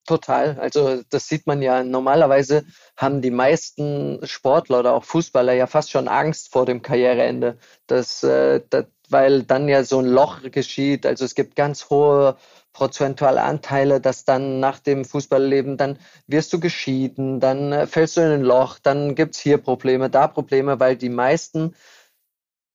Total. 0.06 0.58
Also 0.58 1.02
das 1.10 1.28
sieht 1.28 1.46
man 1.46 1.62
ja. 1.62 1.84
Normalerweise 1.84 2.64
haben 2.96 3.22
die 3.22 3.30
meisten 3.30 4.18
Sportler 4.26 4.80
oder 4.80 4.94
auch 4.94 5.04
Fußballer 5.04 5.52
ja 5.52 5.66
fast 5.66 5.90
schon 5.90 6.08
Angst 6.08 6.50
vor 6.50 6.66
dem 6.66 6.82
Karriereende. 6.82 7.58
Das, 7.86 8.22
äh, 8.24 8.60
das, 8.70 8.86
weil 9.12 9.42
dann 9.42 9.68
ja 9.68 9.84
so 9.84 9.98
ein 9.98 10.06
Loch 10.06 10.42
geschieht. 10.50 11.06
Also 11.06 11.24
es 11.24 11.34
gibt 11.34 11.56
ganz 11.56 11.90
hohe 11.90 12.36
prozentuale 12.72 13.42
Anteile, 13.42 14.00
dass 14.00 14.24
dann 14.24 14.60
nach 14.60 14.78
dem 14.78 15.04
Fußballleben, 15.04 15.76
dann 15.76 15.98
wirst 16.26 16.52
du 16.52 16.60
geschieden, 16.60 17.40
dann 17.40 17.72
äh, 17.72 17.86
fällst 17.86 18.16
du 18.16 18.20
in 18.20 18.30
ein 18.30 18.42
Loch, 18.42 18.78
dann 18.78 19.14
gibt 19.14 19.34
es 19.34 19.40
hier 19.40 19.58
Probleme, 19.58 20.08
da 20.08 20.28
Probleme, 20.28 20.78
weil 20.78 20.96
die 20.96 21.08
meisten 21.08 21.74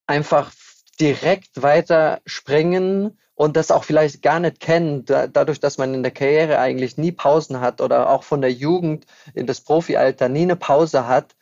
einfach 0.05 0.51
direkt 0.99 1.61
weiter 1.61 2.21
springen 2.25 3.17
und 3.35 3.57
das 3.57 3.71
auch 3.71 3.83
vielleicht 3.83 4.21
gar 4.21 4.39
nicht 4.39 4.59
kennen, 4.59 5.05
da, 5.05 5.27
dadurch, 5.27 5.59
dass 5.59 5.77
man 5.77 5.93
in 5.93 6.03
der 6.03 6.11
Karriere 6.11 6.59
eigentlich 6.59 6.97
nie 6.97 7.11
Pausen 7.11 7.59
hat 7.59 7.81
oder 7.81 8.09
auch 8.09 8.23
von 8.23 8.41
der 8.41 8.51
Jugend 8.51 9.05
in 9.33 9.45
das 9.45 9.61
Profialter 9.61 10.29
nie 10.29 10.43
eine 10.43 10.55
Pause 10.55 11.07
hat, 11.07 11.35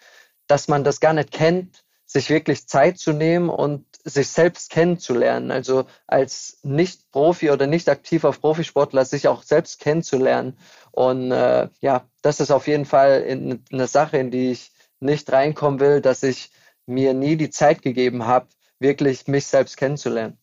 dass 0.48 0.68
man 0.68 0.84
das 0.84 1.00
gar 1.00 1.14
nicht 1.14 1.32
kennt, 1.32 1.84
sich 2.06 2.30
wirklich 2.30 2.68
Zeit 2.68 2.98
zu 2.98 3.14
nehmen 3.14 3.50
und 3.50 3.86
sich 4.04 4.28
selbst 4.30 4.70
kennenzulernen, 4.70 5.52
also 5.52 5.86
als 6.08 6.60
Nicht-Profi 6.64 7.52
oder 7.52 7.68
nicht 7.68 7.88
aktiver 7.88 8.32
Profisportler 8.32 9.06
sich 9.06 9.28
auch 9.28 9.44
selbst 9.44 9.80
kennenzulernen. 9.80 10.58
Und 10.92 11.32
äh, 11.32 11.70
ja, 11.80 12.06
das 12.22 12.40
ist 12.40 12.52
auf 12.52 12.68
jeden 12.68 12.86
Fall 12.86 13.22
in, 13.22 13.64
eine 13.72 13.88
Sache, 13.88 14.18
in 14.18 14.30
die 14.30 14.52
ich 14.52 14.72
nicht 15.00 15.32
reinkommen 15.32 15.80
will, 15.80 16.02
dass 16.02 16.24
ich 16.24 16.52
mir 16.86 17.14
nie 17.14 17.38
die 17.38 17.50
Zeit 17.50 17.82
gegeben 17.82 18.26
habe, 18.26 18.48
wirklich 18.80 19.28
mich 19.28 19.46
selbst 19.46 19.78
kennenzulernen. 19.78 20.38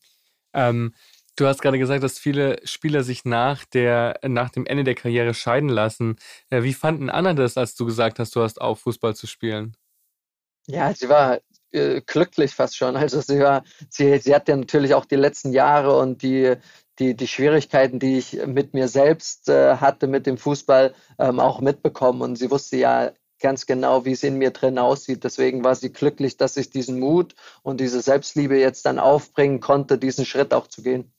Ähm, 0.55 0.95
du 1.37 1.47
hast 1.47 1.61
gerade 1.61 1.79
gesagt, 1.79 2.03
dass 2.03 2.19
viele 2.19 2.61
Spieler 2.65 3.03
sich 3.03 3.27
nach, 3.27 3.65
der, 3.67 4.19
nach 4.27 4.51
dem 4.51 4.65
Ende 4.67 4.85
der 4.85 4.95
Karriere 4.95 5.35
scheiden 5.35 5.69
lassen. 5.69 6.17
Äh, 6.49 6.63
wie 6.63 6.75
fanden 6.75 7.11
Anna 7.11 7.35
das, 7.35 7.59
als 7.59 7.75
du 7.75 7.85
gesagt 7.85 8.19
hast, 8.19 8.35
du 8.35 8.43
hast 8.43 8.61
auf, 8.61 8.81
Fußball 8.81 9.15
zu 9.15 9.27
spielen? 9.27 9.77
Ja, 10.67 10.95
sie 10.95 11.09
war 11.09 11.41
äh, 11.73 12.01
glücklich 12.01 12.55
fast 12.55 12.77
schon. 12.77 12.97
Also 12.97 13.21
sie 13.21 13.41
war, 13.41 13.65
sie, 13.89 14.19
sie 14.19 14.35
hat 14.35 14.49
ja 14.49 14.57
natürlich 14.57 14.95
auch 14.95 15.05
die 15.05 15.17
letzten 15.17 15.53
Jahre 15.53 15.97
und 15.99 16.23
die, 16.23 16.55
die, 16.99 17.15
die 17.15 17.29
Schwierigkeiten, 17.29 17.99
die 17.99 18.19
ich 18.19 18.47
mit 18.47 18.75
mir 18.75 18.89
selbst 18.89 19.49
äh, 19.49 19.77
hatte, 19.77 20.07
mit 20.07 20.27
dem 20.27 20.37
Fußball, 20.37 20.95
ähm, 21.19 21.41
auch 21.41 21.61
mitbekommen. 21.61 22.23
Und 22.23 22.37
sie 22.37 22.51
wusste 22.51 22.77
ja 22.77 23.13
ganz 23.41 23.67
genau, 23.67 24.05
wie 24.05 24.13
es 24.13 24.23
in 24.23 24.37
mir 24.37 24.51
drin 24.51 24.79
aussieht. 24.79 25.25
Deswegen 25.25 25.65
war 25.65 25.75
sie 25.75 25.93
glücklich, 25.93 26.37
dass 26.37 26.57
ich 26.57 26.71
diesen 26.71 27.01
Mut 27.01 27.35
und 27.63 27.81
diese 27.81 28.01
Selbstliebe 28.01 28.59
jetzt 28.59 28.85
dann 28.87 28.99
aufbringen 28.99 29.61
konnte, 29.61 29.99
diesen 29.99 30.27
Schritt 30.27 30.53
auch 30.53 30.67
zu 30.67 30.83
gehen. 30.83 31.13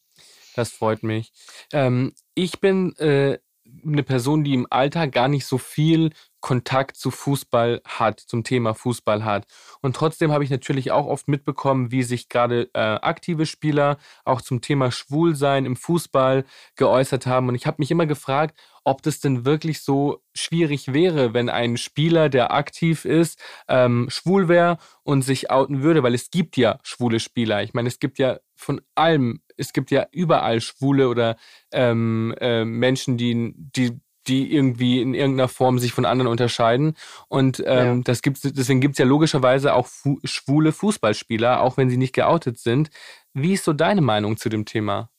Das 0.56 0.70
freut 0.70 1.04
mich. 1.04 1.32
Ähm, 1.74 2.14
ich 2.36 2.60
bin 2.60 2.96
äh, 2.98 3.40
eine 3.86 4.04
Person, 4.04 4.44
die 4.44 4.54
im 4.54 4.68
Alltag 4.70 5.12
gar 5.12 5.28
nicht 5.28 5.46
so 5.46 5.58
viel 5.58 6.12
Kontakt 6.42 6.98
zu 6.98 7.12
Fußball 7.12 7.82
hat, 7.86 8.20
zum 8.20 8.44
Thema 8.44 8.74
Fußball 8.74 9.24
hat. 9.24 9.46
Und 9.82 9.96
trotzdem 9.96 10.32
habe 10.32 10.44
ich 10.44 10.50
natürlich 10.50 10.92
auch 10.92 11.06
oft 11.06 11.28
mitbekommen, 11.28 11.92
wie 11.92 12.04
sich 12.04 12.30
gerade 12.30 12.70
äh, 12.74 12.80
aktive 12.80 13.46
Spieler 13.46 13.98
auch 14.26 14.42
zum 14.42 14.62
Thema 14.62 14.92
Schwulsein 14.92 15.66
im 15.66 15.76
Fußball 15.76 16.44
geäußert 16.76 17.28
haben. 17.28 17.48
Und 17.48 17.56
ich 17.56 17.68
habe 17.68 17.78
mich 17.80 17.92
immer 17.92 18.08
gefragt, 18.08 18.60
ob 18.84 19.04
das 19.04 19.20
denn 19.20 19.46
wirklich 19.46 19.82
so 19.82 20.24
schwierig 20.34 20.94
wäre, 20.94 21.34
wenn 21.34 21.50
ein 21.50 21.78
Spieler, 21.78 22.30
der 22.30 22.52
aktiv 22.52 23.06
ist, 23.06 23.40
ähm, 23.68 24.08
schwul 24.10 24.48
wäre 24.48 24.78
und 25.04 25.22
sich 25.22 25.52
outen 25.52 25.84
würde, 25.84 26.02
weil 26.04 26.16
es 26.16 26.32
gibt 26.32 26.58
ja 26.58 26.80
schwule 26.82 27.20
Spieler. 27.20 27.62
Ich 27.62 27.74
meine, 27.74 27.88
es 27.88 28.00
gibt 28.00 28.18
ja 28.18 28.40
von 28.56 28.82
allem, 28.96 29.42
es 29.58 29.74
gibt 29.74 29.92
ja 29.92 30.08
überall 30.12 30.62
schwule 30.62 31.10
oder 31.10 31.36
ähm, 31.72 32.34
äh, 32.40 32.66
Menschen, 32.66 33.18
die, 33.18 33.54
die 33.56 34.00
die 34.28 34.54
irgendwie 34.54 35.02
in 35.02 35.14
irgendeiner 35.14 35.48
Form 35.48 35.80
sich 35.80 35.94
von 35.94 36.06
anderen 36.06 36.32
unterscheiden. 36.32 36.96
Und 37.28 37.62
ähm, 37.66 37.98
ja. 37.98 38.02
das 38.04 38.22
gibt's, 38.22 38.42
deswegen 38.42 38.82
gibt 38.82 38.94
es 38.94 39.00
ja 39.00 39.06
logischerweise 39.06 39.74
auch 39.74 39.88
fu 39.88 40.20
schwule 40.24 40.72
Fußballspieler, 40.72 41.62
auch 41.62 41.78
wenn 41.78 41.90
sie 41.90 41.98
nicht 41.98 42.14
geoutet 42.14 42.60
sind. 42.60 42.90
Wie 43.34 43.54
ist 43.54 43.64
so 43.64 43.74
deine 43.74 44.02
Meinung 44.02 44.38
zu 44.38 44.50
dem 44.50 44.66
Thema? 44.66 45.10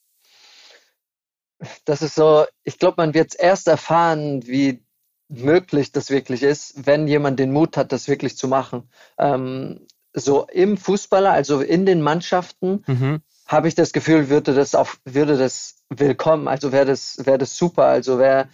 Das 1.84 2.02
ist 2.02 2.14
so, 2.14 2.44
ich 2.64 2.78
glaube, 2.78 2.94
man 2.98 3.14
wird 3.14 3.30
es 3.30 3.34
erst 3.34 3.68
erfahren, 3.68 4.46
wie 4.46 4.84
möglich 5.28 5.92
das 5.92 6.10
wirklich 6.10 6.42
ist, 6.42 6.86
wenn 6.86 7.08
jemand 7.08 7.38
den 7.38 7.52
Mut 7.52 7.76
hat, 7.76 7.92
das 7.92 8.08
wirklich 8.08 8.36
zu 8.36 8.48
machen. 8.48 8.90
Ähm, 9.18 9.86
so 10.12 10.46
im 10.52 10.76
Fußballer, 10.76 11.32
also 11.32 11.60
in 11.60 11.86
den 11.86 12.02
Mannschaften, 12.02 12.84
mhm. 12.86 13.22
habe 13.46 13.68
ich 13.68 13.74
das 13.74 13.92
Gefühl, 13.92 14.28
würde 14.28 14.54
das 14.54 14.74
auf, 14.74 14.98
würde 15.04 15.38
das 15.38 15.76
willkommen, 15.88 16.48
also 16.48 16.72
wäre 16.72 16.84
das, 16.86 17.24
wäre 17.24 17.38
das 17.38 17.56
super. 17.56 17.84
Also 17.84 18.18
wäre 18.18 18.48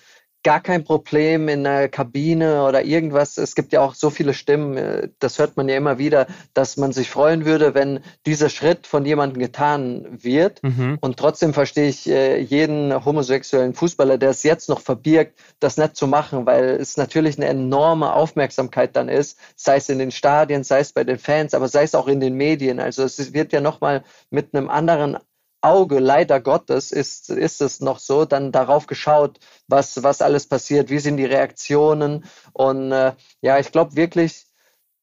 gar 0.44 0.61
kein 0.61 0.85
Problem 0.85 1.48
in 1.48 1.64
der 1.64 1.88
Kabine 1.88 2.64
oder 2.64 2.85
irgendwas. 2.85 3.38
Es 3.38 3.55
gibt 3.55 3.72
ja 3.72 3.81
auch 3.81 3.94
so 3.94 4.11
viele 4.11 4.35
Stimmen, 4.35 4.77
äh, 4.77 5.09
das 5.18 5.38
hört 5.38 5.57
man 5.57 5.68
ja 5.68 5.77
immer 5.77 5.98
wieder, 5.98 6.27
dass 6.55 6.77
man 6.77 6.92
sich 6.92 7.11
freuen 7.11 7.44
würde, 7.44 7.74
wenn 7.74 8.01
dieser 8.24 8.48
Schritt 8.48 8.87
von 8.87 9.05
jemandem 9.05 9.40
getan 9.40 10.07
wird. 10.11 10.62
Mhm. 10.62 10.98
Und 11.01 11.18
trotzdem 11.18 11.55
verstehe 11.55 11.88
ich 11.88 12.09
äh, 12.09 12.38
jeden 12.38 13.05
homosexuellen 13.05 13.74
Fußballer, 13.74 14.16
der 14.16 14.31
es 14.31 14.42
jetzt 14.42 14.68
noch 14.68 14.81
verbirgt, 14.81 15.38
das 15.61 15.77
nicht 15.77 15.96
zu 15.96 16.07
machen, 16.07 16.46
weil 16.46 16.77
es 16.81 16.96
natürlich 16.96 17.37
eine 17.37 17.46
enorme 17.46 18.12
Aufmerksamkeit 18.12 18.94
dann 18.94 19.09
ist, 19.09 19.38
sei 19.57 19.77
es 19.77 19.88
in 19.88 19.98
den 19.98 20.12
Stadien, 20.12 20.62
sei 20.62 20.81
es 20.81 20.92
bei 20.92 21.05
den 21.05 21.18
Fans, 21.18 21.53
aber 21.53 21.68
sei 21.68 21.83
es 21.83 21.94
auch 21.94 22.07
in 22.07 22.20
den 22.20 22.35
Medien. 22.35 22.79
Also 22.81 23.03
es 23.03 23.33
wird 23.33 23.53
ja 23.53 23.61
nochmal 23.61 24.05
mit 24.31 24.55
einem 24.55 24.70
anderen 24.70 25.18
Auge, 25.61 25.99
leider 25.99 26.40
Gottes, 26.40 26.92
ist, 26.92 27.31
ist 27.31 27.61
es 27.61 27.81
noch 27.81 27.99
so, 27.99 28.25
dann 28.25 28.53
darauf 28.53 28.87
geschaut, 28.87 29.38
was, 29.66 30.03
was 30.03 30.23
alles 30.23 30.47
passiert, 30.47 30.90
wie 30.90 30.99
sind 30.99 31.16
die 31.16 31.25
Reaktionen. 31.25 32.25
Und 32.53 32.92
äh, 32.92 33.14
ja, 33.40 33.59
ich 33.59 33.73
glaube 33.73 33.97
wirklich, 33.97 34.47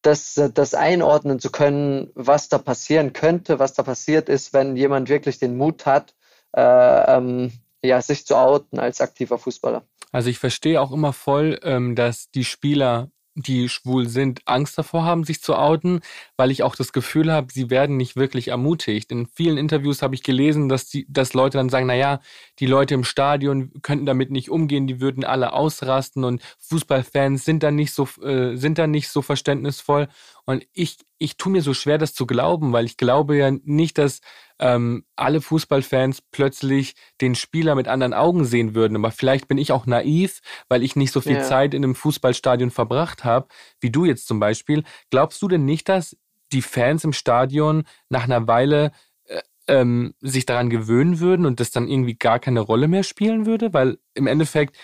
das, 0.02 0.40
das 0.54 0.74
einordnen 0.74 1.40
zu 1.40 1.50
können, 1.50 2.10
was 2.14 2.48
da 2.48 2.58
passieren 2.58 3.12
könnte, 3.12 3.58
was 3.58 3.74
da 3.74 3.82
passiert 3.82 4.28
ist, 4.28 4.52
wenn 4.52 4.76
jemand 4.76 5.08
wirklich 5.08 5.38
den 5.38 5.56
Mut 5.56 5.84
hat, 5.84 6.14
äh, 6.56 6.60
ähm, 6.62 7.52
ja, 7.82 8.00
sich 8.00 8.24
zu 8.24 8.36
outen 8.36 8.78
als 8.78 9.00
aktiver 9.00 9.38
Fußballer. 9.38 9.82
Also 10.12 10.30
ich 10.30 10.38
verstehe 10.38 10.80
auch 10.80 10.92
immer 10.92 11.12
voll, 11.12 11.58
ähm, 11.62 11.94
dass 11.96 12.30
die 12.30 12.44
Spieler 12.44 13.10
die 13.36 13.68
schwul 13.68 14.08
sind, 14.08 14.40
Angst 14.46 14.78
davor 14.78 15.04
haben, 15.04 15.24
sich 15.24 15.42
zu 15.42 15.54
outen, 15.56 16.00
weil 16.36 16.50
ich 16.50 16.62
auch 16.62 16.74
das 16.74 16.92
Gefühl 16.92 17.30
habe, 17.30 17.52
sie 17.52 17.68
werden 17.68 17.98
nicht 17.98 18.16
wirklich 18.16 18.48
ermutigt. 18.48 19.12
In 19.12 19.26
vielen 19.26 19.58
Interviews 19.58 20.00
habe 20.00 20.14
ich 20.14 20.22
gelesen, 20.22 20.70
dass 20.70 20.88
die, 20.88 21.06
dass 21.08 21.34
Leute 21.34 21.58
dann 21.58 21.68
sagen, 21.68 21.86
na 21.86 21.94
ja, 21.94 22.20
die 22.58 22.66
Leute 22.66 22.94
im 22.94 23.04
Stadion 23.04 23.72
könnten 23.82 24.06
damit 24.06 24.30
nicht 24.30 24.50
umgehen, 24.50 24.86
die 24.86 25.00
würden 25.00 25.22
alle 25.22 25.52
ausrasten 25.52 26.24
und 26.24 26.42
Fußballfans 26.60 27.44
sind 27.44 27.62
dann 27.62 27.76
nicht 27.76 27.92
so, 27.92 28.08
äh, 28.22 28.56
sind 28.56 28.78
dann 28.78 28.90
nicht 28.90 29.10
so 29.10 29.20
verständnisvoll. 29.20 30.08
Und 30.46 30.64
ich, 30.72 30.98
ich 31.18 31.36
tue 31.36 31.50
mir 31.50 31.60
so 31.60 31.74
schwer, 31.74 31.98
das 31.98 32.14
zu 32.14 32.24
glauben, 32.24 32.72
weil 32.72 32.84
ich 32.86 32.96
glaube 32.96 33.36
ja 33.36 33.50
nicht, 33.50 33.98
dass 33.98 34.20
ähm, 34.60 35.04
alle 35.16 35.40
Fußballfans 35.40 36.22
plötzlich 36.30 36.94
den 37.20 37.34
Spieler 37.34 37.74
mit 37.74 37.88
anderen 37.88 38.14
Augen 38.14 38.44
sehen 38.44 38.74
würden. 38.74 38.96
Aber 38.96 39.10
vielleicht 39.10 39.48
bin 39.48 39.58
ich 39.58 39.72
auch 39.72 39.86
naiv, 39.86 40.40
weil 40.68 40.84
ich 40.84 40.94
nicht 40.94 41.12
so 41.12 41.20
viel 41.20 41.36
ja. 41.36 41.42
Zeit 41.42 41.74
in 41.74 41.82
einem 41.82 41.96
Fußballstadion 41.96 42.70
verbracht 42.70 43.24
habe, 43.24 43.48
wie 43.80 43.90
du 43.90 44.04
jetzt 44.04 44.28
zum 44.28 44.38
Beispiel. 44.38 44.84
Glaubst 45.10 45.42
du 45.42 45.48
denn 45.48 45.64
nicht, 45.64 45.88
dass 45.88 46.16
die 46.52 46.62
Fans 46.62 47.02
im 47.02 47.12
Stadion 47.12 47.82
nach 48.08 48.24
einer 48.24 48.46
Weile 48.46 48.92
äh, 49.24 49.42
ähm, 49.66 50.14
sich 50.20 50.46
daran 50.46 50.70
gewöhnen 50.70 51.18
würden 51.18 51.44
und 51.44 51.58
das 51.58 51.72
dann 51.72 51.88
irgendwie 51.88 52.14
gar 52.14 52.38
keine 52.38 52.60
Rolle 52.60 52.86
mehr 52.86 53.02
spielen 53.02 53.46
würde? 53.46 53.74
Weil 53.74 53.98
im 54.14 54.28
Endeffekt 54.28 54.76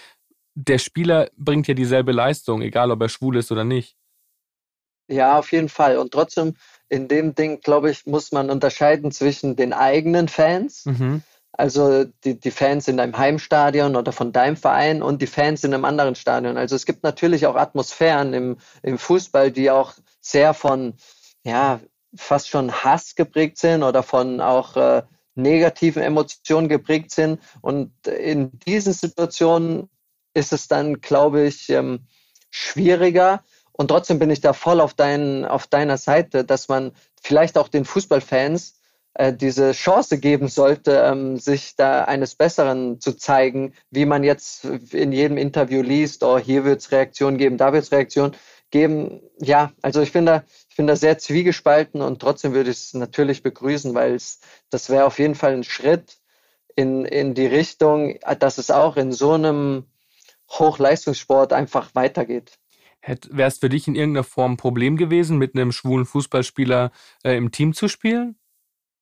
der 0.54 0.78
Spieler 0.78 1.30
bringt 1.36 1.68
ja 1.68 1.74
dieselbe 1.74 2.10
Leistung, 2.10 2.62
egal 2.62 2.90
ob 2.90 3.00
er 3.00 3.08
schwul 3.08 3.36
ist 3.36 3.52
oder 3.52 3.64
nicht. 3.64 3.96
Ja, 5.12 5.38
auf 5.38 5.52
jeden 5.52 5.68
Fall. 5.68 5.98
Und 5.98 6.12
trotzdem, 6.12 6.54
in 6.88 7.06
dem 7.06 7.34
Ding, 7.34 7.60
glaube 7.60 7.90
ich, 7.90 8.06
muss 8.06 8.32
man 8.32 8.50
unterscheiden 8.50 9.12
zwischen 9.12 9.56
den 9.56 9.72
eigenen 9.72 10.28
Fans, 10.28 10.86
mhm. 10.86 11.22
also 11.52 12.04
die, 12.24 12.40
die 12.40 12.50
Fans 12.50 12.88
in 12.88 12.96
deinem 12.96 13.16
Heimstadion 13.16 13.94
oder 13.94 14.12
von 14.12 14.32
deinem 14.32 14.56
Verein 14.56 15.02
und 15.02 15.20
die 15.20 15.26
Fans 15.26 15.64
in 15.64 15.74
einem 15.74 15.84
anderen 15.84 16.14
Stadion. 16.14 16.56
Also 16.56 16.76
es 16.76 16.86
gibt 16.86 17.02
natürlich 17.02 17.46
auch 17.46 17.56
Atmosphären 17.56 18.32
im, 18.32 18.56
im 18.82 18.98
Fußball, 18.98 19.50
die 19.50 19.70
auch 19.70 19.92
sehr 20.20 20.54
von, 20.54 20.94
ja, 21.44 21.80
fast 22.14 22.48
schon 22.48 22.72
Hass 22.72 23.14
geprägt 23.14 23.58
sind 23.58 23.82
oder 23.82 24.02
von 24.02 24.40
auch 24.40 24.76
äh, 24.76 25.02
negativen 25.34 26.02
Emotionen 26.02 26.68
geprägt 26.68 27.10
sind. 27.10 27.40
Und 27.60 28.06
in 28.06 28.58
diesen 28.60 28.94
Situationen 28.94 29.90
ist 30.34 30.52
es 30.52 30.68
dann, 30.68 31.00
glaube 31.00 31.46
ich, 31.46 31.68
ähm, 31.68 32.06
schwieriger. 32.50 33.42
Und 33.72 33.88
trotzdem 33.88 34.18
bin 34.18 34.30
ich 34.30 34.40
da 34.40 34.52
voll 34.52 34.80
auf, 34.80 34.94
dein, 34.94 35.44
auf 35.44 35.66
deiner 35.66 35.96
Seite, 35.96 36.44
dass 36.44 36.68
man 36.68 36.92
vielleicht 37.20 37.56
auch 37.56 37.68
den 37.68 37.84
Fußballfans 37.84 38.74
äh, 39.14 39.32
diese 39.32 39.72
Chance 39.72 40.18
geben 40.18 40.48
sollte, 40.48 41.02
ähm, 41.04 41.38
sich 41.38 41.76
da 41.76 42.04
eines 42.04 42.34
Besseren 42.34 43.00
zu 43.00 43.12
zeigen, 43.12 43.74
wie 43.90 44.06
man 44.06 44.24
jetzt 44.24 44.64
in 44.64 45.12
jedem 45.12 45.36
Interview 45.36 45.82
liest, 45.82 46.22
oh, 46.22 46.38
hier 46.38 46.64
wird 46.64 46.80
es 46.80 46.92
Reaktion 46.92 47.36
geben, 47.36 47.58
da 47.58 47.72
wird 47.72 47.84
es 47.84 47.92
Reaktion 47.92 48.32
geben. 48.70 49.20
Ja, 49.38 49.72
also 49.82 50.00
ich 50.00 50.12
bin 50.12 50.26
da, 50.26 50.44
ich 50.70 50.76
bin 50.76 50.86
da 50.86 50.96
sehr 50.96 51.18
zwiegespalten 51.18 52.00
und 52.00 52.20
trotzdem 52.20 52.54
würde 52.54 52.70
ich 52.70 52.78
es 52.78 52.94
natürlich 52.94 53.42
begrüßen, 53.42 53.94
weil 53.94 54.14
es, 54.14 54.40
das 54.70 54.88
wäre 54.88 55.04
auf 55.04 55.18
jeden 55.18 55.34
Fall 55.34 55.52
ein 55.52 55.64
Schritt 55.64 56.18
in, 56.74 57.04
in 57.04 57.34
die 57.34 57.46
Richtung, 57.46 58.18
dass 58.38 58.58
es 58.58 58.70
auch 58.70 58.96
in 58.96 59.12
so 59.12 59.32
einem 59.32 59.84
Hochleistungssport 60.50 61.52
einfach 61.52 61.94
weitergeht. 61.94 62.58
Wäre 63.04 63.48
es 63.48 63.58
für 63.58 63.68
dich 63.68 63.88
in 63.88 63.94
irgendeiner 63.94 64.24
Form 64.24 64.52
ein 64.52 64.56
Problem 64.56 64.96
gewesen, 64.96 65.38
mit 65.38 65.54
einem 65.54 65.72
schwulen 65.72 66.06
Fußballspieler 66.06 66.92
äh, 67.24 67.36
im 67.36 67.50
Team 67.50 67.74
zu 67.74 67.88
spielen? 67.88 68.36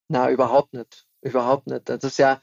Na, 0.08 0.30
überhaupt 0.30 0.72
nicht. 0.72 1.06
Überhaupt 1.22 1.66
nicht. 1.66 1.88
Das 1.88 2.02
ist 2.02 2.18
ja, 2.18 2.40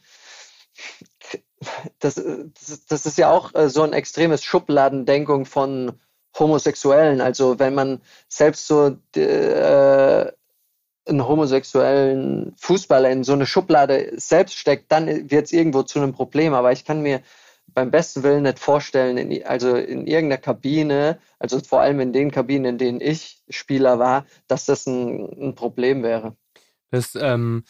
das, 1.99 2.15
das, 2.15 2.85
das 2.85 3.05
ist 3.05 3.17
ja 3.17 3.31
auch 3.31 3.53
äh, 3.55 3.69
so 3.69 3.81
ein 3.81 3.93
extremes 3.93 4.43
Schubladendenkung 4.43 5.45
von 5.45 5.99
Homosexuellen. 6.37 7.21
Also 7.21 7.57
wenn 7.57 7.73
man 7.73 8.01
selbst 8.27 8.67
so 8.67 8.97
äh, 9.15 10.31
einen 11.07 11.27
homosexuellen 11.27 12.53
Fußballer 12.57 13.09
in 13.09 13.23
so 13.23 13.33
eine 13.33 13.47
Schublade 13.47 14.13
selbst 14.17 14.57
steckt, 14.57 14.91
dann 14.91 15.31
wird 15.31 15.45
es 15.45 15.53
irgendwo 15.53 15.83
zu 15.83 15.99
einem 15.99 16.13
Problem. 16.13 16.53
Aber 16.53 16.71
ich 16.71 16.85
kann 16.85 17.01
mir 17.01 17.21
beim 17.67 17.91
besten 17.91 18.23
Willen 18.23 18.43
nicht 18.43 18.59
vorstellen, 18.59 19.17
in, 19.17 19.45
also 19.45 19.75
in 19.75 20.07
irgendeiner 20.07 20.41
Kabine, 20.41 21.19
also 21.39 21.59
vor 21.59 21.81
allem 21.81 21.99
in 21.99 22.13
den 22.13 22.31
Kabinen, 22.31 22.65
in 22.65 22.77
denen 22.77 23.01
ich 23.01 23.43
Spieler 23.49 23.99
war, 23.99 24.25
dass 24.47 24.65
das 24.65 24.87
ein, 24.87 25.49
ein 25.49 25.55
Problem 25.55 26.03
wäre. 26.03 26.35
Das 26.91 27.15
ähm, 27.15 27.63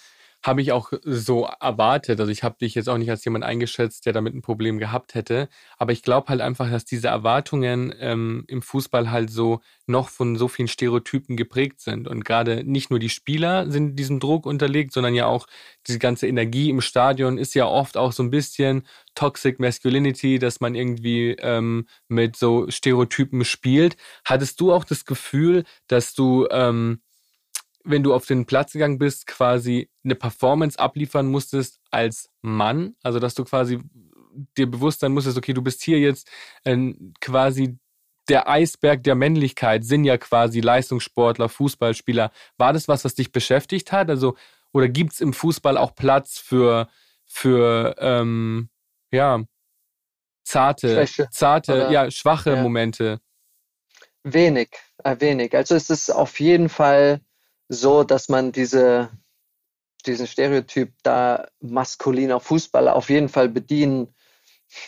habe 0.47 0.61
ich 0.61 0.71
auch 0.71 0.93
so 1.03 1.45
erwartet. 1.59 2.21
Also 2.21 2.31
ich 2.31 2.41
habe 2.41 2.55
dich 2.59 2.73
jetzt 2.73 2.87
auch 2.87 2.97
nicht 2.97 3.09
als 3.09 3.25
jemand 3.25 3.43
eingeschätzt, 3.43 4.05
der 4.05 4.13
damit 4.13 4.33
ein 4.33 4.41
Problem 4.41 4.79
gehabt 4.79 5.13
hätte. 5.13 5.49
Aber 5.77 5.91
ich 5.91 6.03
glaube 6.03 6.29
halt 6.29 6.39
einfach, 6.39 6.71
dass 6.71 6.85
diese 6.85 7.09
Erwartungen 7.09 7.93
ähm, 7.99 8.45
im 8.47 8.61
Fußball 8.61 9.11
halt 9.11 9.29
so 9.29 9.59
noch 9.87 10.07
von 10.07 10.37
so 10.37 10.47
vielen 10.47 10.69
Stereotypen 10.69 11.35
geprägt 11.35 11.81
sind. 11.81 12.07
Und 12.07 12.23
gerade 12.23 12.63
nicht 12.63 12.89
nur 12.89 12.99
die 12.99 13.09
Spieler 13.09 13.69
sind 13.69 13.97
diesem 13.97 14.21
Druck 14.21 14.45
unterlegt, 14.45 14.93
sondern 14.93 15.15
ja 15.15 15.25
auch 15.27 15.47
diese 15.85 15.99
ganze 15.99 16.27
Energie 16.27 16.69
im 16.69 16.79
Stadion 16.79 17.37
ist 17.37 17.53
ja 17.53 17.67
oft 17.67 17.97
auch 17.97 18.13
so 18.13 18.23
ein 18.23 18.31
bisschen 18.31 18.87
Toxic 19.15 19.59
Masculinity, 19.59 20.39
dass 20.39 20.61
man 20.61 20.75
irgendwie 20.75 21.31
ähm, 21.39 21.87
mit 22.07 22.37
so 22.37 22.71
Stereotypen 22.71 23.43
spielt. 23.43 23.97
Hattest 24.23 24.61
du 24.61 24.71
auch 24.71 24.85
das 24.85 25.03
Gefühl, 25.03 25.65
dass 25.87 26.13
du 26.13 26.47
ähm, 26.51 27.01
wenn 27.87 28.03
du 28.03 28.13
auf 28.13 28.25
den 28.25 28.45
Platz 28.45 28.73
gegangen 28.73 28.97
bist, 28.97 29.27
quasi 29.27 29.89
eine 30.03 30.15
Performance 30.15 30.77
abliefern 30.77 31.27
musstest 31.27 31.79
als 31.91 32.29
Mann. 32.41 32.95
Also, 33.01 33.19
dass 33.19 33.33
du 33.33 33.43
quasi 33.43 33.79
dir 34.57 34.69
bewusst 34.69 34.99
sein 34.99 35.13
musstest, 35.13 35.37
okay, 35.37 35.53
du 35.53 35.61
bist 35.61 35.81
hier 35.83 35.99
jetzt 35.99 36.29
äh, 36.63 36.93
quasi 37.21 37.77
der 38.29 38.49
Eisberg 38.49 39.03
der 39.03 39.15
Männlichkeit, 39.15 39.85
sind 39.85 40.03
ja 40.03 40.17
quasi 40.17 40.59
Leistungssportler, 40.59 41.49
Fußballspieler. 41.49 42.31
War 42.57 42.73
das 42.73 42.87
was, 42.87 43.05
was 43.05 43.15
dich 43.15 43.31
beschäftigt 43.31 43.91
hat? 43.91 44.09
Also, 44.09 44.35
oder 44.73 44.89
gibt 44.89 45.13
es 45.13 45.21
im 45.21 45.33
Fußball 45.33 45.77
auch 45.77 45.95
Platz 45.95 46.37
für, 46.37 46.89
für 47.25 47.95
ähm, 47.99 48.69
ja, 49.11 49.43
zarte, 50.43 50.89
Schwäche. 50.89 51.29
zarte, 51.31 51.73
oder, 51.73 51.91
ja, 51.91 52.11
schwache 52.11 52.51
ja. 52.51 52.61
Momente? 52.61 53.19
Wenig, 54.23 54.69
äh, 55.03 55.15
wenig. 55.19 55.55
Also 55.55 55.75
es 55.75 55.89
ist 55.89 56.09
auf 56.09 56.39
jeden 56.39 56.67
Fall 56.69 57.21
so, 57.69 58.03
dass 58.03 58.29
man 58.29 58.51
diese, 58.51 59.09
diesen 60.05 60.27
Stereotyp 60.27 60.93
da 61.03 61.47
maskuliner 61.59 62.39
Fußballer 62.39 62.95
auf 62.95 63.09
jeden 63.09 63.29
Fall 63.29 63.49
bedienen, 63.49 64.13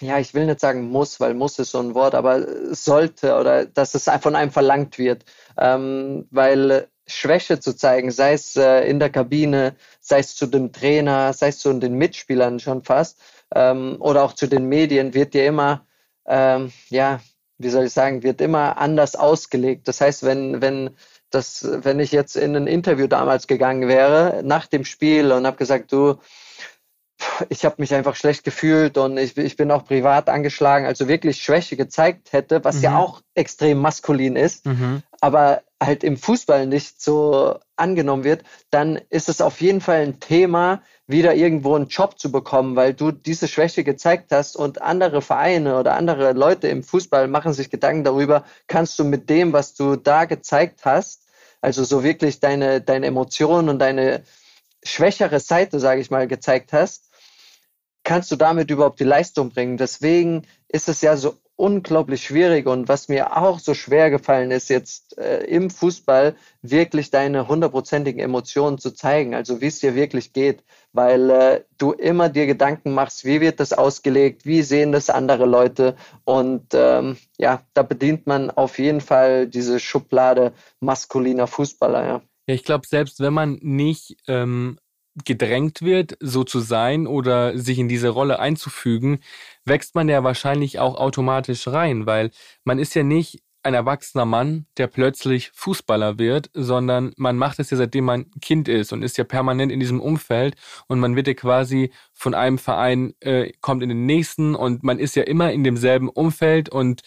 ja, 0.02 0.20
ich 0.20 0.34
will 0.34 0.46
nicht 0.46 0.60
sagen 0.60 0.90
muss, 0.90 1.20
weil 1.20 1.34
muss 1.34 1.60
ist 1.60 1.72
so 1.72 1.80
ein 1.80 1.96
Wort, 1.96 2.16
aber 2.16 2.74
sollte 2.74 3.36
oder 3.38 3.66
dass 3.66 3.96
es 3.96 4.10
von 4.22 4.36
einem 4.36 4.52
verlangt 4.52 4.98
wird, 4.98 5.24
ähm, 5.58 6.28
weil 6.32 6.90
Schwäche 7.08 7.60
zu 7.60 7.76
zeigen, 7.76 8.12
sei 8.12 8.34
es 8.34 8.56
äh, 8.56 8.82
in 8.90 9.00
der 9.00 9.10
Kabine, 9.10 9.76
sei 10.00 10.20
es 10.20 10.36
zu 10.36 10.48
dem 10.48 10.72
Trainer, 10.72 11.34
sei 11.34 11.48
es 11.50 11.60
zu 11.60 11.74
den 11.74 11.96
Mitspielern 11.96 12.60
schon 12.60 12.84
fast 12.84 13.20
ähm, 13.56 13.98
oder 14.00 14.24
auch 14.24 14.34
zu 14.34 14.48
den 14.48 14.66
Medien, 14.66 15.14
wird 15.14 15.34
dir 15.34 15.46
immer, 15.48 15.86
ähm, 16.28 16.72
ja, 16.90 17.20
wie 17.58 17.70
soll 17.70 17.86
ich 17.86 17.94
sagen, 17.94 18.24
wird 18.24 18.42
immer 18.42 18.78
anders 18.78 19.16
ausgelegt. 19.16 19.88
Das 19.88 20.02
heißt, 20.02 20.24
wenn, 20.24 20.62
wenn 20.62 20.92
dass 21.30 21.68
wenn 21.84 22.00
ich 22.00 22.12
jetzt 22.12 22.36
in 22.36 22.56
ein 22.56 22.68
Interview 22.68 23.08
damals 23.08 23.48
gegangen 23.48 23.88
wäre, 23.88 24.42
nach 24.44 24.68
dem 24.68 24.86
Spiel 24.86 25.32
und 25.32 25.46
habe 25.46 25.58
gesagt, 25.58 25.92
du, 25.92 26.20
ich 27.50 27.66
habe 27.66 27.76
mich 27.80 27.94
einfach 27.94 28.16
schlecht 28.16 28.44
gefühlt 28.44 28.98
und 28.98 29.18
ich, 29.18 29.38
ich 29.38 29.56
bin 29.56 29.72
auch 29.72 29.86
privat 29.86 30.30
angeschlagen, 30.30 30.86
also 30.86 31.08
wirklich 31.08 31.42
Schwäche 31.42 31.76
gezeigt 31.76 32.32
hätte, 32.34 32.64
was 32.64 32.78
mhm. 32.78 32.84
ja 32.84 32.98
auch 32.98 33.22
extrem 33.36 33.80
maskulin 33.80 34.36
ist, 34.36 34.66
mhm. 34.66 35.04
aber 35.22 35.62
halt 35.82 36.04
im 36.04 36.18
Fußball 36.18 36.66
nicht 36.68 37.02
so 37.02 37.58
angenommen 37.76 38.24
wird, 38.24 38.44
dann 38.70 39.00
ist 39.10 39.30
es 39.30 39.42
auf 39.42 39.62
jeden 39.62 39.82
Fall 39.82 40.02
ein 40.02 40.20
Thema, 40.20 40.82
wieder 41.10 41.34
irgendwo 41.34 41.76
einen 41.76 41.88
Job 41.88 42.20
zu 42.20 42.32
bekommen, 42.32 42.76
weil 42.76 42.94
du 42.94 43.12
diese 43.12 43.48
Schwäche 43.48 43.84
gezeigt 43.84 44.32
hast 44.32 44.56
und 44.56 44.84
andere 44.84 45.24
Vereine 45.24 45.80
oder 45.80 45.96
andere 45.96 46.34
Leute 46.34 46.68
im 46.68 46.84
Fußball 46.84 47.28
machen 47.28 47.52
sich 47.52 47.72
Gedanken 47.72 48.04
darüber, 48.04 48.46
kannst 48.68 49.00
du 49.00 49.04
mit 49.04 49.28
dem, 49.28 49.52
was 49.52 49.74
du 49.74 49.96
da 49.96 50.26
gezeigt 50.26 50.86
hast, 50.86 51.24
also 51.62 51.84
so 51.84 52.04
wirklich 52.04 52.40
deine, 52.40 52.80
deine 52.80 53.08
Emotionen 53.08 53.70
und 53.70 53.80
deine 53.80 54.24
schwächere 54.84 55.40
Seite, 55.40 55.80
sage 55.80 56.00
ich 56.00 56.12
mal, 56.12 56.28
gezeigt 56.28 56.74
hast, 56.74 57.10
kannst 58.04 58.32
du 58.32 58.36
damit 58.36 58.70
überhaupt 58.70 59.00
die 59.00 59.04
Leistung 59.04 59.50
bringen. 59.50 59.78
Deswegen 59.78 60.46
ist 60.68 60.90
es 60.90 61.02
ja 61.02 61.18
so 61.18 61.36
unglaublich 61.60 62.24
schwierig. 62.24 62.68
Und 62.68 62.88
was 62.88 63.10
mir 63.10 63.36
auch 63.36 63.60
so 63.60 63.74
schwer 63.74 64.10
gefallen 64.10 64.50
ist, 64.52 64.70
jetzt 64.70 65.18
äh, 65.18 65.44
im 65.44 65.70
Fußball 65.70 66.36
wirklich 66.62 67.12
deine 67.12 67.50
hundertprozentigen 67.50 68.22
Emotionen 68.22 68.78
zu 68.78 68.92
zeigen, 68.92 69.36
also 69.36 69.60
wie 69.60 69.68
es 69.68 69.80
dir 69.80 69.94
wirklich 69.94 70.32
geht, 70.32 70.64
weil 70.94 71.30
äh, 71.30 71.64
du 71.78 71.92
immer 71.92 72.30
dir 72.30 72.46
Gedanken 72.48 72.94
machst, 72.94 73.26
wie 73.26 73.42
wird 73.42 73.60
das 73.60 73.74
ausgelegt, 73.74 74.46
wie 74.46 74.62
sehen 74.62 74.94
das 74.94 75.10
andere 75.10 75.46
Leute. 75.46 75.96
Und 76.24 76.68
ähm, 76.74 77.18
ja, 77.38 77.62
da 77.74 77.84
bedient 77.84 78.26
man 78.26 78.52
auf 78.52 78.80
jeden 78.80 79.02
Fall 79.02 79.46
diese 79.46 79.80
Schublade 79.80 80.54
maskuliner 80.80 81.48
Fußballer, 81.48 82.06
ja. 82.06 82.22
Ich 82.46 82.64
glaube, 82.64 82.88
selbst 82.88 83.20
wenn 83.20 83.34
man 83.34 83.60
nicht 83.62 84.16
ähm, 84.28 84.80
gedrängt 85.26 85.82
wird, 85.82 86.18
so 86.20 86.44
zu 86.44 86.60
sein 86.60 87.08
oder 87.08 87.58
sich 87.58 87.80
in 87.80 87.88
diese 87.88 88.10
Rolle 88.10 88.40
einzufügen, 88.40 89.20
wächst 89.66 89.96
man 89.96 90.10
ja 90.10 90.24
wahrscheinlich 90.24 90.80
auch 90.80 90.96
automatisch 90.96 91.68
rein, 91.68 92.06
weil 92.06 92.32
man 92.64 92.80
ist 92.80 92.96
ja 92.96 93.04
nicht 93.04 93.42
ein 93.64 93.74
erwachsener 93.74 94.26
Mann, 94.26 94.68
der 94.78 94.88
plötzlich 94.88 95.52
Fußballer 95.54 96.18
wird, 96.18 96.50
sondern 96.54 97.14
man 97.18 97.38
macht 97.38 97.60
es 97.60 97.70
ja 97.70 97.78
seitdem 97.78 98.06
man 98.06 98.32
Kind 98.42 98.70
ist 98.70 98.94
und 98.94 99.04
ist 99.04 99.18
ja 99.18 99.26
permanent 99.26 99.72
in 99.72 99.80
diesem 99.80 100.00
Umfeld 100.00 100.56
und 100.88 101.00
man 101.00 101.16
wird 101.16 101.28
ja 101.28 101.34
quasi 101.34 101.92
von 102.14 102.34
einem 102.34 102.58
Verein, 102.58 103.14
äh, 103.20 103.52
kommt 103.62 103.84
in 103.84 103.90
den 103.90 104.06
nächsten 104.06 104.56
und 104.56 104.84
man 104.84 104.98
ist 104.98 105.16
ja 105.16 105.24
immer 105.24 105.52
in 105.52 105.64
demselben 105.64 106.10
Umfeld 106.10 106.70
und 106.70 107.02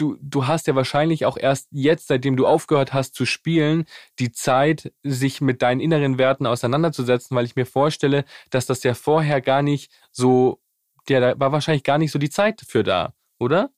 du, 0.00 0.16
du 0.20 0.46
hast 0.46 0.66
ja 0.66 0.74
wahrscheinlich 0.74 1.26
auch 1.26 1.36
erst 1.36 1.68
jetzt, 1.70 2.08
seitdem 2.08 2.36
du 2.36 2.46
aufgehört 2.46 2.92
hast 2.94 3.14
zu 3.14 3.26
spielen, 3.26 3.84
die 4.18 4.32
Zeit, 4.32 4.92
sich 5.02 5.40
mit 5.40 5.62
deinen 5.62 5.80
inneren 5.80 6.18
Werten 6.18 6.46
auseinanderzusetzen, 6.46 7.36
weil 7.36 7.44
ich 7.44 7.56
mir 7.56 7.66
vorstelle, 7.66 8.24
dass 8.50 8.66
das 8.66 8.82
ja 8.82 8.94
vorher 8.94 9.40
gar 9.40 9.62
nicht 9.62 9.92
so, 10.10 10.60
ja, 11.08 11.20
da 11.20 11.38
war 11.38 11.52
wahrscheinlich 11.52 11.84
gar 11.84 11.98
nicht 11.98 12.12
so 12.12 12.18
die 12.18 12.30
Zeit 12.30 12.62
für 12.66 12.82
da, 12.82 13.12
oder? 13.38 13.70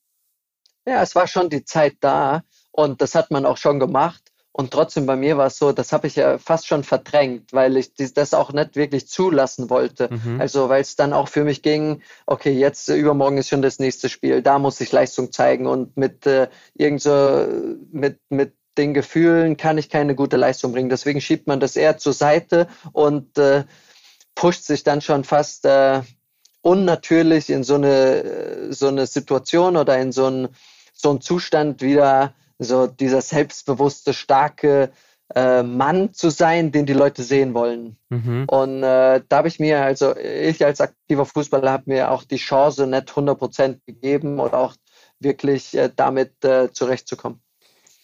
Ja, 0.85 1.01
es 1.01 1.15
war 1.15 1.27
schon 1.27 1.49
die 1.49 1.63
Zeit 1.65 1.97
da 1.99 2.43
und 2.71 3.01
das 3.01 3.15
hat 3.15 3.31
man 3.31 3.45
auch 3.45 3.57
schon 3.57 3.79
gemacht. 3.79 4.22
Und 4.55 4.69
trotzdem 4.69 5.07
bei 5.07 5.15
mir 5.15 5.35
war 5.35 5.47
es 5.47 5.57
so, 5.57 5.71
das 5.71 5.91
habe 5.91 6.05
ich 6.05 6.15
ja 6.15 6.37
fast 6.37 6.67
schon 6.67 6.83
verdrängt, 6.83 7.53
weil 7.53 7.75
ich 7.75 7.95
das 7.95 8.35
auch 8.35 8.53
nicht 8.53 8.75
wirklich 8.75 9.07
zulassen 9.07 9.71
wollte. 9.71 10.09
Mhm. 10.13 10.39
Also 10.39 10.69
weil 10.69 10.81
es 10.81 10.95
dann 10.95 11.11
auch 11.11 11.27
für 11.27 11.43
mich 11.43 11.63
ging, 11.63 12.03
okay, 12.27 12.51
jetzt 12.51 12.87
äh, 12.87 12.95
übermorgen 12.95 13.39
ist 13.39 13.49
schon 13.49 13.63
das 13.63 13.79
nächste 13.79 14.09
Spiel, 14.09 14.43
da 14.43 14.59
muss 14.59 14.79
ich 14.79 14.91
Leistung 14.91 15.31
zeigen 15.31 15.65
und 15.65 15.97
mit 15.97 16.27
äh, 16.27 16.49
irgend 16.75 17.01
so 17.01 17.47
mit 17.91 18.19
mit 18.29 18.53
den 18.77 18.93
Gefühlen 18.93 19.57
kann 19.57 19.79
ich 19.79 19.89
keine 19.89 20.15
gute 20.15 20.37
Leistung 20.37 20.71
bringen. 20.71 20.89
Deswegen 20.89 21.21
schiebt 21.21 21.47
man 21.47 21.59
das 21.59 21.75
eher 21.75 21.97
zur 21.97 22.13
Seite 22.13 22.67
und 22.91 23.37
äh, 23.39 23.63
pusht 24.35 24.65
sich 24.65 24.83
dann 24.83 25.01
schon 25.01 25.23
fast 25.23 25.65
äh, 25.65 26.01
unnatürlich 26.61 27.49
in 27.49 27.63
so 27.63 27.75
eine 27.75 28.23
äh, 28.23 28.71
so 28.71 28.87
eine 28.87 29.07
Situation 29.07 29.77
oder 29.77 29.97
in 29.97 30.11
so 30.11 30.27
einen 30.27 30.49
so 30.93 31.09
einen 31.09 31.21
Zustand 31.21 31.81
wieder 31.81 32.35
so 32.63 32.87
dieser 32.87 33.21
selbstbewusste, 33.21 34.13
starke 34.13 34.91
äh, 35.35 35.63
Mann 35.63 36.13
zu 36.13 36.29
sein, 36.29 36.71
den 36.71 36.85
die 36.85 36.93
Leute 36.93 37.23
sehen 37.23 37.53
wollen. 37.53 37.97
Mhm. 38.09 38.45
Und 38.47 38.83
äh, 38.83 39.21
da 39.27 39.37
habe 39.37 39.47
ich 39.47 39.59
mir, 39.59 39.81
also 39.81 40.15
ich 40.15 40.63
als 40.63 40.81
aktiver 40.81 41.25
Fußballer 41.25 41.71
habe 41.71 41.83
mir 41.87 42.11
auch 42.11 42.23
die 42.23 42.37
Chance 42.37 42.87
nicht 42.87 43.09
100% 43.09 43.79
gegeben 43.85 44.39
oder 44.39 44.57
auch 44.57 44.75
wirklich 45.19 45.75
äh, 45.75 45.89
damit 45.95 46.43
äh, 46.43 46.71
zurechtzukommen. 46.71 47.41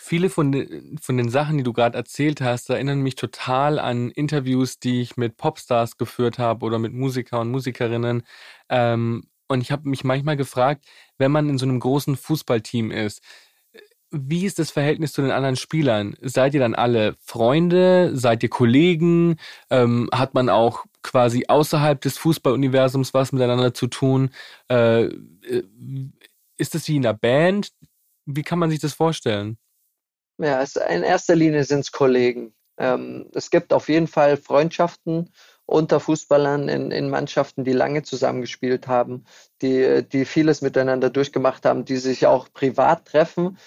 Viele 0.01 0.29
von, 0.29 0.51
de, 0.51 0.97
von 0.99 1.17
den 1.17 1.29
Sachen, 1.29 1.57
die 1.57 1.63
du 1.63 1.73
gerade 1.73 1.97
erzählt 1.97 2.41
hast, 2.41 2.69
erinnern 2.69 3.01
mich 3.01 3.15
total 3.15 3.77
an 3.77 4.09
Interviews, 4.09 4.79
die 4.79 5.01
ich 5.01 5.17
mit 5.17 5.37
Popstars 5.37 5.97
geführt 5.97 6.39
habe 6.39 6.65
oder 6.65 6.79
mit 6.79 6.93
Musiker 6.93 7.41
und 7.41 7.51
Musikerinnen. 7.51 8.23
Ähm, 8.69 9.25
und 9.47 9.61
ich 9.61 9.71
habe 9.71 9.89
mich 9.89 10.03
manchmal 10.03 10.37
gefragt, 10.37 10.85
wenn 11.17 11.31
man 11.31 11.49
in 11.49 11.57
so 11.57 11.65
einem 11.65 11.79
großen 11.79 12.15
Fußballteam 12.15 12.91
ist, 12.91 13.21
wie 14.11 14.45
ist 14.45 14.59
das 14.59 14.71
Verhältnis 14.71 15.13
zu 15.13 15.21
den 15.21 15.31
anderen 15.31 15.55
Spielern? 15.55 16.15
Seid 16.21 16.53
ihr 16.53 16.59
dann 16.59 16.75
alle 16.75 17.15
Freunde? 17.19 18.11
Seid 18.15 18.43
ihr 18.43 18.49
Kollegen? 18.49 19.37
Ähm, 19.69 20.09
hat 20.11 20.33
man 20.33 20.49
auch 20.49 20.85
quasi 21.03 21.45
außerhalb 21.47 22.01
des 22.01 22.17
Fußballuniversums 22.17 23.13
was 23.13 23.31
miteinander 23.31 23.73
zu 23.73 23.87
tun? 23.87 24.31
Äh, 24.69 25.03
äh, 25.03 25.63
ist 26.57 26.75
das 26.75 26.87
wie 26.87 26.97
in 26.97 27.05
einer 27.05 27.17
Band? 27.17 27.71
Wie 28.25 28.43
kann 28.43 28.59
man 28.59 28.69
sich 28.69 28.79
das 28.79 28.93
vorstellen? 28.93 29.57
Ja, 30.37 30.61
es, 30.61 30.75
in 30.75 31.03
erster 31.03 31.35
Linie 31.35 31.63
sind 31.63 31.81
es 31.81 31.91
Kollegen. 31.91 32.53
Ähm, 32.77 33.29
es 33.33 33.49
gibt 33.49 33.73
auf 33.73 33.89
jeden 33.89 34.07
Fall 34.07 34.37
Freundschaften 34.37 35.31
unter 35.65 35.99
Fußballern 35.99 36.67
in, 36.67 36.91
in 36.91 37.09
Mannschaften, 37.09 37.63
die 37.63 37.73
lange 37.73 38.01
zusammengespielt 38.01 38.87
haben, 38.87 39.25
die, 39.61 40.03
die 40.11 40.25
vieles 40.25 40.61
miteinander 40.61 41.11
durchgemacht 41.11 41.65
haben, 41.65 41.85
die 41.85 41.97
sich 41.97 42.25
auch 42.25 42.51
privat 42.51 43.05
treffen 43.05 43.57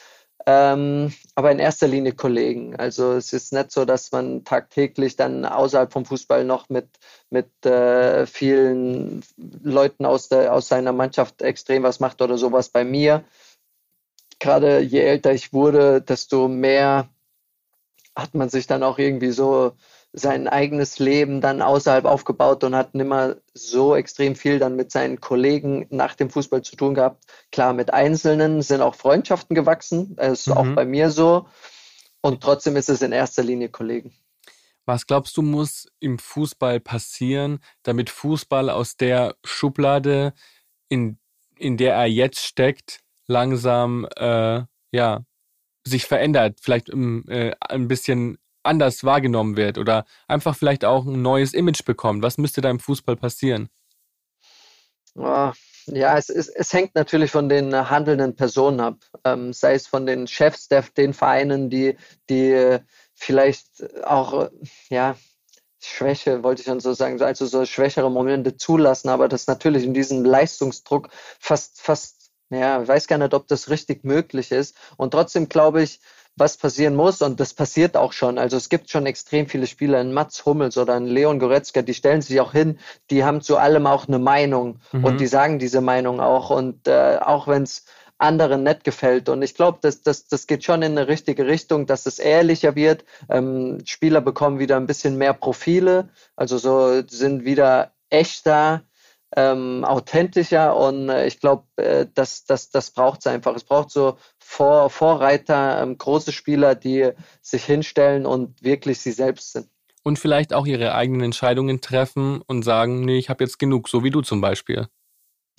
ähm, 0.47 1.12
aber 1.34 1.53
in 1.53 1.59
erster 1.59 1.86
Linie 1.86 2.12
Kollegen. 2.12 2.76
Also 2.76 3.12
es 3.12 3.32
ist 3.32 3.53
nicht 3.53 3.70
so, 3.70 3.84
dass 3.84 4.11
man 4.12 4.45
tagtäglich 4.45 5.16
dann 5.16 5.45
außerhalb 5.45 5.93
vom 5.93 6.05
Fußball 6.05 6.45
noch 6.45 6.68
mit, 6.68 6.88
mit 7.30 7.64
äh, 7.64 8.26
vielen 8.26 9.22
Leuten 9.36 10.05
aus, 10.05 10.28
der, 10.28 10.53
aus 10.53 10.68
seiner 10.68 10.93
Mannschaft 10.93 11.43
extrem 11.43 11.84
was 11.84 12.01
macht 12.01 12.20
oder 12.22 12.38
sowas. 12.38 12.70
Bei 12.70 12.84
mir, 12.84 13.24
gerade 14.40 14.80
je 14.80 15.01
älter 15.01 15.32
ich 15.32 15.53
wurde, 15.53 16.03
desto 16.03 16.49
mehr 16.49 17.09
hat 18.16 18.34
man 18.34 18.49
sich 18.49 18.66
dann 18.66 18.82
auch 18.82 18.99
irgendwie 18.99 19.30
so 19.30 19.72
sein 20.13 20.47
eigenes 20.47 20.99
Leben 20.99 21.41
dann 21.41 21.63
außerhalb 21.63 22.05
aufgebaut 22.05 22.65
und 22.65 22.77
hat 22.77 22.95
nimmer 22.95 23.37
so 23.55 23.97
extrem 23.97 24.37
viel 24.37 24.59
dann 24.59 24.77
mit 24.77 24.93
seinen 24.93 25.21
Kollegen 25.21 25.87
nach 25.91 26.15
dem 26.15 26.29
Fußball 26.29 26.63
zu 26.63 26.77
tun 26.77 26.95
gehabt. 26.95 27.25
Klar, 27.51 27.73
mit 27.73 27.95
Einzelnen 27.95 28.61
sind 28.61 28.83
auch 28.83 28.95
Freundschaften 28.95 29.55
gewachsen, 29.55 30.15
das 30.17 30.41
ist 30.41 30.47
mhm. 30.49 30.57
auch 30.57 30.69
bei 30.75 30.85
mir 30.85 31.11
so. 31.11 31.47
Und 32.21 32.43
trotzdem 32.43 32.77
ist 32.77 32.91
es 32.91 33.03
in 33.03 33.13
erster 33.13 33.43
Linie 33.43 33.71
Kollegen. 33.71 34.13
Was 34.85 35.07
glaubst 35.07 35.37
du, 35.37 35.43
muss 35.43 35.89
im 36.01 36.19
Fußball 36.19 36.81
passieren, 36.81 37.61
damit 37.83 38.11
Fußball 38.11 38.69
aus 38.69 38.97
der 38.97 39.37
Schublade, 39.45 40.35
in, 40.89 41.19
in 41.57 41.77
der 41.77 41.95
er 41.95 42.07
jetzt 42.07 42.41
steckt, 42.41 43.01
langsam 43.27 44.07
äh, 44.17 44.63
ja, 44.91 45.25
sich 45.85 46.05
verändert, 46.05 46.59
vielleicht 46.61 46.89
im, 46.89 47.25
äh, 47.29 47.55
ein 47.61 47.89
bisschen 47.89 48.39
anders 48.63 49.05
wahrgenommen 49.05 49.57
wird 49.57 49.79
oder 49.79 50.05
einfach 50.29 50.57
vielleicht 50.57 50.85
auch 50.85 51.07
ein 51.07 51.23
neues 51.23 51.55
Image 51.55 51.85
bekommt? 51.85 52.23
Was 52.23 52.39
müsste 52.39 52.61
da 52.61 52.71
im 52.71 52.81
Fußball 52.81 53.17
passieren? 53.17 53.69
Oh, 55.15 55.53
ja, 55.87 56.17
es, 56.17 56.29
es, 56.31 56.49
es 56.49 56.73
hängt 56.73 56.95
natürlich 56.95 57.31
von 57.31 57.49
den 57.49 57.75
handelnden 57.91 58.35
Personen 58.37 58.81
ab, 58.81 58.97
ähm, 59.25 59.53
sei 59.53 59.75
es 59.75 59.87
von 59.87 60.07
den 60.07 60.27
Chefs 60.27 60.69
der 60.69 60.83
den 60.97 61.13
Vereinen, 61.13 61.71
die, 61.71 61.97
die 62.31 62.79
vielleicht 63.15 63.85
auch, 64.05 64.51
ja, 64.89 65.17
Schwäche, 65.85 66.45
wollte 66.45 66.61
ich 66.61 66.67
schon 66.67 66.81
so 66.81 66.93
sagen, 66.93 67.21
also 67.21 67.45
so 67.47 67.67
schwächere 67.67 68.11
Momente 68.11 68.57
zulassen, 68.57 69.09
aber 69.09 69.29
das 69.29 69.49
natürlich 69.49 69.85
in 69.85 69.95
diesem 69.95 70.25
Leistungsdruck 70.25 71.09
fast, 71.41 71.81
fast, 71.81 72.31
ja, 72.51 72.83
ich 72.83 72.89
weiß 72.89 73.09
gar 73.09 73.19
nicht, 73.19 73.35
ob 73.35 73.49
das 73.49 73.69
richtig 73.69 74.05
möglich 74.05 74.53
ist. 74.53 74.77
Und 74.97 75.11
trotzdem 75.11 75.49
glaube 75.49 75.83
ich, 75.83 76.01
was 76.37 76.57
passieren 76.57 76.97
muss 76.97 77.20
und 77.22 77.41
das 77.41 77.55
passiert 77.55 77.97
auch 77.97 78.12
schon. 78.12 78.39
Also 78.39 78.57
es 78.57 78.68
gibt 78.68 78.91
schon 78.91 79.07
extrem 79.07 79.47
viele 79.47 79.66
Spieler, 79.66 79.99
ein 79.99 80.12
Mats 80.12 80.47
Hummels 80.47 80.78
oder 80.78 80.95
ein 80.95 81.07
Leon 81.07 81.39
Goretzka, 81.39 81.83
die 81.83 81.95
stellen 81.95 82.22
sich 82.22 82.41
auch 82.41 82.53
hin, 82.53 82.78
die 83.11 83.24
haben 83.24 83.43
zu 83.43 83.57
allem 83.59 83.87
auch 83.87 84.09
eine 84.09 84.18
Meinung 84.18 84.80
mhm. 84.93 85.05
und 85.05 85.20
die 85.20 85.26
sagen 85.26 85.59
diese 85.59 85.80
Meinung 85.80 86.20
auch 86.20 86.51
und 86.51 86.89
äh, 86.89 87.18
auch 87.20 87.49
wenn 87.49 87.64
es 87.64 87.85
anderen 88.18 88.62
nicht 88.62 88.85
gefällt. 88.85 89.28
Und 89.28 89.43
ich 89.43 89.55
glaube, 89.55 89.78
das, 89.83 90.03
das, 90.03 90.28
das 90.28 90.47
geht 90.47 90.64
schon 90.64 90.83
in 90.83 90.97
eine 90.97 91.09
richtige 91.09 91.47
Richtung, 91.47 91.87
dass 91.87 92.07
es 92.07 92.18
ehrlicher 92.18 92.76
wird. 92.76 93.05
Ähm, 93.28 93.78
Spieler 93.85 94.20
bekommen 94.20 94.61
wieder 94.61 94.76
ein 94.76 94.87
bisschen 94.87 95.18
mehr 95.18 95.35
Profile, 95.35 96.09
also 96.37 96.57
so 96.57 97.03
sind 97.09 97.45
wieder 97.45 97.93
echter 98.11 98.85
ähm, 99.37 99.85
authentischer 99.85 100.76
und 100.76 101.09
äh, 101.09 101.26
ich 101.26 101.41
glaube, 101.41 101.64
äh, 101.76 102.07
das, 102.14 102.45
das, 102.45 102.70
das 102.70 102.91
braucht 102.91 103.20
es 103.20 103.26
einfach. 103.26 103.55
Es 103.57 103.64
braucht 103.64 103.91
so 103.91 104.18
Vor 104.39 104.91
Vorreiter, 104.91 105.83
ähm, 105.83 105.97
große 105.97 106.33
Spieler, 106.33 106.74
die 106.74 107.11
sich 107.41 107.64
hinstellen 107.64 108.26
und 108.26 108.62
wirklich 108.62 109.01
sie 109.01 109.12
selbst 109.12 109.53
sind. 109.53 109.68
Und 110.03 110.18
vielleicht 110.18 110.53
auch 110.53 110.66
ihre 110.66 110.95
eigenen 110.95 111.22
Entscheidungen 111.22 111.80
treffen 111.80 112.43
und 112.47 112.62
sagen, 112.62 113.05
nee, 113.05 113.18
ich 113.18 113.30
habe 113.30 113.45
jetzt 113.45 113.59
genug, 113.59 113.89
so 113.89 114.05
wie 114.05 114.11
du 114.11 114.20
zum 114.20 114.41
Beispiel. 114.41 114.89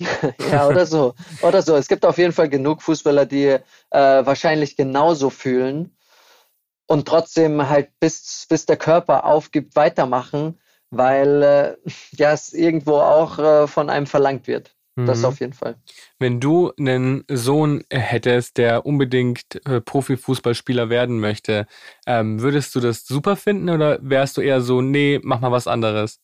ja, 0.50 0.68
oder 0.68 0.86
so. 0.86 1.14
Oder 1.42 1.62
so. 1.62 1.76
Es 1.76 1.88
gibt 1.88 2.04
auf 2.04 2.18
jeden 2.18 2.32
Fall 2.32 2.48
genug 2.48 2.82
Fußballer, 2.82 3.26
die 3.26 3.46
äh, 3.46 3.60
wahrscheinlich 3.90 4.76
genauso 4.76 5.30
fühlen 5.30 5.96
und 6.86 7.08
trotzdem 7.08 7.68
halt 7.68 7.88
bis, 8.00 8.46
bis 8.48 8.66
der 8.66 8.76
Körper 8.76 9.24
aufgibt, 9.24 9.74
weitermachen 9.76 10.60
weil 10.96 11.42
äh, 11.42 11.76
ja 12.12 12.32
es 12.32 12.52
irgendwo 12.52 12.94
auch 12.94 13.38
äh, 13.38 13.66
von 13.66 13.90
einem 13.90 14.06
verlangt 14.06 14.46
wird. 14.46 14.74
Mhm. 14.96 15.06
Das 15.06 15.24
auf 15.24 15.40
jeden 15.40 15.52
Fall. 15.52 15.76
Wenn 16.18 16.40
du 16.40 16.72
einen 16.78 17.24
Sohn 17.28 17.82
hättest, 17.90 18.58
der 18.58 18.86
unbedingt 18.86 19.66
äh, 19.66 19.80
Profifußballspieler 19.80 20.88
werden 20.88 21.18
möchte, 21.18 21.66
ähm, 22.06 22.40
würdest 22.40 22.74
du 22.74 22.80
das 22.80 23.04
super 23.04 23.36
finden 23.36 23.70
oder 23.70 23.98
wärst 24.02 24.36
du 24.36 24.40
eher 24.40 24.60
so, 24.60 24.80
nee, 24.80 25.20
mach 25.22 25.40
mal 25.40 25.50
was 25.50 25.66
anderes? 25.66 26.20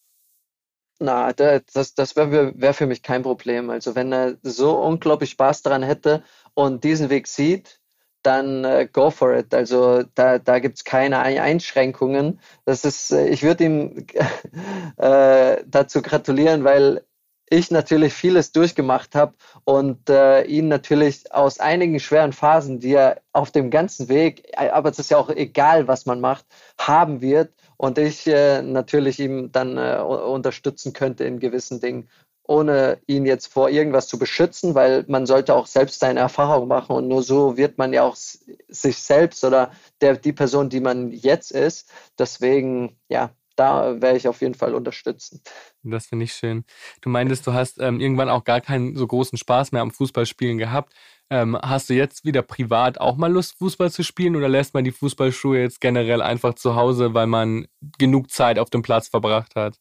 Na, 1.01 1.33
das, 1.33 1.95
das 1.95 2.15
wäre 2.15 2.53
wär 2.61 2.75
für 2.75 2.87
mich 2.87 3.03
kein 3.03 3.23
Problem. 3.23 3.71
Also 3.71 3.95
wenn 3.95 4.13
er 4.13 4.37
so 4.43 4.79
unglaublich 4.79 5.31
Spaß 5.31 5.63
daran 5.63 5.83
hätte 5.83 6.23
und 6.55 6.85
diesen 6.85 7.09
Weg 7.09 7.27
sieht, 7.27 7.80
dann 8.23 8.65
äh, 8.65 8.89
go 8.93 9.11
for 9.11 9.37
it. 9.37 9.55
Also 9.55 10.03
da, 10.15 10.39
da 10.39 10.59
gibt 10.59 10.79
es 10.79 10.85
keine 10.85 11.19
Einschränkungen. 11.21 12.41
Das 12.65 12.85
ist, 12.85 13.13
äh, 13.13 13.29
ich 13.29 13.43
würde 13.43 13.65
ihm 13.65 14.07
äh, 14.97 15.59
dazu 15.67 16.03
gratulieren, 16.03 16.65
weil 16.65 17.05
ich 17.53 17.71
natürlich 17.71 18.13
vieles 18.15 18.53
durchgemacht 18.53 19.15
habe 19.17 19.35
und 19.65 20.09
äh, 20.09 20.43
ihn 20.45 20.69
natürlich 20.69 21.33
aus 21.33 21.59
einigen 21.59 21.99
schweren 21.99 22.33
Phasen, 22.33 22.79
die 22.79 22.93
er 22.95 23.23
auf 23.33 23.51
dem 23.51 23.71
ganzen 23.71 24.09
Weg, 24.09 24.49
äh, 24.57 24.69
aber 24.71 24.91
es 24.91 25.01
ist 25.01 25.11
ja 25.11 25.19
auch 25.19 25.31
egal, 25.31 25.89
was 25.89 26.07
man 26.07 26.21
macht, 26.21 26.47
haben 26.79 27.21
wird 27.21 27.53
und 27.77 27.99
ich 27.99 28.27
äh, 28.29 28.63
natürlich 28.63 29.19
ihm 29.19 29.51
dann 29.51 29.79
unterstützen 29.79 30.93
könnte 30.93 31.25
in 31.25 31.41
gewissen 31.41 31.81
Dingen 31.81 32.09
ohne 32.51 32.99
ihn 33.07 33.27
jetzt 33.27 33.47
vor 33.47 33.71
irgendwas 33.71 34.09
zu 34.09 34.19
beschützen, 34.19 34.75
weil 34.75 35.05
man 35.07 35.25
sollte 35.25 35.55
auch 35.55 35.69
selbst 35.69 36.01
seine 36.01 36.19
Erfahrung 36.19 36.67
machen 36.67 36.97
und 36.97 37.07
nur 37.07 37.23
so 37.23 37.57
wird 37.57 37.79
man 37.79 37.93
ja 37.93 38.03
auch 38.03 38.17
sich 38.17 38.99
selbst 38.99 39.45
oder 39.45 39.71
der, 40.01 40.17
die 40.17 40.33
Person, 40.33 40.69
die 40.69 40.81
man 40.81 41.13
jetzt 41.13 41.53
ist. 41.53 41.93
Deswegen, 42.19 42.99
ja, 43.09 43.31
da 43.55 44.03
wäre 44.03 44.17
ich 44.17 44.27
auf 44.27 44.41
jeden 44.41 44.55
Fall 44.55 44.75
unterstützend. 44.75 45.49
Das 45.85 46.07
finde 46.07 46.25
ich 46.25 46.33
schön. 46.33 46.65
Du 47.03 47.09
meintest, 47.09 47.47
du 47.47 47.53
hast 47.53 47.81
ähm, 47.81 48.01
irgendwann 48.01 48.29
auch 48.29 48.43
gar 48.43 48.61
keinen 48.61 48.97
so 48.97 49.07
großen 49.07 49.39
Spaß 49.39 49.71
mehr 49.71 49.83
am 49.83 49.93
Fußballspielen 49.93 50.59
gehabt. 50.59 50.93
Ähm, 51.31 51.57
hast 51.63 51.89
du 51.89 51.95
jetzt 51.95 52.25
wieder 52.25 52.43
privat 52.43 53.01
auch 53.01 53.17
mal 53.17 53.31
Lust, 53.31 53.59
Fußball 53.59 53.93
zu 53.93 54.03
spielen 54.03 54.35
oder 54.35 54.49
lässt 54.49 54.75
man 54.75 54.83
die 54.83 54.91
Fußballschuhe 54.91 55.61
jetzt 55.61 55.81
generell 55.81 56.21
einfach 56.21 56.55
zu 56.55 56.75
Hause, 56.75 57.15
weil 57.15 57.29
man 57.29 57.69
genug 57.97 58.33
Zeit 58.33 58.59
auf 58.59 58.71
dem 58.71 58.83
Platz 58.83 59.07
verbracht 59.07 59.55
hat? 59.55 59.77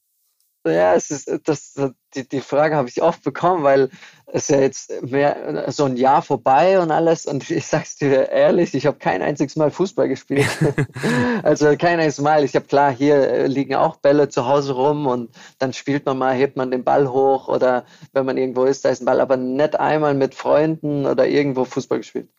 Ja, 0.65 0.93
es 0.93 1.09
ist, 1.09 1.31
das, 1.45 1.73
die, 2.15 2.27
die 2.27 2.41
Frage 2.41 2.75
habe 2.75 2.89
ich 2.89 3.01
oft 3.01 3.23
bekommen, 3.23 3.63
weil 3.63 3.89
es 4.25 4.49
ja 4.49 4.59
jetzt 4.59 4.91
mehr, 5.01 5.71
so 5.71 5.85
ein 5.85 5.95
Jahr 5.95 6.21
vorbei 6.21 6.79
und 6.79 6.91
alles. 6.91 7.25
Und 7.25 7.49
ich 7.49 7.65
sag's 7.65 7.95
dir 7.95 8.29
ehrlich, 8.29 8.73
ich 8.73 8.85
habe 8.85 8.97
kein 8.97 9.21
einziges 9.21 9.55
Mal 9.55 9.71
Fußball 9.71 10.09
gespielt. 10.09 10.49
also 11.43 11.67
kein 11.77 11.99
einziges 11.99 12.19
Mal. 12.19 12.43
Ich 12.43 12.55
habe 12.55 12.65
klar, 12.65 12.91
hier 12.91 13.47
liegen 13.47 13.75
auch 13.75 13.95
Bälle 13.97 14.27
zu 14.27 14.47
Hause 14.47 14.73
rum 14.73 15.07
und 15.07 15.31
dann 15.59 15.71
spielt 15.71 16.05
man 16.05 16.17
mal, 16.17 16.35
hebt 16.35 16.57
man 16.57 16.71
den 16.71 16.83
Ball 16.83 17.07
hoch 17.07 17.47
oder 17.47 17.85
wenn 18.11 18.25
man 18.25 18.37
irgendwo 18.37 18.65
ist, 18.65 18.83
da 18.83 18.89
ist 18.89 19.01
ein 19.01 19.05
Ball, 19.05 19.21
aber 19.21 19.37
nicht 19.37 19.79
einmal 19.79 20.13
mit 20.13 20.35
Freunden 20.35 21.05
oder 21.05 21.25
irgendwo 21.25 21.63
Fußball 21.63 21.99
gespielt 21.99 22.29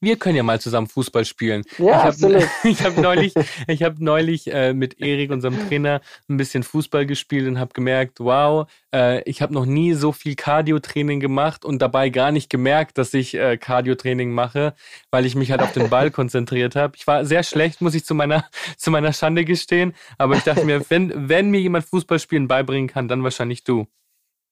wir 0.00 0.16
können 0.16 0.36
ja 0.36 0.42
mal 0.42 0.60
zusammen 0.60 0.86
Fußball 0.86 1.24
spielen. 1.24 1.64
Ja, 1.78 2.08
ich 2.08 2.24
habe 2.24 2.40
hab 2.64 2.96
neulich, 2.98 3.34
ich 3.66 3.82
hab 3.82 3.98
neulich 3.98 4.52
äh, 4.52 4.72
mit 4.72 5.00
Erik, 5.00 5.30
unserem 5.30 5.68
Trainer, 5.68 6.00
ein 6.28 6.36
bisschen 6.36 6.62
Fußball 6.62 7.06
gespielt 7.06 7.48
und 7.48 7.58
habe 7.58 7.72
gemerkt, 7.72 8.20
wow, 8.20 8.70
äh, 8.94 9.22
ich 9.28 9.42
habe 9.42 9.54
noch 9.54 9.66
nie 9.66 9.94
so 9.94 10.12
viel 10.12 10.34
Cardio-Training 10.34 11.20
gemacht 11.20 11.64
und 11.64 11.82
dabei 11.82 12.10
gar 12.10 12.30
nicht 12.30 12.50
gemerkt, 12.50 12.98
dass 12.98 13.12
ich 13.14 13.34
äh, 13.34 13.56
Cardio-Training 13.56 14.30
mache, 14.30 14.74
weil 15.10 15.26
ich 15.26 15.34
mich 15.34 15.50
halt 15.50 15.62
auf 15.62 15.72
den 15.72 15.88
Ball 15.90 16.10
konzentriert 16.10 16.76
habe. 16.76 16.96
Ich 16.96 17.06
war 17.06 17.24
sehr 17.24 17.42
schlecht, 17.42 17.80
muss 17.80 17.94
ich 17.94 18.04
zu 18.04 18.14
meiner, 18.14 18.44
zu 18.76 18.90
meiner 18.90 19.12
Schande 19.12 19.44
gestehen, 19.44 19.94
aber 20.16 20.36
ich 20.36 20.42
dachte 20.44 20.64
mir, 20.64 20.82
wenn, 20.90 21.28
wenn 21.28 21.50
mir 21.50 21.60
jemand 21.60 21.86
Fußballspielen 21.86 22.48
beibringen 22.48 22.88
kann, 22.88 23.08
dann 23.08 23.22
wahrscheinlich 23.22 23.64
du. 23.64 23.86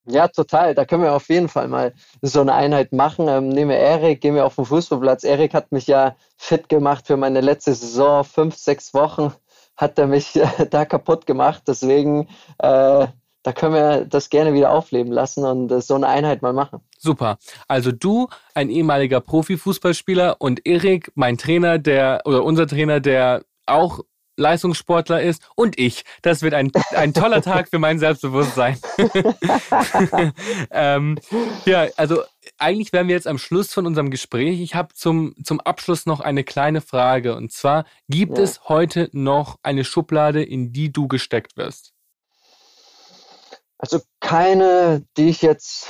Ja, 0.09 0.29
total. 0.29 0.75
Da 0.75 0.85
können 0.85 1.03
wir 1.03 1.13
auf 1.13 1.29
jeden 1.29 1.49
Fall 1.49 1.69
mal 1.69 1.93
so 2.23 2.41
eine 2.41 2.55
Einheit 2.55 2.93
machen. 2.93 3.27
Ähm, 3.29 3.49
nehmen 3.49 3.71
wir 3.71 3.79
Erik, 3.79 4.21
gehen 4.21 4.35
wir 4.35 4.47
auf 4.47 4.55
den 4.55 4.65
Fußballplatz. 4.65 5.25
Erik 5.25 5.53
hat 5.53 5.73
mich 5.73 5.87
ja 5.87 6.17
fit 6.37 6.69
gemacht 6.69 7.07
für 7.07 7.17
meine 7.17 7.41
letzte 7.41 7.75
Saison. 7.75 8.23
Fünf, 8.25 8.57
sechs 8.57 8.95
Wochen 8.95 9.33
hat 9.77 9.99
er 9.99 10.07
mich 10.07 10.37
äh, 10.37 10.67
da 10.71 10.85
kaputt 10.85 11.27
gemacht. 11.27 11.65
Deswegen, 11.67 12.29
äh, 12.59 13.07
da 13.43 13.53
können 13.53 13.75
wir 13.75 14.05
das 14.05 14.31
gerne 14.31 14.55
wieder 14.55 14.71
aufleben 14.71 15.13
lassen 15.13 15.45
und 15.45 15.73
äh, 15.73 15.81
so 15.81 15.95
eine 15.95 16.07
Einheit 16.07 16.41
mal 16.41 16.53
machen. 16.53 16.81
Super. 16.99 17.39
Also 17.67 17.91
du, 17.91 18.29
ein 18.55 18.71
ehemaliger 18.71 19.21
Profifußballspieler 19.21 20.37
und 20.39 20.67
Erik, 20.67 21.11
mein 21.15 21.37
Trainer, 21.37 21.79
der 21.79 22.23
oder 22.25 22.45
unser 22.45 22.67
Trainer, 22.67 23.01
der 23.01 23.45
auch 23.67 24.01
Leistungssportler 24.37 25.23
ist 25.23 25.43
und 25.55 25.79
ich. 25.79 26.05
Das 26.23 26.43
wird 26.43 26.55
ein, 26.55 26.71
ein 26.91 27.15
toller 27.15 27.43
Tag 27.43 27.69
für 27.69 27.79
mein 27.79 27.99
Selbstbewusstsein. 27.99 28.79
ähm, 30.71 31.19
ja, 31.65 31.89
also 31.97 32.23
eigentlich 32.59 32.93
wären 32.93 33.09
wir 33.09 33.15
jetzt 33.15 33.27
am 33.27 33.39
Schluss 33.39 33.73
von 33.73 33.87
unserem 33.87 34.11
Gespräch. 34.11 34.61
Ich 34.61 34.75
habe 34.75 34.95
zum, 34.95 35.35
zum 35.43 35.61
Abschluss 35.61 36.07
noch 36.07 36.21
eine 36.21 36.45
kleine 36.45 36.81
Frage. 36.81 37.35
Und 37.35 37.53
zwar, 37.53 37.85
gibt 38.09 38.39
ja. 38.39 38.45
es 38.45 38.69
heute 38.69 39.09
noch 39.13 39.59
eine 39.63 39.85
Schublade, 39.85 40.43
in 40.43 40.73
die 40.73 40.93
du 40.93 41.09
gesteckt 41.09 41.57
wirst? 41.57 41.93
Also 43.79 44.01
keine, 44.21 45.05
die 45.17 45.29
ich 45.29 45.43
jetzt 45.43 45.89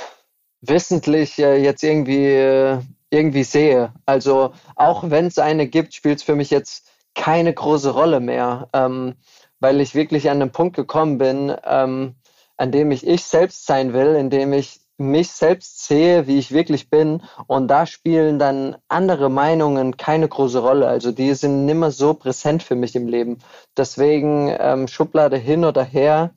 wissentlich 0.61 1.37
äh, 1.39 1.55
jetzt 1.57 1.83
irgendwie, 1.83 2.25
äh, 2.25 2.79
irgendwie 3.09 3.43
sehe. 3.43 3.93
Also 4.05 4.53
auch 4.75 5.09
wenn 5.09 5.27
es 5.27 5.37
eine 5.37 5.67
gibt, 5.67 5.93
spielt 5.93 6.17
es 6.17 6.23
für 6.23 6.35
mich 6.35 6.49
jetzt 6.49 6.89
keine 7.17 7.53
große 7.53 7.89
Rolle 7.89 8.21
mehr, 8.21 8.69
ähm, 8.71 9.15
weil 9.59 9.81
ich 9.81 9.95
wirklich 9.95 10.29
an 10.29 10.39
den 10.39 10.51
Punkt 10.51 10.75
gekommen 10.77 11.17
bin, 11.17 11.53
ähm, 11.65 12.15
an 12.55 12.71
dem 12.71 12.91
ich 12.91 13.05
ich 13.05 13.25
selbst 13.25 13.65
sein 13.65 13.91
will, 13.91 14.15
in 14.15 14.29
dem 14.29 14.53
ich 14.53 14.79
mich 14.97 15.31
selbst 15.31 15.85
sehe, 15.85 16.27
wie 16.27 16.39
ich 16.39 16.51
wirklich 16.51 16.89
bin. 16.89 17.21
Und 17.47 17.67
da 17.67 17.85
spielen 17.85 18.39
dann 18.39 18.77
andere 18.87 19.29
Meinungen 19.29 19.97
keine 19.97 20.27
große 20.27 20.59
Rolle. 20.59 20.87
Also 20.87 21.11
die 21.11 21.33
sind 21.33 21.65
nimmer 21.65 21.91
so 21.91 22.13
präsent 22.13 22.63
für 22.63 22.75
mich 22.75 22.95
im 22.95 23.07
Leben. 23.07 23.39
Deswegen 23.75 24.55
ähm, 24.59 24.87
Schublade 24.87 25.37
hin 25.37 25.65
oder 25.65 25.83
her. 25.83 26.33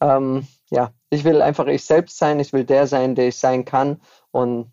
Ähm, 0.00 0.46
ja, 0.70 0.92
ich 1.10 1.24
will 1.24 1.42
einfach 1.42 1.66
ich 1.66 1.84
selbst 1.84 2.18
sein. 2.18 2.40
Ich 2.40 2.52
will 2.52 2.64
der 2.64 2.86
sein, 2.86 3.14
der 3.14 3.28
ich 3.28 3.36
sein 3.36 3.64
kann. 3.64 4.00
Und 4.30 4.72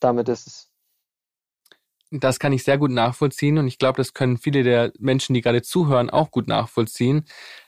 damit 0.00 0.28
ist 0.28 0.46
es. 0.46 0.65
Das 2.12 2.38
kann 2.38 2.52
ich 2.52 2.62
sehr 2.62 2.78
gut 2.78 2.92
nachvollziehen 2.92 3.58
und 3.58 3.66
ich 3.66 3.78
glaube, 3.78 3.96
das 3.96 4.14
können 4.14 4.38
viele 4.38 4.62
der 4.62 4.92
Menschen, 4.98 5.34
die 5.34 5.40
gerade 5.40 5.62
zuhören, 5.62 6.08
auch 6.08 6.30
gut 6.30 6.46
nachvollziehen. 6.46 7.24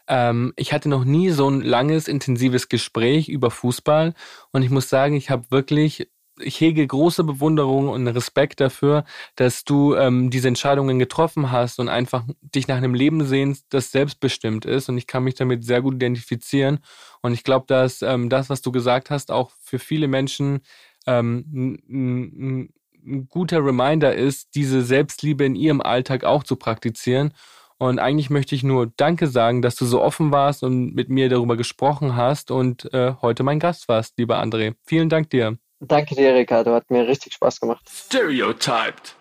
Ähm, 0.06 0.52
ich 0.56 0.72
hatte 0.72 0.88
noch 0.88 1.04
nie 1.04 1.30
so 1.30 1.48
ein 1.50 1.60
langes, 1.60 2.06
intensives 2.06 2.68
Gespräch 2.68 3.28
über 3.28 3.50
Fußball 3.50 4.14
und 4.52 4.62
ich 4.62 4.70
muss 4.70 4.88
sagen, 4.88 5.14
ich 5.14 5.30
habe 5.30 5.50
wirklich 5.50 6.08
ich 6.40 6.60
hege 6.60 6.86
große 6.86 7.24
Bewunderung 7.24 7.88
und 7.88 8.06
Respekt 8.06 8.60
dafür, 8.60 9.04
dass 9.36 9.64
du 9.64 9.94
ähm, 9.94 10.30
diese 10.30 10.48
Entscheidungen 10.48 10.98
getroffen 10.98 11.50
hast 11.50 11.80
und 11.80 11.88
einfach 11.88 12.24
dich 12.40 12.68
nach 12.68 12.76
einem 12.76 12.94
Leben 12.94 13.24
sehnst, 13.26 13.66
das 13.70 13.90
selbstbestimmt 13.90 14.64
ist. 14.64 14.88
Und 14.88 14.98
ich 14.98 15.06
kann 15.06 15.24
mich 15.24 15.34
damit 15.34 15.64
sehr 15.64 15.82
gut 15.82 15.94
identifizieren. 15.94 16.78
Und 17.22 17.32
ich 17.32 17.44
glaube, 17.44 17.66
dass 17.66 18.02
ähm, 18.02 18.28
das, 18.28 18.50
was 18.50 18.62
du 18.62 18.72
gesagt 18.72 19.10
hast, 19.10 19.30
auch 19.30 19.50
für 19.60 19.78
viele 19.78 20.08
Menschen 20.08 20.60
ähm, 21.06 22.70
ein 23.08 23.28
guter 23.28 23.64
Reminder 23.64 24.14
ist, 24.14 24.54
diese 24.54 24.82
Selbstliebe 24.82 25.44
in 25.44 25.54
ihrem 25.54 25.80
Alltag 25.80 26.24
auch 26.24 26.44
zu 26.44 26.56
praktizieren. 26.56 27.32
Und 27.78 28.00
eigentlich 28.00 28.28
möchte 28.28 28.54
ich 28.54 28.64
nur 28.64 28.92
Danke 28.96 29.28
sagen, 29.28 29.62
dass 29.62 29.76
du 29.76 29.86
so 29.86 30.02
offen 30.02 30.32
warst 30.32 30.64
und 30.64 30.94
mit 30.94 31.08
mir 31.08 31.28
darüber 31.28 31.56
gesprochen 31.56 32.16
hast 32.16 32.50
und 32.50 32.92
äh, 32.92 33.14
heute 33.22 33.44
mein 33.44 33.60
Gast 33.60 33.88
warst, 33.88 34.18
lieber 34.18 34.42
André. 34.42 34.74
Vielen 34.84 35.08
Dank 35.08 35.30
dir. 35.30 35.58
Danke 35.80 36.16
dir, 36.16 36.34
Ricardo. 36.34 36.74
Hat 36.74 36.90
mir 36.90 37.06
richtig 37.06 37.34
Spaß 37.34 37.60
gemacht. 37.60 37.88
Stereotyped. 37.88 39.17